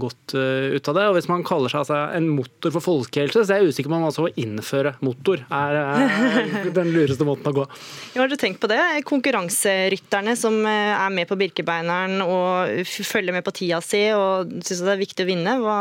godt 0.00 0.34
uh, 0.36 0.74
ut 0.74 0.90
av 0.90 0.98
det. 0.98 1.06
Og 1.10 1.16
hvis 1.18 1.28
man 1.30 1.44
kaller 1.46 1.72
seg 1.72 1.82
altså, 1.82 2.00
en 2.16 2.28
motor 2.32 2.74
for 2.74 2.84
folkehelse, 2.84 3.44
så 3.44 3.54
er 3.54 3.62
jeg 3.62 3.74
usikker 3.74 3.90
på 3.90 3.98
om 3.98 4.06
altså, 4.08 4.26
å 4.28 4.32
innføre 4.40 4.94
motor 5.04 5.42
er 5.44 5.78
uh, 5.78 6.68
den 6.74 6.92
lureste 6.94 7.26
måten 7.28 7.50
å 7.52 7.56
gå. 7.62 7.66
Ja, 8.18 8.22
har 8.24 8.30
du 8.30 8.38
tenkt 8.40 8.60
på 8.62 8.68
det? 8.70 8.78
Konkurranserytterne 9.06 10.32
som 10.38 10.56
er 10.66 11.10
med 11.12 11.28
på 11.28 11.36
Birkebeineren 11.38 12.22
og 12.24 12.88
følger 12.88 13.34
med 13.36 13.44
på 13.46 13.52
tida 13.54 13.78
si 13.84 14.00
og 14.16 14.50
syns 14.64 14.80
det 14.82 14.92
er 14.94 15.00
viktig 15.00 15.24
å 15.24 15.28
vinne, 15.28 15.54
hva, 15.62 15.78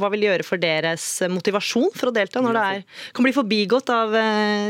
hva 0.00 0.10
vil 0.14 0.26
gjøre 0.26 0.46
for 0.46 0.60
deres 0.60 1.04
motivasjon 1.30 1.92
for 1.94 2.10
å 2.10 2.14
delta 2.16 2.42
når 2.42 2.56
det 2.56 2.64
er, 2.72 2.82
kan 3.16 3.26
bli 3.26 3.34
forbigått 3.36 3.92
av 3.94 4.16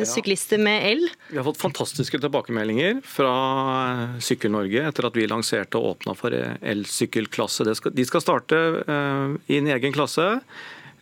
syklister 0.08 0.60
med 0.60 0.88
el? 0.90 1.06
Vi 1.30 1.38
har 1.40 1.46
fått 1.46 1.62
fantastiske 1.62 2.20
tilbakemeldinger 2.20 2.69
tilbakemeldinger 2.70 3.00
fra 3.04 4.18
Sykkel-Norge 4.20 4.88
etter 4.88 5.06
at 5.06 5.16
vi 5.16 5.26
lanserte 5.28 5.78
og 5.78 5.96
åpna 5.96 6.14
for 6.14 6.30
elsykkelklasse. 6.32 7.64
De 7.92 8.04
skal 8.04 8.22
starte 8.22 8.56
eh, 8.86 9.36
i 9.48 9.58
en 9.58 9.66
egen 9.68 9.92
klasse 9.92 10.40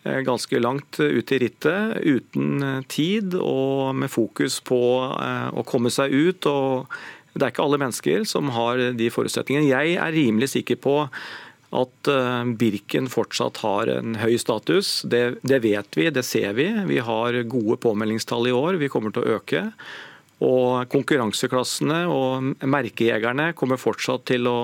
eh, 0.03 0.21
ganske 0.25 0.59
langt 0.59 0.99
ut 0.99 1.31
i 1.31 1.39
rittet, 1.39 1.99
uten 2.01 2.83
tid 2.87 3.35
og 3.35 3.95
med 3.95 4.09
fokus 4.09 4.59
på 4.61 4.81
eh, 5.19 5.49
å 5.53 5.63
komme 5.63 5.89
seg 5.89 6.11
ut. 6.11 6.45
og 6.45 6.87
Det 7.33 7.45
er 7.45 7.53
ikke 7.53 7.67
alle 7.67 7.81
mennesker 7.81 8.25
som 8.25 8.49
har 8.49 8.91
de 8.93 9.09
forutsetningene. 9.09 9.69
Jeg 9.69 9.99
er 9.99 10.15
rimelig 10.15 10.53
sikker 10.55 10.79
på 10.79 11.03
at 11.69 12.09
Birken 12.57 13.05
fortsatt 13.05 13.59
har 13.61 13.91
en 13.93 14.15
høy 14.17 14.39
status. 14.41 15.03
Det, 15.05 15.37
det, 15.45 15.59
vet 15.61 15.93
vi, 15.93 16.07
det 16.09 16.23
ser 16.25 16.55
vi. 16.57 16.65
Vi 16.89 16.97
har 16.97 17.37
gode 17.45 17.77
påmeldingstall 17.77 18.49
i 18.49 18.55
år. 18.57 18.79
Vi 18.81 18.89
kommer 18.89 19.13
til 19.13 19.21
å 19.21 19.35
øke. 19.37 19.67
Og 20.39 20.87
konkurranseklassene 20.87 22.05
og 22.07 22.63
merkejegerne 22.63 23.49
kommer 23.59 23.79
fortsatt 23.79 24.23
til 24.31 24.47
å, 24.47 24.59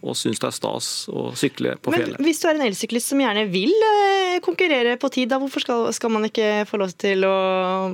å 0.00 0.14
synes 0.16 0.40
det 0.40 0.48
er 0.48 0.56
stas 0.56 0.88
å 1.12 1.26
sykle 1.36 1.74
på 1.76 1.92
fjellet. 1.92 2.16
Men 2.16 2.28
hvis 2.30 2.40
du 2.40 2.48
er 2.48 2.56
en 2.56 2.64
elsyklist 2.64 3.12
som 3.12 3.20
gjerne 3.20 3.44
vil 3.52 3.74
eh, 3.74 4.38
konkurrere 4.44 4.96
på 5.00 5.12
tid, 5.12 5.28
da 5.32 5.40
hvorfor 5.42 5.66
skal, 5.66 5.90
skal 5.92 6.14
man 6.16 6.24
ikke 6.30 6.64
få 6.70 6.80
lov 6.80 6.96
til 6.96 7.28
å 7.28 7.36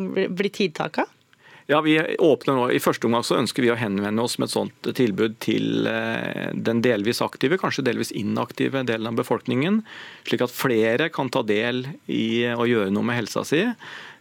bli 0.07 0.55
tidtaka? 0.55 1.09
Ja, 1.67 1.81
vi 1.83 1.99
åpner 1.99 2.55
nå. 2.55 2.67
I 2.71 2.79
første 2.79 3.09
omgang 3.09 3.25
så 3.27 3.41
ønsker 3.41 3.65
vi 3.65 3.73
å 3.75 3.79
henvende 3.79 4.23
oss 4.23 4.37
med 4.39 4.47
et 4.47 4.55
sånt 4.55 4.91
tilbud 4.95 5.41
til 5.43 5.89
eh, 5.91 6.53
den 6.55 6.79
delvis 6.85 7.19
aktive, 7.27 7.59
kanskje 7.59 7.89
delvis 7.89 8.15
inaktive 8.15 8.85
delen 8.87 9.11
av 9.11 9.19
befolkningen, 9.19 9.81
slik 10.29 10.47
at 10.47 10.55
flere 10.55 11.11
kan 11.11 11.33
ta 11.35 11.43
del 11.43 11.89
i 12.07 12.47
å 12.55 12.69
gjøre 12.71 12.95
noe 12.95 13.11
med 13.11 13.19
helsa 13.19 13.43
si. 13.49 13.65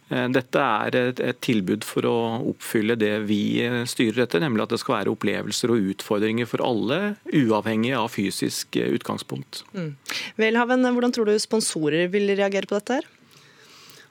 Eh, 0.08 0.28
dette 0.34 0.62
er 0.62 0.98
et, 1.00 1.22
tilbud 1.42 1.86
for 1.86 2.06
å 2.08 2.16
oppfylle 2.52 2.98
det 3.00 3.12
vi 3.26 3.40
styrer 3.88 4.26
etter, 4.26 4.42
nemlig 4.44 4.66
at 4.66 4.76
det 4.76 4.80
skal 4.82 5.00
være 5.00 5.16
opplevelser 5.16 5.74
og 5.74 5.90
utfordringer 5.94 6.48
for 6.50 6.64
alle, 6.64 7.16
uavhengig 7.32 7.96
av 7.98 8.12
fysisk 8.14 8.78
utgangspunkt. 8.82 9.64
Mm. 9.76 9.92
Velhaven, 10.40 10.86
hvordan 10.86 11.14
tror 11.16 11.30
du 11.30 11.36
sponsorer 11.42 12.10
vil 12.12 12.34
reagere 12.36 12.68
på 12.68 12.78
dette? 12.78 13.00
her? 13.00 13.12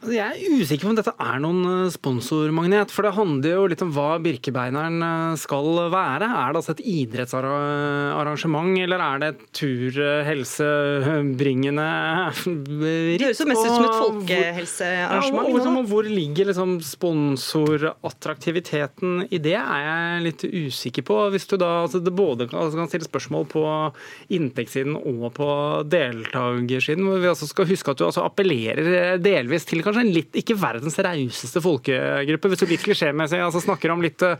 Altså, 0.05 0.19
jeg 0.19 0.37
er 0.37 0.61
usikker 0.61 0.85
på 0.85 0.91
om 0.91 0.97
dette 0.99 1.11
er 1.17 1.39
noen 1.41 1.63
eh, 1.65 1.89
sponsormagnet. 1.89 2.91
For 2.93 3.01
det 3.07 3.17
handler 3.17 3.55
jo 3.55 3.65
litt 3.71 3.81
om 3.81 3.89
hva 3.95 4.19
Birkebeineren 4.21 5.01
eh, 5.01 5.33
skal 5.41 5.89
være. 5.89 6.29
Er 6.29 6.53
det 6.53 6.59
altså 6.59 6.75
et 6.75 6.83
idrettsarrangement, 6.91 8.77
eller 8.83 8.99
er 9.01 9.17
det 9.23 9.29
et 9.31 9.41
turhelsebringende 9.57 11.85
ritt? 12.45 13.17
Det 13.17 13.25
høres 13.25 13.41
jo 13.41 13.49
mest 13.49 13.65
ut 13.65 13.71
som 13.71 13.87
et 13.87 13.97
folkehelsearrangement. 14.03 15.49
Ja, 15.49 15.57
og, 15.73 15.89
hvor 15.89 16.05
ligger 16.05 16.45
liksom 16.51 16.77
sponsorattraktiviteten 16.85 19.25
i 19.25 19.41
det, 19.41 19.57
er 19.57 19.81
jeg 19.87 20.21
litt 20.27 20.45
usikker 20.45 21.01
på. 21.09 21.33
Hvis 21.33 21.49
du 21.49 21.57
da 21.57 21.81
altså 21.87 21.97
det 22.05 22.13
både 22.13 22.45
kan, 22.51 22.61
altså 22.67 22.77
kan 22.77 22.91
stille 22.93 23.09
spørsmål 23.09 23.49
på 23.49 23.89
inntektssiden 24.37 24.93
og 25.01 25.33
på 25.41 25.49
deltakersiden. 25.89 27.09
Vi 27.09 27.25
altså 27.33 27.49
skal 27.49 27.65
huske 27.73 27.89
at 27.89 27.97
du 27.97 28.05
altså 28.11 28.29
appellerer 28.29 29.17
delvis 29.17 29.65
til 29.65 29.81
kanskje 29.81 29.94
en 30.01 30.11
litt, 30.15 30.31
ikke 30.37 30.57
verdens 30.59 30.97
rauseste 31.05 31.61
folkegruppe. 31.63 32.51
Hvis 32.51 32.63
du 32.63 32.67
litt 32.69 32.85
klisjémessig 32.85 33.41
altså 33.43 33.63
snakker 33.63 33.93
om 33.93 34.03
litt 34.03 34.21
eh, 34.25 34.39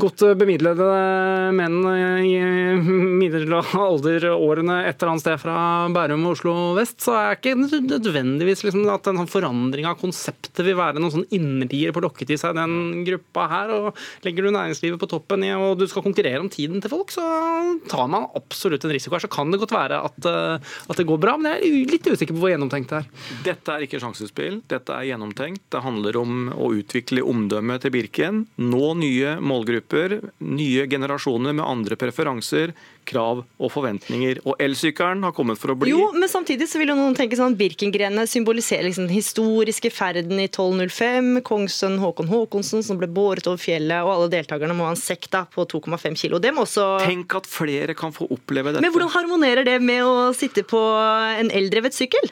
godt 0.00 0.24
bemidlede 0.40 0.88
menn 1.56 1.78
i 2.26 2.36
middelalderårene 3.20 4.80
et 4.86 4.96
eller 4.96 5.12
annet 5.12 5.24
sted 5.24 5.40
fra 5.40 5.56
Bærum 5.94 6.26
og 6.28 6.36
Oslo 6.36 6.54
vest, 6.78 6.98
så 7.04 7.16
er 7.16 7.38
ikke 7.38 7.56
nødvendigvis 7.58 8.64
liksom 8.66 8.86
at 8.92 9.08
en 9.10 9.20
sånn 9.22 9.30
forandring 9.30 9.88
av 9.88 9.98
konseptet 10.00 10.62
vil 10.66 10.78
være 10.78 11.00
noen 11.00 11.14
sånn 11.14 11.28
innertier 11.36 11.94
på 11.94 12.02
lokket 12.04 12.34
i 12.34 12.38
seg 12.40 12.56
den 12.58 13.04
gruppa 13.06 13.46
her. 13.50 13.74
og 13.76 14.26
Legger 14.26 14.46
du 14.46 14.52
næringslivet 14.54 15.00
på 15.00 15.08
toppen 15.10 15.44
i, 15.46 15.52
og 15.56 15.78
du 15.80 15.86
skal 15.90 16.04
konkurrere 16.06 16.42
om 16.42 16.50
tiden 16.52 16.82
til 16.82 16.92
folk, 16.92 17.12
så 17.14 17.24
tar 17.90 18.10
man 18.10 18.28
absolutt 18.38 18.84
en 18.86 18.94
risiko 18.94 19.16
her. 19.16 19.24
Så 19.24 19.32
kan 19.32 19.52
det 19.52 19.60
godt 19.62 19.74
være 19.76 20.02
at, 20.08 20.18
eh, 20.26 20.72
at 20.90 21.00
det 21.00 21.08
går 21.08 21.20
bra, 21.22 21.36
men 21.40 21.52
jeg 21.52 21.60
er 21.60 21.94
litt 21.94 22.10
usikker 22.10 22.34
på 22.36 22.44
hvor 22.44 22.54
gjennomtenkt 22.54 22.92
det 22.92 23.02
er. 23.02 23.06
Dette 23.50 23.74
er 23.74 23.86
ikke 23.86 24.00
sjansespill. 24.02 24.60
Dette 24.70 24.79
dette 24.80 24.96
er 24.96 25.10
gjennomtenkt. 25.10 25.62
Det 25.70 25.82
handler 25.84 26.16
om 26.20 26.48
å 26.56 26.72
utvikle 26.74 27.24
omdømmet 27.26 27.84
til 27.84 27.92
Birken. 27.94 28.44
Nå 28.60 28.94
nye 28.98 29.36
målgrupper, 29.44 30.16
nye 30.42 30.86
generasjoner 30.90 31.54
med 31.54 31.64
andre 31.66 31.98
preferanser, 32.00 32.72
krav 33.10 33.42
og 33.42 33.72
forventninger. 33.72 34.40
Og 34.48 34.60
elsykkelen 34.62 35.24
har 35.26 35.34
kommet 35.36 35.60
for 35.60 35.74
å 35.74 35.78
bli. 35.78 35.92
Jo, 35.92 36.10
men 36.16 36.30
samtidig 36.30 36.68
så 36.70 36.80
vil 36.80 36.92
jo 36.92 36.98
noen 36.98 37.16
tenke 37.18 37.38
sånn 37.38 37.56
Birkengrenene 37.60 38.26
symboliserer 38.30 38.86
liksom 38.88 39.08
den 39.08 39.16
historiske 39.16 39.92
ferden 39.92 40.40
i 40.40 40.48
1205. 40.48 41.40
Kongssønn 41.46 41.98
Håkon 42.02 42.30
Håkonsen 42.30 42.84
som 42.86 43.00
ble 43.00 43.10
båret 43.10 43.48
over 43.50 43.60
fjellet, 43.60 44.04
og 44.04 44.14
alle 44.14 44.30
deltakerne 44.36 44.76
må 44.76 44.88
ha 44.88 44.94
en 44.94 45.00
sekk 45.00 45.28
da 45.32 45.44
på 45.50 45.66
2,5 45.68 46.18
kilo. 46.24 46.40
Det 46.42 46.54
må 46.56 46.64
også 46.66 46.88
Tenk 47.04 47.34
at 47.38 47.48
flere 47.50 47.96
kan 47.98 48.14
få 48.14 48.28
oppleve 48.30 48.72
dette. 48.72 48.84
Men 48.84 48.94
hvordan 48.94 49.12
harmonerer 49.12 49.66
det 49.66 49.78
med 49.82 50.04
å 50.06 50.30
sitte 50.36 50.64
på 50.66 50.80
en 50.80 51.52
eldrevet 51.54 51.96
sykkel? 51.96 52.30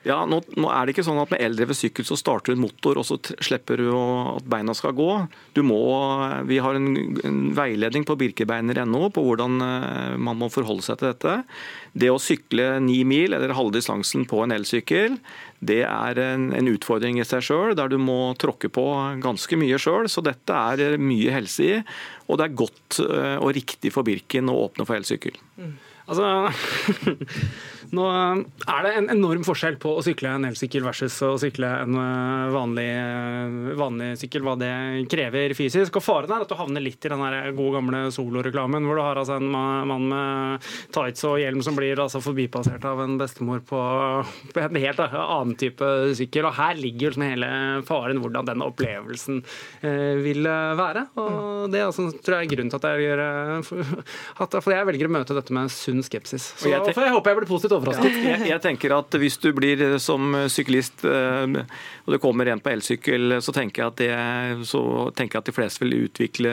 Ja, 0.00 0.22
nå, 0.24 0.38
nå, 0.56 0.68
er 0.72 0.86
det 0.86 0.94
ikke 0.94 1.04
sånn 1.04 1.20
at 1.20 1.32
med 1.34 1.42
eldrevet 1.44 1.76
sykkel 1.76 2.06
så 2.08 2.16
starter 2.16 2.54
du 2.54 2.56
en 2.56 2.62
motor, 2.62 2.96
og 2.96 3.04
så 3.04 3.18
slipper 3.44 3.82
du 3.82 3.90
at 3.92 4.46
beina 4.48 4.72
skal 4.76 4.94
gå. 4.96 5.08
Du 5.52 5.60
må, 5.66 5.76
vi 6.48 6.56
har 6.64 6.78
en, 6.78 7.18
en 7.20 7.40
veiledning 7.56 8.06
på 8.08 8.16
birkebeiner.no 8.22 9.10
på 9.12 9.24
hvordan 9.26 9.60
uh, 9.60 10.16
man 10.16 10.40
må 10.40 10.48
forholde 10.52 10.86
seg 10.86 11.02
til 11.02 11.10
dette. 11.10 11.34
Det 11.92 12.08
å 12.08 12.20
sykle 12.22 12.78
ni 12.80 13.02
mil 13.04 13.36
eller 13.36 13.52
halve 13.58 13.76
distansen 13.76 14.24
på 14.30 14.40
en 14.46 14.56
elsykkel, 14.56 15.20
det 15.60 15.82
er 15.84 16.22
en, 16.24 16.48
en 16.56 16.72
utfordring 16.72 17.20
i 17.20 17.28
seg 17.28 17.44
sjøl, 17.44 17.76
der 17.76 17.92
du 17.92 17.98
må 18.00 18.32
tråkke 18.40 18.72
på 18.72 18.86
ganske 19.20 19.60
mye 19.60 19.76
sjøl. 19.82 20.08
Så 20.08 20.24
dette 20.24 20.56
er 20.56 20.96
mye 20.96 21.36
helse 21.36 21.66
i, 21.66 21.76
og 22.24 22.40
det 22.40 22.48
er 22.48 22.58
godt 22.62 23.02
uh, 23.04 23.36
og 23.36 23.52
riktig 23.58 23.92
for 23.92 24.08
Birken 24.08 24.48
å 24.48 24.62
åpne 24.64 24.88
for 24.88 24.96
elsykkel. 24.96 25.36
Mm. 25.60 25.76
Altså 26.10 26.26
Nå 27.96 28.04
er 28.06 28.84
det 28.86 28.90
en 28.94 29.08
enorm 29.16 29.42
forskjell 29.46 29.76
på 29.82 29.96
å 29.98 30.02
sykle 30.04 30.30
en 30.36 30.46
elsykkel 30.46 30.84
versus 30.86 31.16
å 31.26 31.32
sykle 31.40 31.68
en 31.82 31.96
eh, 31.98 32.50
vanlig, 32.54 32.86
eh, 32.86 33.70
vanlig 33.78 34.10
sykkel, 34.20 34.44
hva 34.46 34.54
det 34.60 34.70
krever 35.10 35.54
fysisk. 35.58 35.98
Og 35.98 36.04
Faren 36.04 36.30
er 36.30 36.44
at 36.44 36.50
du 36.50 36.54
havner 36.58 36.84
litt 36.84 37.02
i 37.02 37.10
den 37.10 37.24
gode 37.56 37.80
gamle 37.80 38.02
soloreklamen, 38.14 38.86
hvor 38.86 39.00
du 39.00 39.02
har 39.02 39.18
altså 39.18 39.40
en 39.40 39.50
mann 39.50 40.06
med 40.10 40.68
tights 40.94 41.26
og 41.26 41.40
hjelm 41.42 41.64
som 41.66 41.78
blir 41.78 41.98
altså 41.98 42.22
forbipassert 42.22 42.86
av 42.86 43.02
en 43.02 43.18
bestemor 43.20 43.64
på 43.66 43.80
en 44.60 44.80
helt 44.84 45.02
annen 45.02 45.56
type 45.58 45.90
sykkel. 46.18 46.46
Og 46.46 46.56
Her 46.60 46.78
ligger 46.78 47.10
liksom 47.10 47.26
hele 47.26 47.50
faren, 47.88 48.22
hvordan 48.22 48.52
den 48.52 48.64
opplevelsen 48.66 49.42
eh, 49.82 50.14
vil 50.22 50.46
være. 50.46 51.08
Og 51.18 51.66
Det 51.74 51.82
er 51.82 51.88
altså, 51.88 52.06
tror 52.22 52.38
jeg 52.38 52.46
er 52.46 52.54
grunnen 52.54 52.70
til 52.70 52.80
at 52.80 52.88
jeg, 52.92 53.10
gjør, 53.10 53.24
at 54.46 54.58
jeg 54.60 54.90
velger 54.92 55.10
å 55.10 55.14
møte 55.18 55.36
dette 55.36 55.58
med 55.58 55.74
sunn 55.74 56.04
skepsis. 56.06 56.52
Så 56.60 56.70
jeg, 56.70 56.86
jeg 56.86 57.14
håper 57.16 57.34
jeg 57.34 57.42
blir 57.42 57.50
positivt 57.50 57.79
overrasket. 57.80 58.18
Jeg, 58.20 58.42
jeg, 58.50 58.62
tenker 58.64 58.94
at 58.96 59.16
Hvis 59.20 59.38
du 59.42 59.50
blir 59.56 59.80
eh, 59.86 59.96
som 60.02 60.36
syklist 60.52 61.04
eh, 61.08 61.58
og 62.10 62.14
det 62.14 62.20
kommer 62.22 62.48
en 62.50 62.60
på 62.62 62.72
elsykkel, 62.72 63.36
så 63.44 63.52
tenker 63.54 63.84
jeg 63.84 63.92
at, 63.92 64.00
det, 64.00 64.66
så 64.66 64.82
tenker 65.16 65.38
jeg 65.38 65.44
at 65.44 65.50
de 65.50 65.54
fleste 65.54 65.84
vil 65.84 65.96
utvikle, 66.08 66.52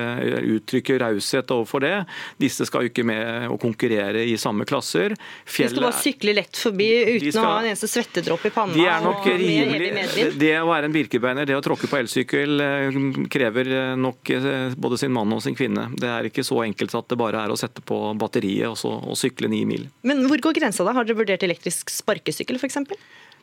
uttrykke 0.58 1.00
raushet 1.02 1.54
overfor 1.56 1.82
det. 1.82 1.94
Disse 2.38 2.68
skal 2.68 2.86
jo 2.86 2.92
ikke 2.92 3.06
med 3.08 3.48
å 3.50 3.58
konkurrere 3.62 4.22
i 4.28 4.36
samme 4.38 4.68
klasser. 4.70 5.16
Fjellet, 5.50 5.74
de 5.74 5.80
skal 5.80 5.88
bare 5.88 6.02
sykle 6.04 6.36
lett 6.38 6.62
forbi 6.62 6.90
uten 7.16 7.32
skal, 7.32 7.42
å 7.42 7.48
ha 7.48 7.56
en 7.64 7.70
eneste 7.72 7.90
svettedråpe 7.90 8.52
i 8.52 8.54
panna. 8.54 8.78
De 8.78 8.86
er 8.86 9.02
nok 9.02 9.26
rimelig, 9.32 10.28
det 10.38 10.54
å 10.60 10.68
være 10.70 10.92
en 10.92 10.98
birkebeiner, 10.98 11.50
det 11.50 11.58
å 11.58 11.64
tråkke 11.66 11.90
på 11.90 12.02
elsykkel, 12.04 12.62
eh, 12.68 13.02
krever 13.34 13.74
nok 13.98 14.34
både 14.78 15.02
sin 15.02 15.16
mann 15.16 15.34
og 15.34 15.42
sin 15.42 15.58
kvinne. 15.58 15.88
Det 15.98 16.12
er 16.12 16.30
ikke 16.30 16.46
så 16.46 16.62
enkelt 16.68 16.94
at 17.02 17.10
det 17.10 17.18
bare 17.20 17.42
er 17.42 17.54
å 17.54 17.58
sette 17.58 17.82
på 17.82 17.98
batteriet 18.20 18.70
og, 18.70 18.78
så, 18.78 18.94
og 18.94 19.18
sykle 19.18 19.50
ni 19.52 19.64
mil. 19.68 19.88
Men 20.06 20.22
hvor 20.30 20.42
går 20.50 20.60
grensa 20.60 20.86
da? 20.86 20.94
Har 20.98 21.08
dere 21.08 21.17
vurdert 21.20 21.46
elektrisk 21.48 21.92
sparkesykkel 21.94 22.60
f.eks.? 22.62 22.80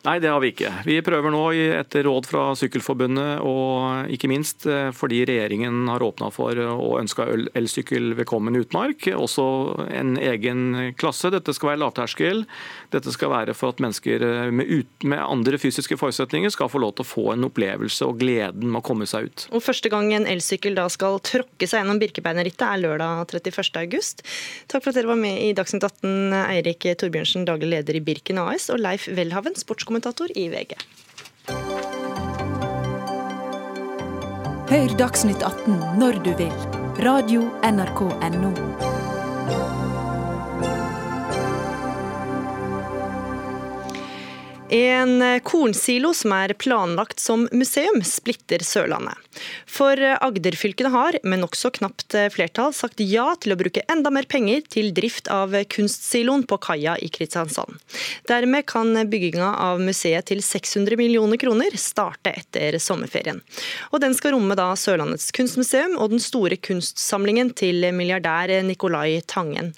Nei, 0.04 0.18
det 0.20 0.28
har 0.28 0.40
vi 0.42 0.50
ikke. 0.52 0.68
Vi 0.84 0.98
prøver 1.00 1.32
nå 1.32 1.40
etter 1.78 2.04
råd 2.04 2.26
fra 2.28 2.42
Sykkelforbundet, 2.60 3.40
og 3.40 4.10
ikke 4.12 4.28
minst 4.28 4.66
eh, 4.68 4.90
fordi 4.92 5.22
regjeringen 5.24 5.86
har 5.88 6.02
åpna 6.04 6.28
for 6.34 6.58
og 6.60 6.98
ønska 6.98 7.24
elsykkel 7.56 8.12
velkommen 8.18 8.58
utmark. 8.60 9.08
Også 9.16 9.46
en 9.88 10.18
egen 10.20 10.92
klasse. 11.00 11.30
Dette 11.32 11.54
skal 11.56 11.70
være 11.70 11.80
lavterskel. 11.80 12.44
Dette 12.92 13.14
skal 13.16 13.32
være 13.32 13.54
for 13.56 13.72
at 13.72 13.80
mennesker 13.80 14.26
eh, 14.28 14.50
med, 14.52 14.68
ut, 14.68 15.06
med, 15.08 15.22
andre 15.24 15.56
fysiske 15.62 15.96
forutsetninger 15.96 16.52
skal 16.52 16.68
få 16.68 16.84
lov 16.84 16.98
til 16.98 17.06
å 17.06 17.08
få 17.08 17.24
en 17.32 17.48
opplevelse 17.48 18.04
og 18.04 18.20
gleden 18.20 18.68
med 18.68 18.82
å 18.82 18.84
komme 18.84 19.08
seg 19.08 19.30
ut. 19.30 19.46
Og 19.56 19.64
Første 19.64 19.88
gang 19.88 20.12
en 20.12 20.28
elsykkel 20.28 20.76
da 20.76 20.84
skal 20.92 21.16
tråkke 21.24 21.64
seg 21.64 21.80
gjennom 21.80 22.02
Birkebeinerrittet 22.04 22.66
er 22.68 22.84
lørdag 22.84 23.32
31.8. 23.40 24.20
Takk 24.68 24.84
for 24.84 24.92
at 24.92 25.00
dere 25.00 25.14
var 25.14 25.22
med 25.24 25.40
i 25.40 25.56
Dagsnytt 25.56 25.88
18, 25.88 26.36
Eirik 26.44 26.90
Torbjørnsen, 27.00 27.48
daglig 27.48 27.72
leder 27.72 27.96
i 27.96 28.04
Birken 28.04 28.44
AS, 28.44 28.68
og 28.68 28.84
Leif 28.84 29.08
Welhaven, 29.08 29.56
sportskommentator 29.56 29.93
kommentator 29.94 30.38
i 30.38 30.48
VG. 30.48 30.74
Hør 34.70 34.96
Dagsnytt 34.98 35.42
18 35.42 35.78
når 36.00 36.18
du 36.24 36.32
vil. 36.40 36.58
Radio 36.98 37.46
NRK 37.62 38.02
Radio.nrk.no. 38.10 38.93
En 44.74 45.40
kornsilo 45.46 46.10
som 46.18 46.32
er 46.34 46.50
planlagt 46.58 47.20
som 47.22 47.44
museum, 47.54 48.00
splitter 48.02 48.62
Sørlandet. 48.66 49.14
For 49.70 49.94
Agder-fylkene 49.94 50.90
har, 50.90 51.18
med 51.22 51.44
nokså 51.44 51.70
knapt 51.76 52.16
flertall, 52.34 52.72
sagt 52.74 52.98
ja 53.02 53.28
til 53.38 53.54
å 53.54 53.58
bruke 53.60 53.84
enda 53.92 54.10
mer 54.14 54.26
penger 54.30 54.64
til 54.74 54.90
drift 54.96 55.30
av 55.30 55.54
kunstsiloen 55.70 56.42
på 56.50 56.58
kaia 56.66 56.96
i 56.98 57.10
Kristiansand. 57.12 57.78
Dermed 58.26 58.66
kan 58.70 58.98
bygginga 59.10 59.52
av 59.62 59.82
museet 59.82 60.26
til 60.32 60.42
600 60.42 60.98
millioner 60.98 61.38
kroner 61.38 61.78
starte 61.78 62.34
etter 62.34 62.80
sommerferien. 62.82 63.44
Og 63.92 64.02
Den 64.02 64.18
skal 64.18 64.34
romme 64.34 64.58
da 64.58 64.72
Sørlandets 64.74 65.30
kunstmuseum 65.38 65.94
og 66.02 66.16
den 66.16 66.22
store 66.22 66.58
kunstsamlingen 66.58 67.54
til 67.54 67.86
milliardær 67.94 68.58
Nicolai 68.66 69.20
Tangen. 69.30 69.70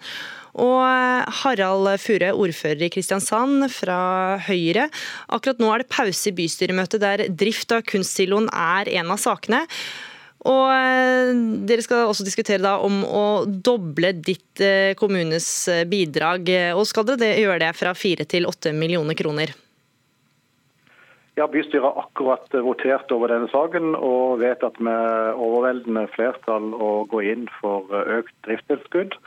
Og 0.57 1.37
Harald 1.43 1.89
Fure, 2.01 2.33
ordfører 2.33 2.87
i 2.87 2.91
Kristiansand 2.93 3.67
fra 3.75 4.01
Høyre. 4.47 4.89
Akkurat 5.29 5.61
nå 5.61 5.69
er 5.73 5.85
det 5.85 5.93
pause 5.93 6.31
i 6.31 6.37
bystyremøtet 6.37 7.03
der 7.03 7.27
drift 7.29 7.75
av 7.77 7.85
kunstsiloen 7.89 8.49
er 8.53 8.89
en 8.97 9.13
av 9.13 9.21
sakene. 9.21 9.67
Og 10.47 10.71
eh, 10.71 11.35
Dere 11.69 11.85
skal 11.85 12.07
også 12.07 12.25
diskutere 12.25 12.63
da 12.63 12.77
om 12.85 13.03
å 13.05 13.27
doble 13.45 14.15
ditt 14.17 14.63
eh, 14.65 14.95
kommunes 14.97 15.51
bidrag. 15.91 16.49
Og 16.79 16.87
skal 16.89 17.09
dere 17.13 17.37
gjøre 17.43 17.61
det 17.67 17.73
fra 17.77 17.93
fire 17.99 18.25
til 18.25 18.49
åtte 18.49 18.73
millioner 18.73 19.19
kroner? 19.19 19.53
Ja, 21.37 21.45
Bystyret 21.53 21.85
har 21.85 21.99
akkurat 22.01 22.55
votert 22.65 23.11
over 23.13 23.29
denne 23.29 23.51
saken 23.53 23.93
og 23.93 24.39
vedtatt 24.41 24.79
med 24.81 25.37
overveldende 25.37 26.07
flertall 26.15 26.71
å 26.73 27.05
gå 27.11 27.21
inn 27.29 27.45
for 27.59 27.93
økt 27.93 28.33
driftstilskudd. 28.49 29.19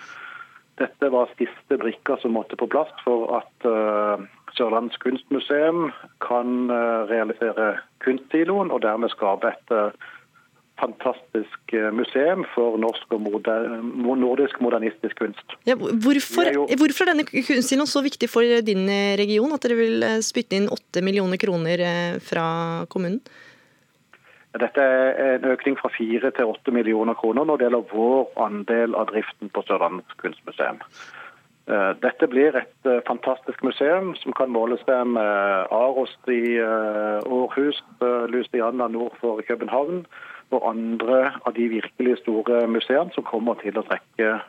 Dette 0.80 1.10
var 1.12 1.32
siste 1.40 1.78
brikka 1.80 2.18
som 2.22 2.38
måtte 2.38 2.58
på 2.60 2.68
plass 2.72 2.92
for 3.04 3.28
at 3.40 3.68
uh, 3.68 4.22
Sørlandets 4.56 5.00
kunstmuseum 5.04 5.90
kan 6.24 6.72
uh, 6.72 7.04
realisere 7.10 7.74
kunstsiloen 8.06 8.72
og 8.72 8.86
dermed 8.86 9.12
skape 9.12 9.52
et 9.52 9.76
uh, 9.76 9.92
fantastisk 10.80 11.74
museum 11.92 12.46
for 12.54 12.78
norsk 12.80 13.12
og 13.12 13.26
moder, 13.26 13.66
nordisk 14.16 14.62
modernistisk 14.64 15.18
kunst. 15.20 15.58
Ja, 15.68 15.76
hvorfor, 15.76 16.48
er 16.48 16.56
jo, 16.56 16.64
hvorfor, 16.80 17.04
er 17.04 17.12
denne 17.12 17.26
kunstsiloen 17.28 17.90
så 17.92 18.00
viktig 18.06 18.30
for 18.32 18.48
din 18.64 18.88
region 19.20 19.52
at 19.52 19.68
dere 19.68 19.76
vil 19.76 20.08
spytte 20.24 20.56
inn 20.56 20.70
8 20.72 21.04
millioner 21.04 21.42
kroner 21.42 21.84
fra 22.24 22.48
kommunen? 22.88 23.20
Dette 24.58 24.82
er 24.82 25.36
en 25.36 25.46
økning 25.52 25.76
fra 25.78 25.92
4 25.94 26.32
til 26.34 26.46
8 26.50 26.72
millioner 26.74 27.14
kroner 27.14 27.46
når 27.46 27.58
det 27.58 27.68
gjelder 27.68 27.92
vår 27.94 28.32
andel 28.42 28.96
av 28.98 29.12
driften 29.12 29.52
på 29.54 29.62
Sørlandets 29.68 30.18
kunstmuseum. 30.18 30.80
Eh, 31.70 31.92
dette 32.02 32.28
blir 32.32 32.56
et 32.58 32.90
eh, 32.90 33.04
fantastisk 33.06 33.62
museum 33.62 34.16
som 34.18 34.34
kan 34.34 34.50
måle 34.50 34.80
seg 34.82 35.12
med 35.14 35.70
Arost 35.76 36.32
i 36.34 36.58
Århus, 36.58 37.84
eh, 38.02 38.26
Luciana 38.34 38.88
nord 38.90 39.14
for 39.22 39.44
København 39.46 40.02
og 40.50 40.66
andre 40.66 41.20
av 41.46 41.54
de 41.54 41.70
virkelig 41.76 42.18
store 42.24 42.64
museene 42.66 43.14
som 43.14 43.28
kommer 43.28 43.60
til 43.62 43.78
å 43.78 43.86
trekke 43.86 44.40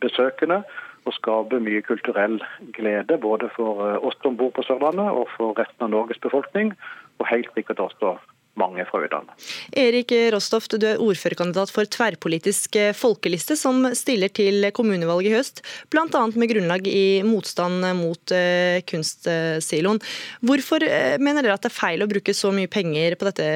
besøkende 0.00 0.62
og 1.04 1.16
skape 1.18 1.60
mye 1.60 1.84
kulturell 1.84 2.40
glede 2.72 3.20
både 3.20 3.52
for 3.52 4.00
oss 4.00 4.16
som 4.24 4.40
bor 4.40 4.54
på 4.56 4.64
Sørlandet 4.64 5.12
og 5.12 5.28
for 5.36 5.52
resten 5.60 5.84
av 5.84 5.92
Norges 5.92 6.20
befolkning, 6.24 6.72
og 7.20 7.28
helt 7.28 7.52
sikkert 7.56 7.80
også 7.90 8.16
mange 8.58 8.84
fra 8.88 9.02
utlandet. 9.04 9.48
Erik 9.78 10.12
Rostoft, 10.34 10.74
du 10.80 10.86
er 10.88 11.00
ordførerkandidat 11.02 11.72
for 11.72 11.88
tverrpolitisk 11.88 12.76
folkeliste, 12.98 13.56
som 13.58 13.86
stiller 13.96 14.32
til 14.34 14.66
kommunevalget 14.76 15.30
i 15.30 15.34
høst, 15.36 15.62
bl.a. 15.92 16.06
med 16.34 16.50
grunnlag 16.50 16.88
i 16.90 17.22
motstand 17.26 17.84
mot 18.00 18.34
uh, 18.34 18.82
kunstsiloen. 18.90 20.02
Hvorfor 20.44 20.84
uh, 20.84 21.16
mener 21.22 21.46
dere 21.46 21.56
at 21.56 21.66
det 21.66 21.72
er 21.72 21.78
feil 21.78 22.04
å 22.04 22.10
bruke 22.10 22.34
så 22.36 22.52
mye 22.54 22.70
penger 22.70 23.16
på 23.20 23.30
dette 23.30 23.48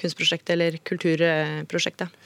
kunstprosjektet 0.00 0.56
eller 0.56 0.80
kulturprosjektet? 0.86 2.20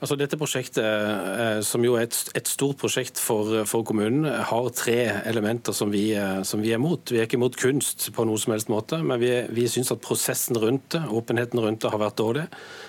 Altså 0.00 0.16
Dette 0.16 0.38
prosjektet, 0.40 0.80
eh, 0.80 1.58
som 1.66 1.84
jo 1.84 1.98
er 1.98 2.06
et, 2.06 2.16
et 2.38 2.48
stort 2.48 2.78
prosjekt 2.80 3.20
for, 3.20 3.52
for, 3.68 3.84
kommunen, 3.84 4.24
har 4.24 4.68
tre 4.72 4.96
elementer 5.28 5.76
som 5.76 5.92
vi, 5.92 6.06
eh, 6.16 6.40
som 6.48 6.62
vi, 6.64 6.72
er 6.72 6.80
mot. 6.80 7.12
Vi 7.12 7.20
er 7.20 7.28
ikke 7.28 7.40
mot 7.40 7.56
kunst 7.60 8.08
på 8.16 8.24
noen 8.24 8.40
som 8.40 8.54
helst 8.54 8.72
måte, 8.72 9.02
men 9.04 9.20
vi, 9.20 9.34
vi 9.52 9.66
syns 9.68 9.92
at 9.92 10.00
prosessen 10.00 10.56
rundt 10.56 10.96
det, 10.96 11.02
åpenheten 11.04 11.60
rundt 11.60 11.84
det, 11.84 11.92
har 11.92 12.00
vært 12.00 12.16
dårlig. 12.16 12.46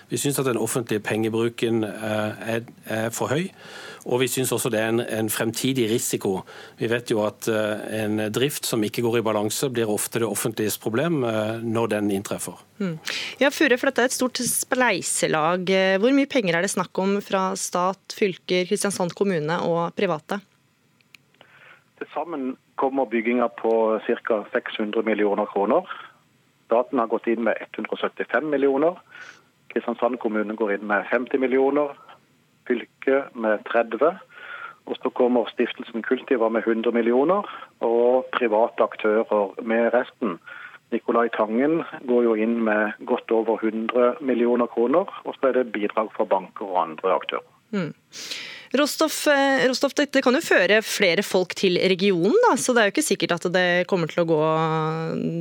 Vi 0.07 0.21
syns 0.23 0.39
at 0.39 0.47
den 0.47 0.61
offentlige 0.61 1.03
pengebruken 1.03 1.83
eh, 1.83 2.47
er, 2.55 2.63
er 2.87 3.11
for 3.11 3.35
høy. 3.35 3.49
Og 4.05 4.21
vi 4.23 4.27
syns 4.31 4.51
også 4.55 4.71
det 4.73 4.79
er 4.81 4.89
en, 4.89 5.01
en, 5.03 5.29
fremtidig 5.29 5.85
risiko. 5.91 6.39
Vi 6.79 6.89
vet 6.89 7.11
jo 7.13 7.21
at 7.25 7.45
en 7.47 8.23
drift 8.33 8.65
som 8.65 8.81
ikke 8.83 9.03
går 9.05 9.19
i 9.19 9.23
balanse, 9.25 9.69
blir 9.69 9.91
ofte 9.91 10.23
det 10.23 10.29
offentliges 10.29 10.79
problem 10.81 11.21
når 11.21 11.91
den 11.95 12.09
inntreffer. 12.15 12.57
Mm. 12.81 12.95
Ja, 13.41 13.51
Fure, 13.53 13.77
for 13.77 13.91
dette 13.91 14.05
er 14.05 14.09
et 14.09 14.17
stort 14.17 14.41
spleiselag. 14.41 15.69
Hvor 16.01 16.15
mye 16.17 16.29
penger 16.29 16.57
er 16.57 16.65
det 16.65 16.73
snakk 16.73 16.97
om 17.03 17.19
fra 17.25 17.51
stat, 17.59 18.01
fylker, 18.17 18.65
Kristiansand 18.69 19.13
kommune 19.17 19.61
og 19.67 19.93
private? 19.97 20.41
Til 22.01 22.09
sammen 22.15 22.55
kommer 22.81 23.05
bygginga 23.05 23.47
på 23.61 23.99
ca. 24.01 24.43
600 24.53 25.03
millioner 25.05 25.45
kroner. 25.45 25.85
Staten 26.65 26.97
har 26.97 27.11
gått 27.11 27.27
inn 27.29 27.43
med 27.45 27.59
175 27.77 28.47
millioner. 28.49 28.97
Kristiansand 29.69 30.17
kommune 30.23 30.55
går 30.57 30.77
inn 30.77 30.87
med 30.89 31.05
50 31.11 31.37
millioner. 31.43 31.93
Fylket 32.71 33.35
med 33.35 33.63
30. 33.71 34.15
Og 34.89 34.97
så 34.97 35.11
kommer 35.13 35.49
stiftelsen 35.51 36.01
Kultiva 36.01 36.49
med 36.49 36.63
100 36.65 36.91
millioner, 36.95 37.45
og 37.79 38.25
private 38.33 38.83
aktører 38.83 39.61
med 39.61 39.93
resten. 39.93 40.39
Nicolai 40.91 41.29
Tangen 41.35 41.83
går 42.07 42.23
jo 42.23 42.33
inn 42.35 42.57
med 42.63 42.97
godt 43.07 43.31
over 43.31 43.61
100 43.63 44.15
millioner 44.21 44.67
kroner, 44.67 45.07
og 45.23 45.35
så 45.37 45.51
er 45.51 45.59
det 45.59 45.71
bidrag 45.71 46.09
fra 46.15 46.25
banker 46.25 46.65
og 46.65 46.81
andre 46.81 47.13
aktører. 47.13 47.47
Mm. 47.71 47.93
Rostoff, 48.73 49.27
eh, 49.27 49.67
Rostoff, 49.67 49.93
det 49.93 50.21
kan 50.23 50.35
jo 50.35 50.41
føre 50.43 50.79
flere 50.85 51.23
folk 51.27 51.53
til 51.59 51.75
regionen, 51.91 52.37
da, 52.45 52.53
så 52.55 52.71
det 52.71 52.81
er 52.81 52.87
jo 52.87 52.93
ikke 52.93 53.03
sikkert 53.03 53.33
at 53.35 53.47
det 53.51 53.65
kommer 53.91 54.07
til 54.07 54.23
å 54.23 54.29
gå 54.29 54.39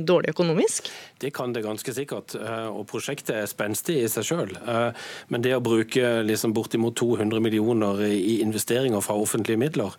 dårlig 0.07 0.33
økonomisk? 0.33 0.89
Det 1.21 1.31
kan 1.35 1.53
det 1.55 1.63
ganske 1.63 1.93
sikkert, 1.95 2.35
eh, 2.35 2.67
og 2.67 2.83
prosjektet 2.89 3.37
er 3.37 3.47
spenstig 3.47 4.01
i 4.01 4.09
seg 4.11 4.27
sjøl. 4.27 4.51
Eh, 4.59 4.91
men 5.31 5.45
det 5.45 5.53
å 5.55 5.63
bruke 5.63 6.25
liksom 6.27 6.51
bortimot 6.53 6.97
200 6.99 7.39
millioner 7.39 8.03
i 8.09 8.41
investeringer 8.43 8.99
fra 9.05 9.15
offentlige 9.15 9.61
midler, 9.61 9.95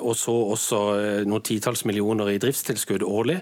og 0.00 0.14
så 0.16 0.32
også 0.54 0.80
noen 1.28 1.44
titalls 1.44 1.84
millioner 1.84 2.32
i 2.32 2.38
driftstilskudd 2.42 3.04
årlig, 3.06 3.40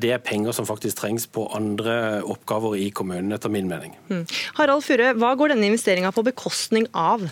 det 0.00 0.10
er 0.10 0.22
penger 0.24 0.54
som 0.56 0.66
faktisk 0.66 0.98
trengs 0.98 1.26
på 1.30 1.46
andre 1.54 2.22
oppgaver 2.22 2.76
i 2.80 2.90
kommunen, 2.90 3.32
etter 3.36 3.52
min 3.52 3.68
mening. 3.68 3.94
Mm. 4.08 4.24
Harald 4.58 4.84
Furre, 4.86 5.12
hva 5.18 5.34
går 5.38 5.54
denne 5.54 5.68
investeringa 5.70 6.12
på 6.14 6.24
bekostning 6.26 6.88
av? 6.94 7.28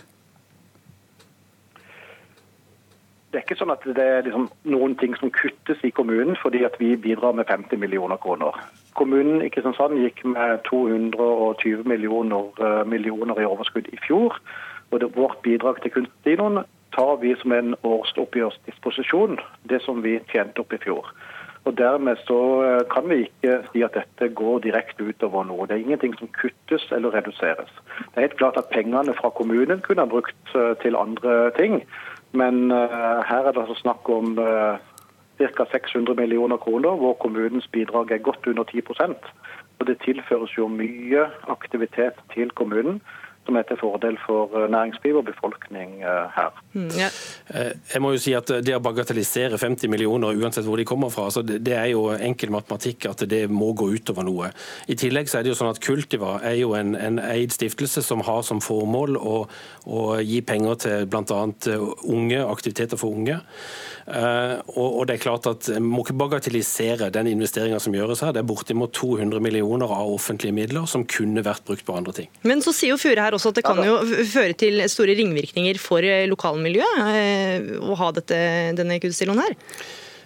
Det 3.32 3.40
er 3.40 3.46
ikke 3.46 3.56
sånn 3.56 3.72
at 3.72 3.84
det 3.96 4.04
er 4.04 4.26
liksom 4.26 4.50
noen 4.68 4.94
ting 5.00 5.14
som 5.16 5.30
kuttes 5.32 5.80
i 5.88 5.90
kommunen 5.96 6.36
fordi 6.36 6.66
at 6.68 6.74
vi 6.76 6.90
bidrar 7.00 7.32
med 7.32 7.48
50 7.48 7.80
millioner 7.80 8.20
kroner. 8.20 8.58
Kommunen 8.98 9.40
i 9.40 9.48
Kristiansand 9.48 9.96
gikk 9.96 10.20
med 10.28 10.60
220 10.68 11.88
millioner, 11.88 12.50
eh, 12.60 12.82
millioner 12.84 13.40
i 13.40 13.48
overskudd 13.48 13.88
i 13.88 14.00
fjor. 14.04 14.36
og 14.90 15.00
det, 15.00 15.16
Vårt 15.16 15.40
bidrag 15.42 15.80
til 15.80 15.90
kunstdinoen 15.90 16.64
tar 16.92 17.16
vi 17.22 17.34
som 17.40 17.52
en 17.52 17.74
årsoppgjørsdisposisjon, 17.82 19.40
det 19.64 19.80
som 19.80 20.02
vi 20.04 20.18
tjente 20.28 20.60
opp 20.60 20.72
i 20.76 20.82
fjor. 20.84 21.08
Og 21.64 21.78
Dermed 21.78 22.16
så 22.26 22.38
eh, 22.66 22.84
kan 22.90 23.08
vi 23.08 23.22
ikke 23.24 23.60
si 23.72 23.82
at 23.86 23.94
dette 23.94 24.34
går 24.34 24.64
direkte 24.66 25.06
utover 25.06 25.46
noe. 25.46 25.66
Det 25.66 25.76
er 25.76 25.84
ingenting 25.84 26.16
som 26.18 26.28
kuttes 26.34 26.88
eller 26.92 27.14
reduseres. 27.14 27.70
Det 27.98 28.16
er 28.16 28.26
helt 28.26 28.40
klart 28.40 28.58
at 28.58 28.68
Pengene 28.74 29.14
fra 29.14 29.30
kommunen 29.30 29.80
kunne 29.80 30.02
ha 30.02 30.10
brukt 30.10 30.56
eh, 30.58 30.74
til 30.82 30.98
andre 30.98 31.52
ting. 31.56 31.80
Men 32.32 32.72
uh, 32.72 33.20
her 33.28 33.46
er 33.46 33.52
det 33.52 33.62
altså 33.62 33.78
snakk 33.80 34.08
om 34.08 34.38
uh, 34.38 34.80
ca. 35.38 35.64
600 35.72 36.16
millioner 36.20 36.56
kroner, 36.56 36.96
hvor 36.96 37.12
kommunens 37.20 37.68
bidrag 37.68 38.10
er 38.10 38.18
godt 38.18 38.46
under 38.46 38.64
10% 38.64 39.14
Og 39.78 39.86
Det 39.86 39.98
tilføres 40.04 40.58
jo 40.58 40.68
mye 40.68 41.26
aktivitet 41.48 42.18
til 42.34 42.50
kommunen 42.50 43.00
som 43.46 43.58
er 43.58 43.66
til 43.68 43.78
fordel 43.80 44.18
for 44.24 44.52
eh, 44.58 44.68
næringsliv 44.70 45.18
og 45.20 45.26
befolkning 45.28 46.00
her. 46.02 46.52
Mm, 46.72 46.88
ja. 46.98 47.08
Jeg 47.92 48.02
må 48.02 48.12
jo 48.14 48.20
si 48.22 48.34
at 48.36 48.48
Det 48.64 48.74
å 48.76 48.82
bagatellisere 48.82 49.58
50 49.58 49.90
millioner 49.90 50.36
uansett 50.38 50.66
hvor 50.66 50.80
de 50.80 50.86
kommer 50.88 51.10
fra, 51.12 51.26
altså 51.28 51.42
det 51.42 51.74
er 51.76 51.90
jo 51.92 52.08
enkel 52.14 52.52
matematikk 52.54 53.06
at 53.10 53.24
det 53.28 53.44
må 53.50 53.72
gå 53.76 53.90
utover 53.96 54.26
noe. 54.26 54.52
I 54.88 54.96
tillegg 54.98 55.30
så 55.30 55.38
er 55.38 55.46
det 55.46 55.52
jo 55.52 55.58
sånn 55.58 55.72
at 55.72 55.82
Kultiva 55.82 56.38
er 56.46 56.58
jo 56.60 56.74
en, 56.78 56.94
en 56.96 57.20
eid 57.22 57.54
stiftelse 57.54 58.04
som 58.04 58.22
har 58.26 58.42
som 58.46 58.62
formål 58.64 59.18
å, 59.18 59.36
å 59.86 60.02
gi 60.22 60.42
penger 60.46 60.78
til 60.86 61.08
bl.a. 61.10 61.40
unge, 62.02 62.44
aktiviteter 62.46 63.00
for 63.00 63.18
unge. 63.18 63.40
Eh, 64.06 64.54
og 64.82 65.04
det 65.06 65.14
er 65.14 65.22
klart 65.22 65.46
at 65.46 65.68
En 65.70 65.84
må 65.86 66.02
ikke 66.02 66.16
bagatellisere 66.18 67.10
den 67.14 67.28
investeringa 67.30 67.78
som 67.82 67.94
gjøres 67.94 68.24
her. 68.24 68.32
Det 68.34 68.42
er 68.42 68.48
bortimot 68.48 68.90
200 68.96 69.38
millioner 69.42 69.92
av 69.94 70.10
offentlige 70.10 70.54
midler 70.56 70.88
som 70.90 71.04
kunne 71.06 71.44
vært 71.46 71.64
brukt 71.68 71.84
på 71.86 71.94
andre 71.96 72.14
ting. 72.16 72.30
Men 72.42 72.64
så 72.64 72.74
sier 72.74 72.94
jo 72.94 73.00
Fure 73.02 73.22
her 73.22 73.31
også 73.36 73.52
at 73.52 73.60
det 73.60 73.66
kan 73.66 73.80
jo 73.86 73.98
føre 74.34 74.56
til 74.58 74.82
store 74.92 75.16
ringvirkninger 75.18 75.80
for 75.82 76.04
eh, 76.06 76.28
lokalmiljøet 76.30 77.02
eh, 77.08 77.72
å 77.82 77.98
ha 77.98 78.12
dette, 78.16 78.38
denne 78.78 79.00
kunstsiloen 79.02 79.42
her? 79.42 79.56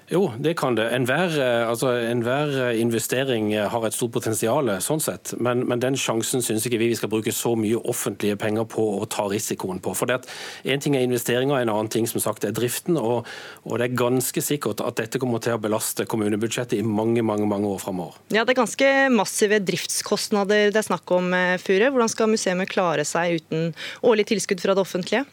Jo, 0.06 0.28
det 0.38 0.54
kan 0.54 0.76
det. 0.78 0.86
Enhver, 0.94 1.32
eh, 1.34 1.68
altså, 1.68 1.90
enhver 1.98 2.52
eh, 2.68 2.80
investering 2.80 3.50
eh, 3.54 3.66
har 3.70 3.86
et 3.86 3.94
stort 3.94 4.12
potensial, 4.14 4.68
sånn 4.82 5.02
sett. 5.02 5.32
Men, 5.42 5.64
men 5.66 5.82
den 5.82 5.98
sjansen 5.98 6.44
syns 6.44 6.66
ikke 6.68 6.78
vi 6.78 6.92
vi 6.92 6.98
skal 6.98 7.10
bruke 7.10 7.32
så 7.34 7.56
mye 7.58 7.80
offentlige 7.90 8.36
penger 8.38 8.68
på 8.70 8.84
å 9.00 9.08
ta 9.10 9.26
risikoen 9.30 9.80
på. 9.82 9.96
For 9.98 10.06
Én 10.06 10.82
ting 10.82 10.94
er 10.94 11.02
investeringer, 11.02 11.58
en 11.58 11.72
annen 11.72 11.90
ting 11.90 12.06
som 12.06 12.22
sagt 12.22 12.46
er 12.46 12.54
driften. 12.54 12.94
Og, 13.00 13.26
og, 13.64 13.74
det 13.80 13.88
er 13.88 13.98
ganske 13.98 14.44
sikkert 14.44 14.84
at 14.86 15.00
dette 15.00 15.18
kommer 15.22 15.42
til 15.42 15.56
å 15.56 15.62
belaste 15.62 16.06
kommunebudsjettet 16.06 16.78
i 16.78 16.86
mange 16.86 17.24
mange, 17.26 17.48
mange 17.50 17.66
år 17.66 17.82
framover. 17.82 18.20
Ja, 18.30 18.44
det 18.44 18.54
er 18.54 18.62
ganske 18.62 18.92
massive 19.10 19.58
driftskostnader 19.66 20.70
det 20.70 20.78
er 20.78 20.86
snakk 20.86 21.10
om, 21.14 21.34
Fure. 21.62 21.90
Hvordan 21.90 22.12
skal 22.12 22.30
museet 22.30 22.70
klare 22.70 23.02
seg 23.08 23.40
uten 23.40 23.72
årlig 24.06 24.28
tilskudd 24.30 24.62
fra 24.62 24.76
det 24.76 24.86
offentlige? 24.86 25.26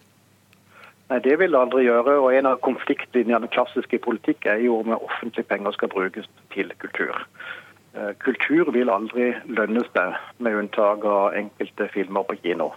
Nei, 1.13 1.19
Det 1.21 1.39
vil 1.39 1.51
det 1.51 1.59
aldri 1.59 1.83
gjøre. 1.85 2.13
og 2.19 2.35
En 2.35 2.45
av 2.49 2.61
konfliktlinjene 2.65 3.47
klassisk 3.53 3.91
i 3.93 3.99
politikk 4.01 4.47
er 4.49 4.63
jo 4.65 4.79
om 4.79 4.95
offentlige 4.95 5.45
penger 5.45 5.71
skal 5.71 5.89
brukes 5.89 6.25
til 6.53 6.71
kultur. 6.81 7.13
Eh, 7.93 8.13
kultur 8.17 8.71
vil 8.71 8.89
aldri 8.89 9.27
lønne 9.45 9.83
seg, 9.93 10.15
med 10.39 10.57
unntak 10.57 11.05
av 11.05 11.35
enkelte 11.37 11.87
filmer 11.93 12.23
på 12.23 12.39
kino. 12.41 12.71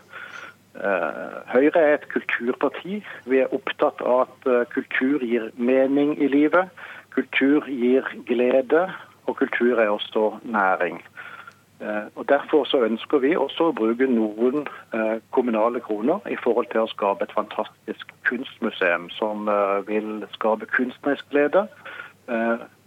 Eh, 0.76 1.32
Høyre 1.48 1.80
er 1.80 1.94
et 1.94 2.08
kulturparti. 2.12 3.00
Vi 3.24 3.38
er 3.40 3.54
opptatt 3.56 4.04
av 4.04 4.26
at 4.26 4.52
eh, 4.52 4.68
kultur 4.68 5.24
gir 5.24 5.48
mening 5.56 6.18
i 6.20 6.28
livet. 6.28 6.68
Kultur 7.16 7.64
gir 7.64 8.04
glede, 8.26 8.90
og 9.26 9.36
kultur 9.36 9.80
er 9.80 9.88
også 9.88 10.34
næring. 10.44 11.00
Eh, 11.80 12.06
og 12.14 12.28
Derfor 12.28 12.64
så 12.64 12.80
ønsker 12.84 13.18
vi 13.20 13.34
også 13.36 13.68
å 13.68 13.74
bruke 13.76 14.06
noen 14.08 14.64
eh, 14.96 15.18
kommunale 15.36 15.80
kroner 15.84 16.24
i 16.32 16.36
forhold 16.40 16.70
til 16.72 16.86
å 16.86 16.88
skape 16.88 17.26
et 17.26 17.34
fantastisk 17.36 18.14
kunstmuseum 18.28 19.10
som 19.12 19.50
eh, 19.52 19.82
vil 19.88 20.24
skape 20.38 20.68
kunstnerisk 20.72 21.28
glede, 21.34 21.68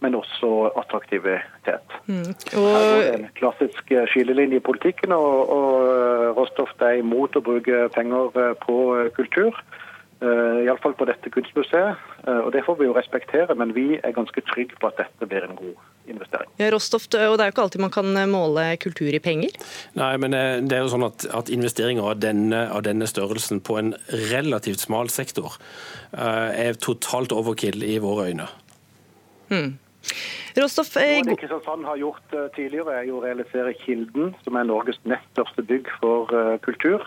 men 0.04 0.12
også 0.12 0.68
attraktivitet. 0.76 1.94
Mm. 2.12 2.34
Og... 2.60 2.66
Her 2.74 2.98
er 2.98 3.14
en 3.14 3.22
klassisk 3.38 3.88
skillelinje 4.12 4.58
i 4.58 4.64
politikken, 4.66 5.14
og, 5.16 5.48
og 5.54 6.34
Rostoft 6.36 6.84
er 6.84 6.98
imot 7.00 7.38
å 7.38 7.42
bruke 7.46 7.86
penger 7.94 8.36
på 8.66 8.76
kultur. 9.16 9.56
Uh, 10.20 10.60
Iallfall 10.66 10.92
på 10.98 11.06
dette 11.08 11.32
kunstmuseet. 11.32 12.08
og 12.28 12.50
Det 12.52 12.60
får 12.66 12.76
vi 12.76 12.84
jo 12.90 12.96
respektere, 12.96 13.54
men 13.56 13.72
vi 13.74 13.96
er 13.96 14.12
ganske 14.12 14.42
trygge 14.52 14.76
på 14.76 14.90
at 14.90 15.00
dette 15.00 15.28
blir 15.28 15.46
en 15.46 15.56
god 15.56 15.78
investering. 16.10 16.50
Ja, 16.58 16.70
Rostoft, 16.70 17.14
og 17.14 17.38
Det 17.38 17.44
er 17.44 17.50
jo 17.50 17.54
ikke 17.54 17.64
alltid 17.64 17.82
man 17.82 17.94
kan 17.94 18.16
eh, 18.16 18.28
måle 18.30 18.64
kultur 18.82 19.12
i 19.14 19.20
penger? 19.22 19.54
Nei, 19.98 20.12
men 20.22 20.34
eh, 20.36 20.60
det 20.62 20.76
er 20.76 20.84
jo 20.84 20.92
sånn 20.94 21.06
at, 21.06 21.26
at 21.36 21.52
investeringer 21.52 22.10
av 22.12 22.22
denne, 22.22 22.64
av 22.70 22.84
denne, 22.86 23.08
størrelsen 23.10 23.62
på 23.64 23.78
en 23.80 23.94
relativt 24.30 24.84
smal 24.84 25.10
sektor 25.10 25.56
er 26.10 26.74
totalt 26.82 27.32
overkill 27.34 27.84
i 27.86 27.96
våre 28.02 28.30
øyne. 28.30 28.48
Hmm. 29.50 29.76
Rostoff 30.58 30.96
eh, 30.98 31.20
Det 31.26 31.36
Kristiansand 31.38 31.86
har 31.86 32.00
gjort 32.00 32.38
tidligere, 32.56 32.96
er 33.00 33.10
jo 33.10 33.20
å 33.20 33.24
realisere 33.24 33.76
Kilden, 33.84 34.34
som 34.44 34.58
er 34.58 34.66
Norges 34.66 34.98
nest 35.04 35.26
største 35.34 35.64
bygg 35.66 35.90
for 36.00 36.32
kultur 36.66 37.06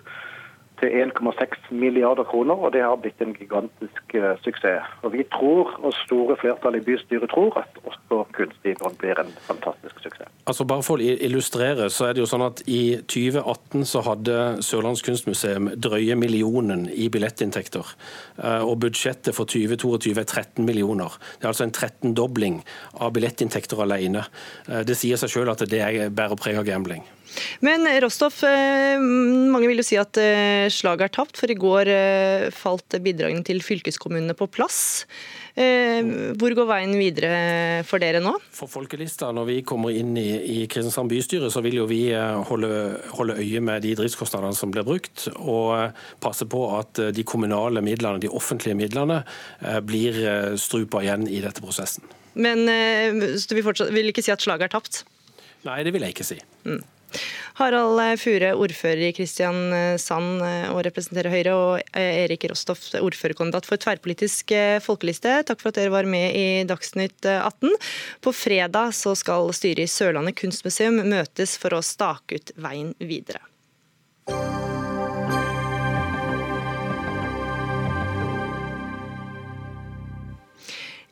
til 0.79 0.89
1,6 1.03 1.71
milliarder 1.71 2.23
kroner, 2.23 2.55
og 2.55 2.73
det 2.73 2.81
har 2.81 2.95
blitt 3.01 3.21
en 3.21 3.33
gigantisk 3.37 4.15
uh, 4.17 4.33
suksess. 4.43 4.89
Og 5.03 5.13
Vi 5.13 5.23
tror, 5.35 5.73
og 5.85 5.93
store 6.03 6.37
flertall 6.41 6.75
i 6.79 6.83
bystyret 6.85 7.29
tror, 7.29 7.57
at 7.61 7.79
også 7.83 8.23
Kunstigården 8.33 8.97
blir 8.97 9.19
en 9.21 9.31
fantastisk 9.47 9.99
suksess. 10.03 10.29
Altså 10.47 10.65
Bare 10.65 10.83
for 10.83 11.01
å 11.01 11.13
illustrere, 11.27 11.89
så 11.93 12.09
er 12.09 12.15
det 12.15 12.23
jo 12.23 12.29
sånn 12.29 12.45
at 12.45 12.63
i 12.67 12.97
2018 13.07 13.85
så 13.89 14.03
hadde 14.07 14.39
Sørlands 14.65 15.03
kunstmuseum 15.05 15.71
drøye 15.77 16.17
millionen 16.19 16.87
i 16.89 17.09
billettinntekter. 17.13 17.95
Uh, 18.37 18.61
og 18.65 18.79
budsjettet 18.85 19.35
for 19.37 19.49
2022 19.49 20.15
er 20.17 20.25
13 20.25 20.65
millioner. 20.65 21.19
Det 21.37 21.47
er 21.47 21.53
altså 21.53 21.67
en 21.67 21.75
13-dobling 21.75 22.61
av 22.99 23.13
billettinntekter 23.15 23.85
alene. 23.85 24.25
Uh, 24.69 24.81
det 24.87 24.97
sier 24.99 25.21
seg 25.21 25.35
selv 25.37 25.55
at 25.55 25.67
det 25.69 25.83
bærer 26.15 26.39
preg 26.39 26.59
av 26.59 26.67
gambling. 26.67 27.05
Men 27.65 27.87
Rostoff, 28.01 28.43
eh, 28.43 28.99
mange 28.99 29.69
vil 29.69 29.81
jo 29.81 29.85
si 29.85 29.99
at 29.99 30.17
eh, 30.21 30.69
slaget 30.73 31.07
er 31.07 31.13
tapt, 31.15 31.39
for 31.39 31.51
i 31.51 31.57
går 31.59 31.91
eh, 31.91 32.49
falt 32.53 32.97
bidragene 33.03 33.45
til 33.47 33.63
fylkeskommunene 33.63 34.35
på 34.37 34.49
plass. 34.51 34.83
Hvor 35.53 36.53
går 36.57 36.65
veien 36.65 36.95
videre 36.97 37.83
for 37.85 38.01
dere 38.01 38.17
nå? 38.25 38.31
For 38.57 38.65
Folkelista, 38.65 39.27
når 39.37 39.45
vi 39.51 39.57
kommer 39.69 39.93
inn 39.93 40.15
i, 40.17 40.31
i 40.49 40.55
Kristiansand 40.65 41.11
bystyre, 41.13 41.51
så 41.53 41.61
vil 41.61 41.77
jo 41.77 41.85
vi 41.85 42.07
holde, 42.49 42.71
holde, 43.13 43.35
øye 43.37 43.61
med 43.61 43.85
de 43.85 43.91
driftskostnadene 43.99 44.57
som 44.57 44.73
blir 44.73 44.87
brukt, 44.87 45.27
og 45.37 45.93
passe 46.25 46.49
på 46.49 46.63
at 46.79 47.03
de 47.13 47.27
kommunale 47.29 47.85
midlene, 47.85 48.23
de 48.23 48.33
offentlige 48.33 48.79
midlene, 48.81 49.21
blir 49.85 50.17
strupa 50.57 51.05
igjen 51.05 51.29
i 51.29 51.43
dette 51.45 51.61
prosessen. 51.61 52.09
Men 52.33 52.65
du 52.65 53.53
vil, 53.53 53.61
fortsatt, 53.69 53.93
vil 53.93 54.09
ikke 54.09 54.25
si 54.25 54.33
at 54.33 54.41
slaget 54.41 54.71
er 54.71 54.73
tapt? 54.73 55.03
Nei, 55.67 55.83
det 55.85 55.93
vil 55.93 56.03
jeg 56.03 56.17
ikke 56.17 56.27
si. 56.27 56.41
Mm. 56.65 56.81
Harald 57.59 58.01
Fure, 58.21 58.53
ordfører 58.57 59.07
i 59.09 59.13
Kristiansand 59.15 60.41
og 60.73 60.81
representerer 60.87 61.33
Høyre, 61.33 61.53
og 61.53 61.95
Erik 61.99 62.47
Rostoff, 62.49 62.89
ordførerkandidat 62.97 63.69
for 63.69 63.81
tverrpolitisk 63.81 64.55
folkeliste. 64.85 65.37
Takk 65.47 65.61
for 65.61 65.71
at 65.71 65.79
dere 65.79 65.93
var 65.93 66.09
med 66.09 66.33
i 66.33 66.45
Dagsnytt 66.69 67.29
18. 67.29 67.77
På 68.25 68.33
fredag 68.35 68.93
skal 68.97 69.53
styret 69.53 69.85
i 69.85 69.89
Sørlandet 69.91 70.39
kunstmuseum 70.41 71.03
møtes 71.05 71.57
for 71.61 71.77
å 71.77 71.85
stake 71.85 72.41
ut 72.41 72.55
veien 72.57 72.95
videre. 72.99 73.43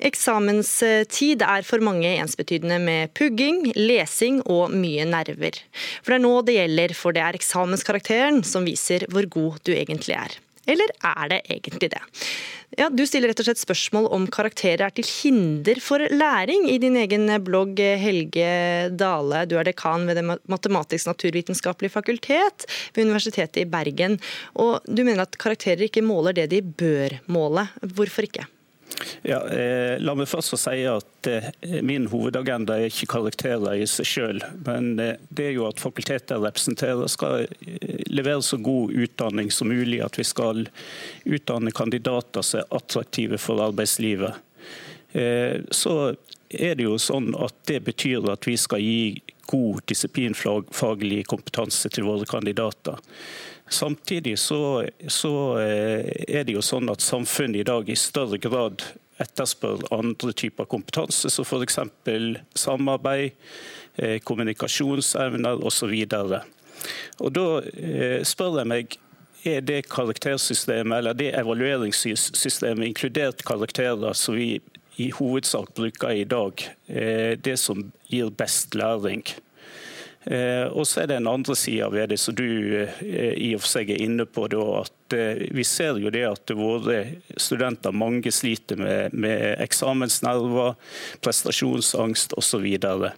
Eksamenstid 0.01 1.43
er 1.45 1.65
for 1.67 1.83
mange 1.83 2.09
ensbetydende 2.17 2.79
med 2.81 3.11
pugging, 3.17 3.67
lesing 3.77 4.41
og 4.49 4.73
mye 4.73 5.05
nerver. 5.05 5.59
For 6.01 6.13
det 6.13 6.19
er 6.19 6.25
nå 6.25 6.35
det 6.47 6.57
gjelder, 6.57 6.95
for 6.97 7.15
det 7.15 7.25
er 7.25 7.37
eksamenskarakteren 7.37 8.41
som 8.47 8.65
viser 8.65 9.05
hvor 9.11 9.29
god 9.29 9.61
du 9.67 9.75
egentlig 9.75 10.17
er. 10.17 10.39
Eller 10.69 10.91
er 11.03 11.29
det 11.31 11.39
egentlig 11.49 11.89
det? 11.93 12.01
Ja, 12.79 12.87
Du 12.87 13.03
stiller 13.03 13.31
rett 13.31 13.41
og 13.41 13.47
slett 13.49 13.59
spørsmål 13.59 14.07
om 14.15 14.27
karakterer 14.31 14.85
er 14.85 14.93
til 14.95 15.07
hinder 15.07 15.81
for 15.83 15.99
læring 16.13 16.69
i 16.71 16.77
din 16.79 16.95
egen 17.01 17.27
blogg, 17.43 17.81
Helge 17.99 18.91
Dale. 18.95 19.43
Du 19.49 19.57
er 19.59 19.67
dekan 19.67 20.07
ved 20.07 20.21
Det 20.21 20.37
matematisk-naturvitenskapelige 20.47 21.91
fakultet 21.91 22.65
ved 22.95 23.09
Universitetet 23.09 23.65
i 23.65 23.67
Bergen. 23.67 24.19
Og 24.55 24.79
du 24.87 25.03
mener 25.03 25.25
at 25.25 25.37
karakterer 25.37 25.89
ikke 25.89 26.05
måler 26.05 26.37
det 26.37 26.49
de 26.53 26.61
bør 26.61 27.19
måle. 27.27 27.67
Hvorfor 27.81 28.29
ikke? 28.29 28.47
Ja, 29.25 29.39
eh, 29.47 29.95
la 30.01 30.15
meg 30.17 30.29
først 30.29 30.53
få 30.53 30.59
si 30.59 30.83
at 30.89 31.29
eh, 31.29 31.49
Min 31.85 32.07
hovedagenda 32.11 32.77
er 32.77 32.89
ikke 32.91 33.09
karakterer 33.15 33.79
i 33.79 33.87
seg 33.89 34.07
selv, 34.07 34.45
men 34.65 34.93
eh, 35.01 35.19
det 35.29 35.49
er 35.49 35.55
jo 35.57 35.67
at 35.69 35.81
fakultetet 35.81 36.35
jeg 36.35 36.45
representerer 36.45 37.11
skal 37.11 37.45
eh, 37.45 38.03
levere 38.11 38.43
så 38.45 38.59
god 38.61 38.93
utdanning 38.93 39.51
som 39.53 39.71
mulig. 39.71 40.01
At 40.05 40.19
vi 40.19 40.25
skal 40.27 40.65
utdanne 41.25 41.73
kandidater 41.75 42.45
som 42.45 42.61
er 42.61 42.73
attraktive 42.81 43.41
for 43.41 43.63
arbeidslivet. 43.63 44.41
Eh, 45.13 45.61
så 45.71 46.13
er 46.51 46.75
det 46.75 46.87
jo 46.87 46.97
sånn 46.99 47.31
at 47.39 47.55
det 47.69 47.81
betyr 47.87 48.27
at 48.31 48.47
vi 48.47 48.57
skal 48.59 48.83
gi 48.83 49.21
god 49.51 49.81
disiplinfaglig 49.91 51.25
kompetanse 51.27 51.89
til 51.91 52.07
våre 52.07 52.27
kandidater. 52.29 52.99
Samtidig 53.71 54.39
så, 54.39 54.87
så, 55.07 55.59
eh, 55.59 56.25
er 56.27 56.43
det 56.43 56.57
jo 56.57 56.63
sånn 56.65 56.91
at 56.91 56.99
samfunnet 56.99 57.61
i 57.61 57.67
dag 57.69 57.87
i 57.87 57.95
større 57.95 58.35
grad 58.43 58.83
etterspør 59.23 59.85
andre 59.95 60.33
typer 60.35 60.67
kompetanse, 60.67 61.29
som 61.31 61.47
f.eks. 61.47 61.77
samarbeid, 62.59 63.31
eh, 63.95 64.17
kommunikasjonsevner 64.27 65.63
osv. 65.63 65.93
Og 67.23 67.31
Da 67.31 67.45
eh, 67.71 68.19
spør 68.27 68.59
jeg 68.59 68.71
meg 68.73 68.97
er 69.47 69.63
det 69.63 69.85
karaktersystemet 69.87 70.97
eller 70.97 71.15
det 71.15 71.31
evalueringssystemet, 71.39 72.89
inkludert 72.89 73.45
karakterer 73.47 74.11
som 74.19 74.35
vi 74.35 74.59
i 74.99 75.07
hovedsak 75.15 75.71
bruker 75.79 76.11
i 76.11 76.27
dag, 76.27 76.61
det 77.41 77.55
som 77.57 77.87
gir 78.11 78.29
best 78.37 78.75
læring. 78.75 79.23
Eh, 80.23 80.67
og 80.69 80.85
så 80.87 81.01
er 81.01 81.07
det 81.09 81.15
en 81.17 81.27
andre 81.31 81.55
side 81.57 81.87
ved 81.89 82.11
det 82.13 82.19
som 82.21 82.35
du 82.37 82.45
eh, 82.45 83.33
i 83.33 83.53
og 83.55 83.63
for 83.63 83.71
seg 83.71 83.89
er 83.89 84.03
inne 84.05 84.27
på. 84.29 84.45
at 84.77 85.15
eh, 85.17 85.47
Vi 85.49 85.63
ser 85.65 85.97
jo 85.97 86.11
det 86.13 86.27
at 86.27 86.53
våre 86.53 86.99
studenter 87.41 87.91
mange 87.91 88.31
sliter 88.31 88.77
med, 88.77 89.15
med 89.17 89.57
eksamensnerver, 89.63 90.75
prestasjonsangst 91.25 92.37
osv. 92.37 92.49
Så, 92.51 92.59
videre. 92.59 93.13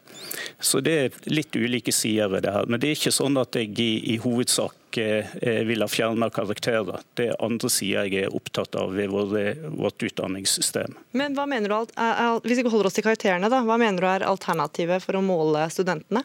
så 0.61 0.79
det 0.79 0.91
er 0.93 1.15
litt 1.25 1.55
ulike 1.57 1.91
sider 1.91 2.29
ved 2.29 2.45
det 2.45 2.53
her. 2.53 2.67
Men 2.69 2.79
det 2.79 2.91
er 2.91 2.99
ikke 2.99 3.11
sånn 3.11 3.39
at 3.41 3.57
jeg 3.57 3.73
i, 3.81 4.13
i 4.13 4.17
hovedsak 4.21 4.77
vil 4.93 5.81
ha 5.81 5.87
fjerna 5.89 6.27
karakterer. 6.29 7.01
Det 7.17 7.31
er 7.31 7.39
andre 7.41 7.71
sider 7.73 8.05
jeg 8.05 8.27
er 8.27 8.35
opptatt 8.37 8.77
av 8.77 8.93
ved 8.93 9.09
vårt 9.09 10.05
utdanningssystem. 10.05 10.93
Men 11.17 11.33
hva 11.33 11.47
mener 11.49 11.73
du, 11.73 11.95
Hvis 12.45 12.61
vi 12.61 12.69
holder 12.69 12.91
oss 12.91 12.99
til 12.99 13.07
karakterene, 13.07 13.49
da, 13.49 13.63
hva 13.65 13.79
mener 13.81 14.05
du 14.05 14.07
er 14.11 14.27
alternativet 14.29 15.01
for 15.01 15.17
å 15.17 15.25
måle 15.25 15.65
studentene? 15.73 16.21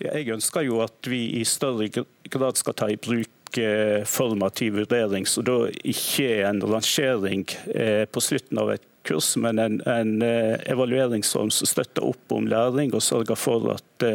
Jeg 0.00 0.30
ønsker 0.32 0.64
jo 0.66 0.80
at 0.84 1.08
vi 1.10 1.24
i 1.40 1.44
større 1.48 1.88
grad 2.32 2.58
skal 2.60 2.76
ta 2.78 2.88
i 2.90 2.98
bruk 3.00 3.58
eh, 3.60 4.02
formativ 4.08 4.78
vurdering, 4.80 5.26
så 5.28 5.44
da 5.46 5.66
ikke 5.68 6.42
en 6.48 6.62
rangering 6.64 7.44
eh, 7.74 8.04
på 8.08 8.22
slutten 8.24 8.62
av 8.62 8.72
et 8.74 8.86
kurs, 9.06 9.32
men 9.36 9.58
en, 9.58 9.80
en 9.90 10.12
eh, 10.22 10.56
evalueringsform 10.72 11.50
som 11.54 11.68
støtter 11.68 12.06
opp 12.06 12.34
om 12.34 12.46
læring 12.50 12.94
og 12.94 13.02
sørger 13.02 13.38
for 13.38 13.74
at 13.74 14.06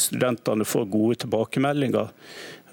studentene 0.00 0.64
får 0.66 0.88
gode 0.90 1.20
tilbakemeldinger. 1.22 2.08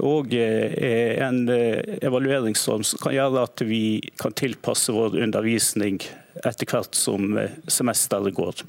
Og 0.02 0.34
en 0.34 1.38
evalueringsform 1.52 2.82
som 2.88 3.02
kan 3.04 3.14
gjøre 3.14 3.44
at 3.46 3.62
vi 3.68 3.84
kan 4.18 4.34
tilpasse 4.34 4.96
vår 4.96 5.20
undervisning 5.22 6.00
etter 6.44 6.68
hvert 6.68 6.98
som 6.98 7.38
eh, 7.40 7.56
semesteret 7.72 8.36
går. 8.36 8.66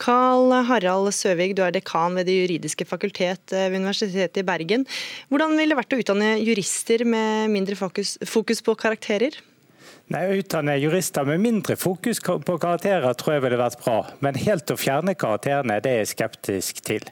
Carl 0.00 0.34
Karl 0.44 0.52
Harald 0.66 1.12
Søvig, 1.14 1.54
du 1.56 1.62
er 1.64 1.72
dekan 1.74 2.16
ved 2.18 2.26
Det 2.26 2.34
juridiske 2.34 2.86
fakultet 2.88 3.52
eh, 3.54 3.68
ved 3.70 3.80
Universitetet 3.80 4.42
i 4.42 4.46
Bergen. 4.46 4.86
Hvordan 5.30 5.54
ville 5.56 5.74
det 5.74 5.78
vært 5.78 5.94
å 5.94 6.00
utdanne 6.02 6.30
jurister 6.42 7.04
med 7.06 7.52
mindre 7.54 7.78
fokus, 7.78 8.16
fokus 8.26 8.62
på 8.64 8.74
karakterer? 8.74 9.38
Nei, 10.12 10.24
Å 10.26 10.36
utdanne 10.36 10.74
jurister 10.82 11.24
med 11.24 11.40
mindre 11.40 11.78
fokus 11.80 12.20
på 12.20 12.58
karakterer 12.60 13.14
tror 13.16 13.36
jeg 13.36 13.44
ville 13.46 13.60
vært 13.60 13.80
bra. 13.84 13.98
Men 14.20 14.36
helt 14.42 14.74
å 14.74 14.76
fjerne 14.76 15.14
karakterene, 15.16 15.78
det 15.80 15.92
er 15.92 16.02
jeg 16.02 16.12
skeptisk 16.16 16.82
til. 16.84 17.06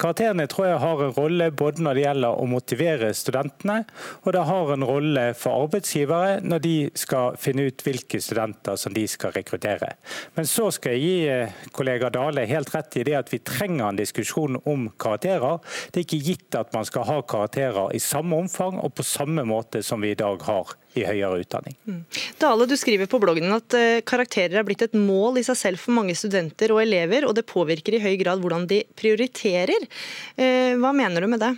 Karakterene 0.00 0.46
tror 0.50 0.68
jeg 0.68 0.80
har 0.82 1.02
en 1.04 1.14
rolle 1.16 1.48
både 1.54 1.84
når 1.84 1.98
det 1.98 2.04
gjelder 2.04 2.40
å 2.40 2.48
motivere 2.50 3.12
studentene, 3.16 3.78
og 4.24 4.34
det 4.34 4.44
har 4.48 4.72
en 4.74 4.86
rolle 4.86 5.24
for 5.38 5.66
arbeidsgivere 5.66 6.40
når 6.44 6.64
de 6.64 6.74
skal 6.98 7.38
finne 7.40 7.68
ut 7.68 7.84
hvilke 7.86 8.20
studenter 8.22 8.78
som 8.80 8.94
de 8.96 9.06
skal 9.10 9.34
rekruttere. 9.36 9.94
Men 10.36 10.48
så 10.48 10.68
skal 10.74 10.96
jeg 10.96 11.02
gi 11.02 11.30
eh, 11.30 11.56
kollega 11.74 12.10
Dale 12.12 12.46
helt 12.50 12.72
rett 12.74 13.00
i 13.00 13.06
det 13.08 13.18
at 13.18 13.32
vi 13.32 13.42
trenger 13.46 13.88
en 13.88 14.00
diskusjon 14.00 14.60
om 14.68 14.88
karakterer. 15.00 15.62
Det 15.90 16.02
er 16.02 16.06
ikke 16.08 16.24
gitt 16.28 16.58
at 16.58 16.74
man 16.76 16.88
skal 16.88 17.08
ha 17.08 17.18
karakterer 17.22 17.94
i 17.96 18.02
samme 18.02 18.42
omfang 18.44 18.80
og 18.82 18.94
på 18.98 19.06
samme 19.06 19.46
måte 19.48 19.84
som 19.86 20.02
vi 20.02 20.12
i 20.12 20.18
dag 20.18 20.42
har 20.48 20.76
i 20.98 21.04
høyere 21.06 21.40
utdanning. 21.42 21.76
Mm. 21.88 22.00
Dale, 22.40 22.66
du 22.68 22.74
skriver 22.78 23.08
på 23.10 23.20
bloggen 23.22 23.46
din 23.46 23.56
at 23.56 23.76
eh, 23.78 24.02
karakterer 24.06 24.60
er 24.60 24.66
blitt 24.68 24.84
et 24.84 24.96
mål 24.98 25.40
i 25.40 25.44
seg 25.46 25.58
selv 25.58 25.82
for 25.82 25.96
mange 25.96 26.16
studenter 26.18 26.74
og 26.74 26.82
elever, 26.84 27.26
og 27.28 27.36
det 27.38 27.46
påvirker 27.48 27.96
i 27.96 28.02
høy 28.02 28.16
grad 28.20 28.42
hvordan 28.42 28.68
de 28.70 28.82
prioriterer. 28.98 29.88
Eh, 30.36 30.74
hva 30.80 30.92
mener 30.96 31.24
du 31.24 31.30
med 31.32 31.42
det? 31.44 31.54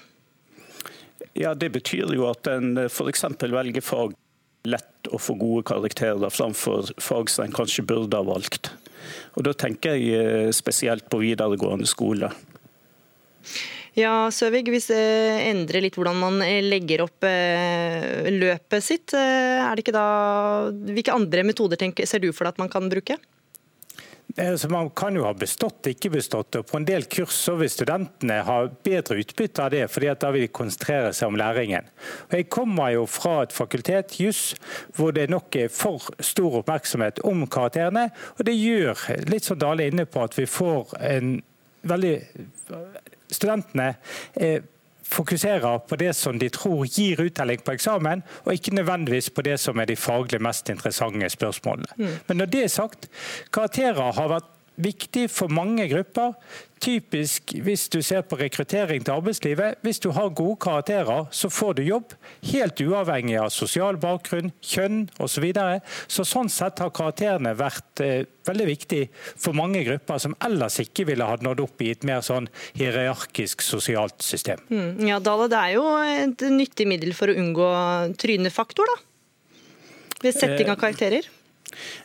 Ja, 1.34 1.54
Det 1.54 1.72
betyr 1.74 2.14
jo 2.14 2.28
at 2.30 2.46
en 2.50 2.76
eh, 2.78 2.90
f.eks. 2.90 3.26
velger 3.42 3.84
fag 3.84 4.14
lett 4.64 5.12
å 5.12 5.20
få 5.20 5.34
gode 5.36 5.66
karakterer 5.68 6.32
framfor 6.32 6.94
fag 7.02 7.28
som 7.28 7.44
en 7.44 7.54
kanskje 7.54 7.84
burde 7.84 8.16
ha 8.16 8.24
valgt. 8.24 8.72
Og 9.36 9.44
Da 9.44 9.52
tenker 9.52 9.98
jeg 9.98 10.54
spesielt 10.56 11.10
på 11.12 11.20
videregående 11.20 11.88
skole. 11.90 12.30
Ja, 13.94 14.30
Søvig, 14.34 14.64
hvis 14.74 14.88
det 14.90 15.02
endrer 15.46 15.84
litt 15.84 15.94
hvordan 15.94 16.18
man 16.18 16.40
legger 16.66 17.04
opp 17.04 17.22
løpet 17.22 18.82
sitt, 18.82 19.14
er 19.14 19.70
det 19.70 19.84
ikke 19.84 19.94
da, 19.94 20.08
hvilke 20.88 21.14
andre 21.14 21.44
metoder 21.46 21.78
tenker, 21.78 22.08
ser 22.10 22.24
du 22.24 22.32
for 22.32 22.48
deg 22.48 22.56
at 22.56 22.64
man 22.64 22.72
kan 22.72 22.90
bruke? 22.90 23.20
Så 24.58 24.68
man 24.68 24.90
kan 24.90 25.14
jo 25.14 25.22
ha 25.28 25.30
bestått, 25.36 25.86
ikke 25.86 26.10
bestått. 26.16 26.56
og 26.58 26.66
På 26.66 26.80
en 26.80 26.86
del 26.88 27.04
kurs 27.06 27.36
så 27.38 27.54
vil 27.60 27.70
studentene 27.70 28.40
ha 28.42 28.56
bedre 28.66 29.20
utbytte 29.22 29.62
av 29.62 29.70
det, 29.70 29.84
fordi 29.92 30.10
da 30.18 30.30
vil 30.34 30.46
de 30.46 30.50
konsentrere 30.50 31.12
seg 31.14 31.30
om 31.30 31.38
læringen. 31.38 31.86
Og 32.26 32.34
jeg 32.40 32.48
kommer 32.50 32.90
jo 32.96 33.04
fra 33.06 33.36
et 33.44 33.54
fakultet, 33.54 34.16
juss, 34.18 34.56
hvor 34.96 35.14
det 35.14 35.28
nok 35.30 35.54
er 35.60 35.70
for 35.70 36.10
stor 36.18 36.58
oppmerksomhet 36.64 37.22
om 37.22 37.46
karakterene. 37.46 38.08
Og 38.34 38.46
det 38.48 38.56
gjør, 38.58 39.06
litt 39.30 39.46
som 39.46 39.60
Dale 39.60 39.86
er 39.86 39.94
inne 39.94 40.08
på, 40.10 40.26
at 40.26 40.34
vi 40.40 40.50
får 40.50 40.96
en 41.12 41.36
veldig 41.86 42.16
Studentene 43.30 43.94
eh, 44.34 44.62
fokuserer 45.14 45.78
på 45.88 45.96
det 46.00 46.12
som 46.16 46.38
de 46.38 46.48
tror 46.52 46.86
gir 46.86 47.20
uttelling 47.20 47.62
på 47.64 47.74
eksamen, 47.76 48.24
og 48.44 48.56
ikke 48.56 48.74
nødvendigvis 48.74 49.30
på 49.34 49.44
det 49.46 49.58
som 49.60 49.78
er 49.80 49.90
de 49.90 49.96
faglig 49.96 50.40
mest 50.42 50.70
interessante 50.72 51.28
spørsmålene. 51.30 51.96
Mm. 51.96 52.16
Men 52.28 52.42
når 52.42 52.52
det 52.52 52.64
er 52.64 52.72
sagt, 52.72 53.08
karakterer 53.54 54.12
har 54.16 54.32
vært 54.32 54.53
viktig 54.80 55.28
for 55.32 55.52
mange 55.52 55.86
grupper. 55.90 56.34
Typisk 56.84 57.54
hvis 57.64 57.86
du 57.88 58.00
ser 58.04 58.24
på 58.28 58.36
rekruttering 58.36 59.04
til 59.04 59.14
arbeidslivet. 59.14 59.78
Hvis 59.86 60.02
du 60.04 60.10
har 60.12 60.34
gode 60.36 60.58
karakterer, 60.60 61.24
så 61.32 61.48
får 61.48 61.78
du 61.78 61.82
jobb. 61.86 62.12
Helt 62.50 62.80
uavhengig 62.84 63.38
av 63.40 63.52
sosial 63.54 63.96
bakgrunn, 64.00 64.52
kjønn 64.60 65.06
osv. 65.18 65.32
Så 65.34 65.42
videre. 65.42 65.80
så 66.08 66.22
sånn 66.24 66.48
sett 66.52 66.78
har 66.78 66.92
karakterene 66.94 67.54
vært 67.58 68.00
eh, 68.04 68.26
veldig 68.46 68.66
viktig 68.68 69.00
for 69.16 69.56
mange 69.56 69.82
grupper 69.84 70.20
som 70.22 70.36
ellers 70.44 70.78
ikke 70.80 71.08
ville 71.08 71.26
ha 71.26 71.36
nådd 71.42 71.64
opp 71.64 71.82
i 71.82 71.90
et 71.90 72.06
mer 72.06 72.22
sånn 72.24 72.46
hierarkisk 72.78 73.64
sosialt 73.66 74.22
system. 74.22 74.62
Mm, 74.70 75.08
ja, 75.08 75.18
Dale, 75.18 75.48
Det 75.50 75.58
er 75.58 75.74
jo 75.74 75.88
et 76.04 76.46
nyttig 76.54 76.86
middel 76.88 77.16
for 77.18 77.32
å 77.32 77.36
unngå 77.40 77.70
trynefaktor, 78.20 78.88
da? 78.94 79.02
Ved 80.24 80.36
setting 80.38 80.70
av 80.72 80.78
karakterer? 80.80 81.26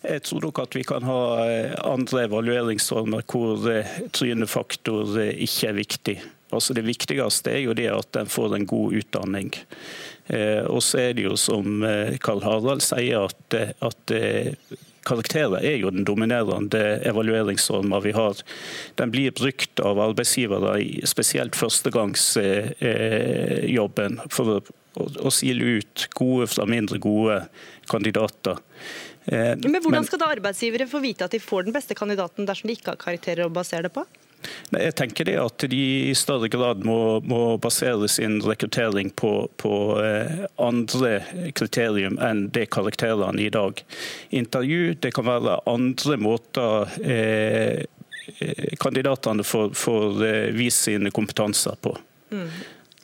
Jeg 0.03 0.25
tror 0.27 0.47
nok 0.47 0.63
at 0.63 0.75
vi 0.77 0.83
kan 0.87 1.05
ha 1.07 1.21
eh, 1.45 1.77
andre 1.83 2.25
evalueringsformer 2.27 3.25
hvor 3.29 3.69
eh, 3.71 3.95
trynefaktor 4.15 5.15
eh, 5.21 5.33
ikke 5.45 5.69
er 5.69 5.79
viktig. 5.79 6.17
Altså 6.55 6.73
Det 6.73 6.87
viktigste 6.87 7.53
er 7.53 7.63
jo 7.67 7.77
det 7.77 7.89
at 7.93 8.17
en 8.17 8.29
får 8.29 8.57
en 8.57 8.69
god 8.69 8.99
utdanning. 9.03 9.53
Og 10.69 10.81
så 10.85 10.99
er 11.01 11.13
det 11.17 11.23
jo 11.25 11.35
som 11.37 11.81
Karl 12.21 12.41
Harald 12.41 12.81
sier, 12.85 13.29
at, 13.29 13.55
at 13.85 14.13
karakterer 15.09 15.63
er 15.63 15.77
jo 15.81 15.89
den 15.93 16.05
dominerende 16.07 16.81
evalueringsforma 17.07 17.99
vi 18.03 18.11
har. 18.17 18.35
Den 18.99 19.11
blir 19.13 19.31
brukt 19.35 19.79
av 19.79 19.99
arbeidsgivere 20.09 20.71
i 20.83 21.05
spesielt 21.09 21.55
førstegangsjobben 21.57 24.13
for 24.33 24.45
å, 24.57 24.59
å 24.99 25.29
sile 25.33 25.63
ut 25.79 25.95
gode 26.17 26.45
fra 26.51 26.63
mindre 26.69 26.97
gode 27.01 27.37
kandidater. 27.89 28.55
Men 29.25 29.81
Hvordan 29.83 30.07
skal 30.07 30.21
da 30.21 30.29
arbeidsgivere 30.31 30.87
få 30.89 31.01
vite 31.03 31.27
at 31.27 31.33
de 31.35 31.41
får 31.43 31.67
den 31.67 31.75
beste 31.75 31.95
kandidaten 31.97 32.47
dersom 32.47 32.69
de 32.69 32.77
ikke 32.77 32.93
har 32.93 33.01
karakterer 33.01 33.45
å 33.45 33.53
basere 33.53 33.89
det 33.89 33.93
på? 33.93 34.05
Jeg 34.69 34.93
tenker 34.95 35.27
det 35.27 35.35
at 35.41 35.65
de 35.71 35.79
i 36.09 36.15
større 36.15 36.47
grad 36.51 36.85
må, 36.87 37.19
må 37.25 37.57
basere 37.61 38.07
sin 38.11 38.37
rekruttering 38.45 39.09
på, 39.11 39.33
på 39.59 39.73
eh, 39.99 40.45
andre 40.61 41.19
kriterium 41.57 42.19
enn 42.23 42.45
det 42.55 42.69
karakterene 42.73 43.41
i 43.43 43.49
dag. 43.53 43.81
Intervju, 44.29 44.95
det 45.01 45.11
kan 45.17 45.27
være 45.27 45.59
andre 45.69 46.19
måter 46.21 46.99
eh, 47.03 47.83
kandidatene 48.79 49.43
får, 49.43 49.73
får 49.77 50.25
eh, 50.27 50.43
vist 50.55 50.85
sine 50.87 51.11
kompetanser 51.11 51.79
på. 51.81 51.95
Mm. 52.31 52.51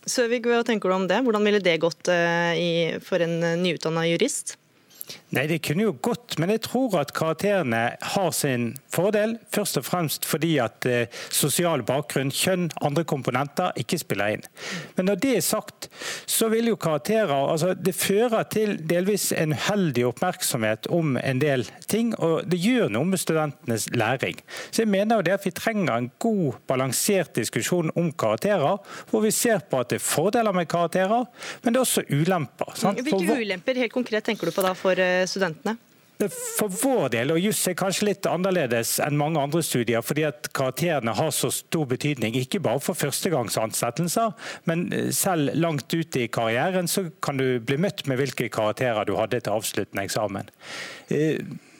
Søvig, 0.05 0.43
hva 0.45 0.61
tenker 0.63 0.91
du 0.91 0.99
om 0.99 1.07
det? 1.09 1.23
Hvordan 1.25 1.49
ville 1.49 1.63
det 1.65 1.79
gått 1.81 2.13
eh, 2.13 2.53
i, 2.61 2.71
for 3.03 3.25
en 3.25 3.41
nyutdanna 3.63 4.05
jurist? 4.07 4.59
Nei, 5.35 5.47
Det 5.47 5.59
kunne 5.67 5.83
jo 5.83 5.95
gått, 5.99 6.37
men 6.39 6.51
jeg 6.53 6.61
tror 6.69 6.93
at 7.01 7.11
karakterene 7.15 7.81
har 8.15 8.31
sin 8.35 8.69
fordel. 8.93 9.35
Først 9.51 9.79
og 9.81 9.83
fremst 9.83 10.27
fordi 10.27 10.53
at 10.63 10.87
eh, 10.87 11.11
sosial 11.33 11.83
bakgrunn, 11.83 12.31
kjønn, 12.31 12.69
andre 12.85 13.03
komponenter 13.07 13.75
ikke 13.79 13.99
spiller 13.99 14.37
inn. 14.37 14.45
Men 14.95 15.09
når 15.09 15.19
det 15.25 15.33
er 15.35 15.43
sagt, 15.43 15.89
så 16.29 16.47
vil 16.53 16.71
jo 16.71 16.77
karakterer 16.79 17.33
altså 17.35 17.73
Det 17.75 17.95
fører 17.97 18.45
til 18.51 18.77
delvis 18.87 19.31
en 19.35 19.51
uheldig 19.55 20.05
oppmerksomhet 20.07 20.87
om 20.93 21.17
en 21.19 21.41
del 21.41 21.65
ting, 21.91 22.13
og 22.15 22.47
det 22.47 22.61
gjør 22.63 22.93
noe 22.95 23.09
med 23.09 23.19
studentenes 23.19 23.89
læring. 23.95 24.39
Så 24.71 24.85
jeg 24.85 24.91
mener 24.93 25.19
jo 25.19 25.27
det 25.27 25.35
at 25.35 25.45
vi 25.47 25.53
trenger 25.55 25.97
en 25.97 26.09
god, 26.21 26.61
balansert 26.69 27.35
diskusjon 27.35 27.91
om 27.99 28.11
karakterer, 28.15 28.79
hvor 29.11 29.25
vi 29.25 29.33
ser 29.35 29.65
på 29.67 29.83
at 29.83 29.91
det 29.91 29.99
er 29.99 30.05
fordeler 30.05 30.55
med 30.55 30.69
karakterer, 30.71 31.27
men 31.63 31.75
det 31.75 31.81
er 31.81 31.83
også 31.83 32.05
ulemper. 32.07 32.71
Sant? 32.79 33.03
Hvilke 33.03 33.39
ulemper 33.41 33.83
helt 33.83 33.93
konkret 33.93 34.25
tenker 34.29 34.47
du 34.47 34.55
på 34.55 34.63
da 34.63 34.71
for 34.77 34.99
eh, 35.01 35.24
studentene? 35.29 35.77
For 36.31 36.71
vår 36.71 37.09
del, 37.11 37.33
og 37.33 37.41
juss 37.43 37.59
er 37.67 37.75
kanskje 37.75 38.07
litt 38.07 38.27
annerledes 38.29 38.93
enn 39.03 39.17
mange 39.19 39.41
andre 39.41 39.59
studier, 39.65 40.03
fordi 40.05 40.23
at 40.29 40.47
karakterene 40.55 41.11
har 41.17 41.33
så 41.35 41.49
stor 41.51 41.83
betydning, 41.91 42.37
ikke 42.39 42.61
bare 42.63 42.79
for 42.83 42.95
førstegangsansettelser, 42.95 44.31
men 44.69 44.87
eh, 44.95 45.09
selv 45.15 45.51
langt 45.59 45.91
ute 45.91 46.23
i 46.23 46.31
karrieren 46.31 46.87
så 46.87 47.09
kan 47.25 47.41
du 47.41 47.59
bli 47.59 47.79
møtt 47.83 48.05
med 48.07 48.21
hvilke 48.21 48.47
karakterer 48.53 49.07
du 49.07 49.17
hadde 49.19 49.43
til 49.43 49.57
avsluttende 49.57 50.07
eksamen. 50.07 50.51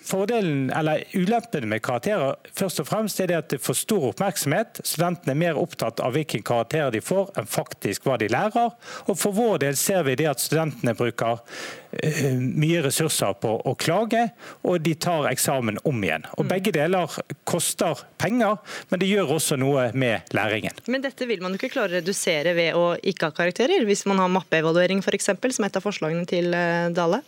Eh, 0.06 0.10
Fordelen, 0.10 0.70
eller 0.70 1.04
Ulempen 1.14 1.70
med 1.70 1.82
karakterer 1.82 2.36
først 2.54 2.80
og 2.80 2.88
fremst 2.88 3.20
er 3.20 3.28
det 3.28 3.38
at 3.38 3.50
det 3.50 3.62
får 3.62 3.74
stor 3.74 4.10
oppmerksomhet. 4.12 4.82
Studentene 4.84 5.34
er 5.34 5.40
mer 5.40 5.58
opptatt 5.60 6.00
av 6.00 6.14
hvilken 6.14 6.44
karakter 6.44 6.92
de 6.92 7.02
får, 7.02 7.32
enn 7.38 7.48
faktisk 7.48 8.06
hva 8.06 8.18
de 8.18 8.30
lærer. 8.30 8.72
Og 9.08 9.18
For 9.18 9.34
vår 9.36 9.60
del 9.66 9.76
ser 9.76 10.04
vi 10.06 10.16
det 10.16 10.28
at 10.30 10.40
studentene 10.40 10.96
bruker 10.96 11.40
uh, 11.40 12.40
mye 12.40 12.84
ressurser 12.86 13.34
på 13.42 13.54
å 13.66 13.76
klage, 13.76 14.30
og 14.64 14.82
de 14.86 14.96
tar 14.96 15.30
eksamen 15.32 15.80
om 15.84 16.04
igjen. 16.04 16.28
Og 16.38 16.46
mm. 16.46 16.52
Begge 16.56 16.74
deler 16.76 17.12
koster 17.48 18.06
penger, 18.22 18.58
men 18.90 19.02
det 19.02 19.10
gjør 19.10 19.36
også 19.38 19.58
noe 19.60 19.90
med 19.94 20.36
læringen. 20.36 20.76
Men 20.88 21.06
dette 21.06 21.28
vil 21.28 21.42
man 21.44 21.56
jo 21.56 21.62
ikke 21.62 21.74
klare 21.78 21.96
å 21.96 22.00
redusere 22.00 22.56
ved 22.58 22.78
å 22.78 22.94
ikke 23.02 23.32
ha 23.32 23.36
karakterer, 23.36 23.86
hvis 23.88 24.06
man 24.10 24.22
har 24.22 24.32
mappeevaluering 24.34 25.02
f.eks., 25.04 25.32
som 25.56 25.66
er 25.66 25.72
et 25.72 25.80
av 25.80 25.86
forslagene 25.86 26.28
til 26.30 26.54
eh, 26.56 26.92
Dale? 26.96 27.24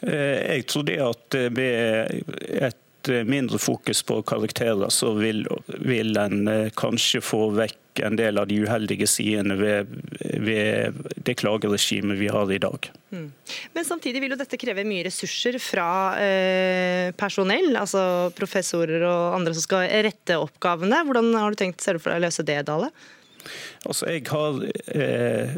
Eh, 0.00 0.58
jeg 0.58 0.68
tror 0.70 0.86
det 0.88 1.00
at 1.02 1.38
eh, 1.38 1.50
med 1.54 2.22
et 2.68 3.10
eh, 3.10 3.26
mindre 3.26 3.58
fokus 3.58 4.02
på 4.06 4.20
karakterer, 4.22 4.90
så 4.94 5.12
vil, 5.18 5.44
vil 5.82 6.16
en 6.20 6.70
kanskje 6.78 7.22
få 7.24 7.48
vekk 7.56 8.02
en 8.06 8.16
del 8.18 8.38
av 8.38 8.46
de 8.46 8.60
uheldige 8.62 9.08
sidene 9.10 9.56
ved, 9.58 9.90
ved 10.38 10.98
det 11.26 11.34
klageregimet 11.40 12.18
vi 12.20 12.28
har 12.30 12.52
i 12.52 12.60
dag. 12.62 12.90
Mm. 13.10 13.26
Men 13.74 13.86
samtidig 13.88 14.22
vil 14.22 14.36
jo 14.36 14.38
dette 14.38 14.60
kreve 14.60 14.84
mye 14.86 15.06
ressurser 15.08 15.58
fra 15.62 15.90
eh, 16.22 17.10
personell, 17.18 17.72
altså 17.80 18.30
professorer 18.38 19.02
og 19.08 19.38
andre 19.40 19.56
som 19.56 19.66
skal 19.66 19.88
rette 20.06 20.38
oppgavene. 20.38 21.02
Hvordan 21.08 21.32
har 21.34 21.50
du 21.50 21.58
tenkt 21.58 21.82
å 21.90 22.20
løse 22.22 22.46
det, 22.46 22.60
Dale? 22.68 22.92
Altså, 23.88 24.04
jeg 24.12 24.26
har, 24.28 24.58
eh, 24.92 25.54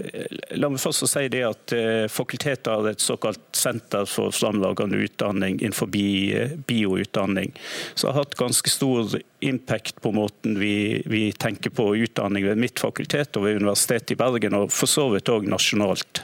la 0.54 0.68
meg 0.70 0.78
først 0.78 1.02
si 1.10 1.24
det 1.32 1.40
at 1.42 1.72
eh, 1.74 2.04
Fakultetet 2.06 2.68
har 2.70 2.86
et 2.86 3.02
såkalt 3.02 3.42
senter 3.58 4.06
for 4.06 4.30
framlagende 4.30 5.00
utdanning 5.02 5.58
innenfor 5.58 5.90
eh, 5.98 6.54
bioutdanning. 6.68 7.50
Så 7.98 8.06
har 8.06 8.20
hatt 8.20 8.38
ganske 8.38 8.70
stor 8.70 9.18
impact 9.42 9.98
på 10.04 10.14
måten 10.14 10.60
vi, 10.62 11.02
vi, 11.10 11.24
tenker 11.32 11.74
på 11.74 11.88
utdanning 11.96 12.46
ved 12.46 12.62
mitt 12.62 12.78
fakultet 12.78 13.34
og 13.34 13.48
ved 13.48 13.58
Universitetet 13.64 14.14
i 14.14 14.20
Bergen, 14.22 14.54
og 14.54 14.70
for 14.70 14.86
så 14.86 15.08
vidt 15.10 15.32
òg 15.32 15.50
nasjonalt. 15.50 16.22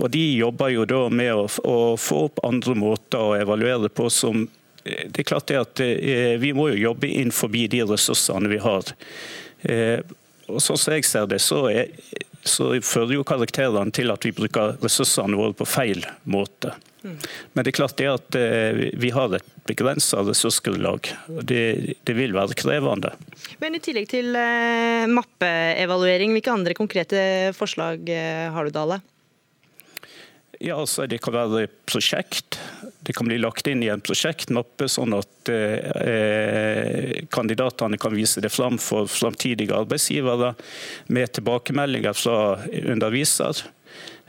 Og 0.00 0.08
De 0.16 0.24
jobber 0.38 0.72
jo 0.72 0.88
da 0.88 1.06
med 1.12 1.36
å, 1.36 1.46
å 1.68 1.78
få 2.00 2.26
opp 2.30 2.46
andre 2.48 2.80
måter 2.80 3.20
å 3.20 3.36
evaluere 3.36 3.92
på 3.92 4.08
som 4.08 4.46
eh, 4.86 5.04
det 5.04 5.20
er 5.20 5.32
klart 5.34 5.52
det 5.52 5.60
at 5.60 5.84
eh, 5.84 6.38
Vi 6.40 6.56
må 6.56 6.70
jo 6.72 6.86
jobbe 6.88 7.12
innenfor 7.12 7.52
de 7.52 7.84
ressursene 7.92 8.48
vi 8.48 8.64
har. 8.64 8.96
Og 10.48 10.62
Sånn 10.62 10.78
som 10.78 10.96
jeg 10.96 11.06
ser 11.08 11.28
det, 11.30 11.40
så, 11.42 11.64
er, 11.70 11.90
så 12.46 12.72
fører 12.84 13.16
jo 13.18 13.26
karakterene 13.26 13.94
til 13.94 14.12
at 14.14 14.26
vi 14.26 14.34
bruker 14.36 14.76
ressursene 14.82 15.38
våre 15.38 15.56
på 15.56 15.68
feil 15.68 16.06
måte. 16.24 16.74
Men 17.52 17.64
det 17.64 17.70
er 17.70 17.76
klart 17.76 17.98
det 18.00 18.06
at 18.10 18.38
eh, 18.38 18.80
vi 18.98 19.12
har 19.14 19.34
et 19.36 19.50
begrensa 19.66 20.22
ressursgrunnlag. 20.26 21.10
Det, 21.46 21.62
det 22.06 22.14
vil 22.18 22.34
være 22.34 22.56
krevende. 22.58 23.12
Men 23.62 23.78
I 23.78 23.82
tillegg 23.82 24.08
til 24.10 24.34
eh, 24.38 25.06
mappeevaluering, 25.10 26.34
hvilke 26.34 26.54
andre 26.54 26.74
konkrete 26.78 27.20
forslag 27.56 28.10
eh, 28.10 28.48
har 28.54 28.66
du, 28.66 28.74
Dale? 28.74 29.00
Ja, 30.60 30.78
altså 30.80 31.06
Det 31.06 31.18
kan 31.24 31.34
være 31.34 31.66
prosjekt. 31.88 32.58
Det 33.06 33.14
kan 33.16 33.28
bli 33.28 33.38
lagt 33.38 33.68
inn 33.70 33.84
i 33.84 33.90
en 33.92 34.02
prosjektmappe, 34.02 34.88
sånn 34.90 35.14
at 35.14 35.50
eh, 35.52 37.22
kandidatene 37.30 37.98
kan 38.02 38.16
vise 38.16 38.42
det 38.42 38.50
fram 38.50 38.80
for 38.82 39.06
framtidige 39.10 39.76
arbeidsgivere 39.76 40.54
med 41.14 41.34
tilbakemeldinger 41.36 42.16
fra 42.18 42.38
underviser. 42.82 43.62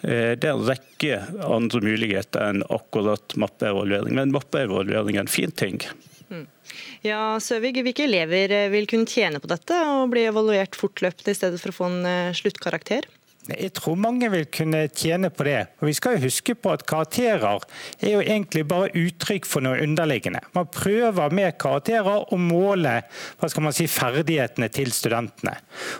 Eh, 0.04 0.36
det 0.38 0.46
er 0.46 0.54
en 0.54 0.68
rekke 0.68 1.22
andre 1.48 1.82
muligheter 1.82 2.52
enn 2.52 2.62
akkurat 2.70 3.34
mappeevaluering. 3.40 4.14
Men 4.20 4.36
mappeevaluering 4.36 5.18
er 5.18 5.26
en 5.26 5.32
fin 5.32 5.54
ting. 5.56 5.82
Mm. 6.30 6.46
Ja, 7.08 7.22
Søvig, 7.42 7.80
Hvilke 7.82 8.06
elever 8.06 8.52
vil 8.74 8.90
kunne 8.90 9.10
tjene 9.10 9.42
på 9.42 9.50
dette 9.50 9.80
og 9.90 10.12
bli 10.12 10.28
evaluert 10.28 10.78
fortløpende 10.78 11.34
i 11.34 11.40
stedet 11.40 11.62
for 11.64 11.74
å 11.74 11.80
få 11.80 11.90
en 11.90 12.02
eh, 12.10 12.36
sluttkarakter? 12.38 13.08
Jeg 13.48 13.72
tror 13.78 13.96
mange 14.00 14.28
vil 14.32 14.46
kunne 14.52 14.84
tjene 14.92 15.30
på 15.32 15.46
det. 15.48 15.60
Og 15.80 15.88
Vi 15.88 15.94
skal 15.96 16.18
jo 16.18 16.26
huske 16.28 16.56
på 16.56 16.74
at 16.76 16.86
karakterer 16.90 17.64
er 18.02 18.12
jo 18.12 18.20
egentlig 18.20 18.66
bare 18.68 18.92
uttrykk 18.92 19.48
for 19.48 19.64
noe 19.64 19.80
underliggende. 19.84 20.42
Man 20.56 20.68
prøver 20.74 21.34
med 21.34 21.58
karakterer 21.62 22.28
å 22.28 22.40
måle 22.42 23.00
hva 23.40 23.50
skal 23.50 23.64
man 23.64 23.76
si, 23.76 23.88
ferdighetene 23.88 24.68
til 24.74 24.92
studentene. 24.92 25.56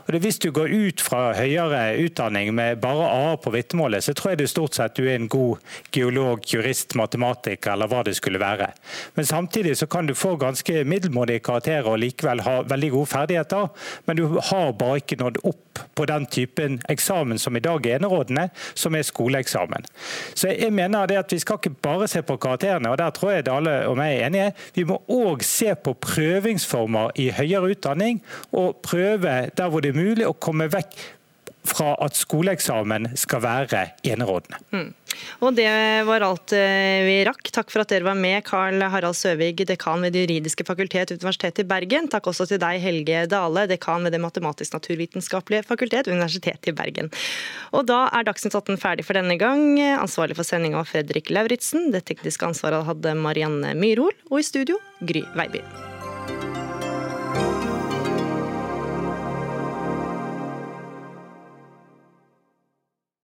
Og 0.06 0.14
det, 0.14 0.22
Hvis 0.28 0.40
du 0.44 0.52
går 0.52 0.74
ut 0.74 1.02
fra 1.02 1.32
høyere 1.38 1.96
utdanning 2.04 2.54
med 2.56 2.82
bare 2.84 3.08
A 3.08 3.38
på 3.38 3.54
vitnemålet, 3.54 4.04
så 4.04 4.14
tror 4.14 4.34
jeg 4.34 4.42
du 4.44 4.48
stort 4.48 4.76
sett 4.76 4.98
du 4.98 5.06
er 5.06 5.16
en 5.16 5.30
god 5.32 5.64
geolog, 5.96 6.44
jurist, 6.44 6.96
matematiker 6.96 7.74
eller 7.74 7.88
hva 7.88 8.04
det 8.04 8.18
skulle 8.18 8.42
være. 8.42 8.72
Men 9.16 9.26
samtidig 9.26 9.78
så 9.78 9.88
kan 9.88 10.08
du 10.08 10.16
få 10.16 10.36
ganske 10.36 10.84
middelmådige 10.84 11.46
karakterer 11.48 11.88
og 11.88 12.02
likevel 12.04 12.44
ha 12.44 12.60
veldig 12.68 12.92
gode 12.92 13.12
ferdigheter, 13.14 13.70
men 14.06 14.18
du 14.20 14.26
har 14.52 14.74
bare 14.78 15.00
ikke 15.02 15.20
nådd 15.22 15.42
opp 15.48 15.84
på 15.96 16.06
den 16.10 16.26
typen 16.26 16.80
eksamen 16.90 17.37
eksamen 17.38 17.48
som 17.48 17.56
i 17.56 17.60
dag 17.60 17.86
er 17.86 18.00
enerådende, 18.00 18.50
som 18.76 18.96
er 18.96 19.04
skoleeksamen. 19.04 19.86
Så 20.36 20.50
jeg 20.50 20.74
mener 20.74 21.08
det 21.08 21.18
at 21.18 21.32
Vi 21.32 21.40
skal 21.40 21.58
ikke 21.58 21.82
bare 21.82 22.08
se 22.08 22.22
på 22.22 22.38
karakterene, 22.38 22.90
og 22.90 22.98
der 22.98 23.10
tror 23.12 23.32
jeg 23.32 23.46
Dale 23.46 23.88
og 23.88 23.98
meg 23.98 24.18
er 24.18 24.28
enige. 24.28 24.54
Vi 24.76 24.84
må 24.84 25.02
òg 25.10 25.44
se 25.44 25.76
på 25.76 25.94
prøvingsformer 25.94 27.12
i 27.16 27.30
høyere 27.30 27.72
utdanning, 27.72 28.22
og 28.52 28.78
prøve 28.84 29.50
der 29.58 29.70
hvor 29.70 29.82
det 29.82 29.90
er 29.90 30.00
mulig 30.00 30.28
å 30.28 30.34
komme 30.34 30.68
vekk 30.72 31.17
fra 31.68 31.94
at 32.04 32.18
skoleeksamen 32.18 33.12
skal 33.20 33.44
være 33.44 33.84
enerådende. 34.08 34.60
Mm. 34.72 34.94
Og 35.42 35.56
Det 35.58 35.70
var 36.08 36.26
alt 36.26 36.54
eh, 36.56 37.06
vi 37.08 37.16
rakk. 37.26 37.50
Takk 37.54 37.72
for 37.74 37.84
at 37.84 37.92
dere 37.92 38.06
var 38.06 38.18
med, 38.18 38.44
Karl 38.46 38.82
Harald 38.92 39.18
Søvig, 39.18 39.56
dekan 39.68 40.04
ved 40.06 40.14
Det 40.14 40.26
juridiske 40.26 40.66
fakultet 40.68 41.14
Universitetet 41.16 41.64
i 41.64 41.68
Bergen. 41.68 42.10
Takk 42.12 42.30
også 42.30 42.48
til 42.50 42.62
deg, 42.62 42.80
Helge 42.84 43.26
Dale, 43.32 43.66
dekan 43.72 44.06
ved 44.06 44.16
Det 44.16 44.22
matematisk-naturvitenskapelige 44.24 45.66
fakultet 45.68 46.12
Universitetet 46.12 46.72
i 46.74 46.78
Bergen. 46.78 47.12
Og 47.74 47.88
Da 47.90 48.06
er 48.12 48.28
Dagsnytt 48.28 48.56
18 48.56 48.78
ferdig 48.82 49.08
for 49.08 49.18
denne 49.18 49.38
gang. 49.40 49.80
Ansvarlig 49.98 50.38
for 50.38 50.48
sendinga 50.48 50.82
var 50.82 50.90
Fredrik 50.92 51.32
Lauritzen. 51.34 51.92
Det 51.96 52.06
tekniske 52.10 52.46
ansvaret 52.46 52.86
hadde 52.88 53.18
Marianne 53.18 53.74
Myrhol. 53.78 54.16
Og 54.32 54.42
i 54.42 54.48
studio 54.48 54.82
Gry 55.02 55.26
Veiby. 55.38 55.64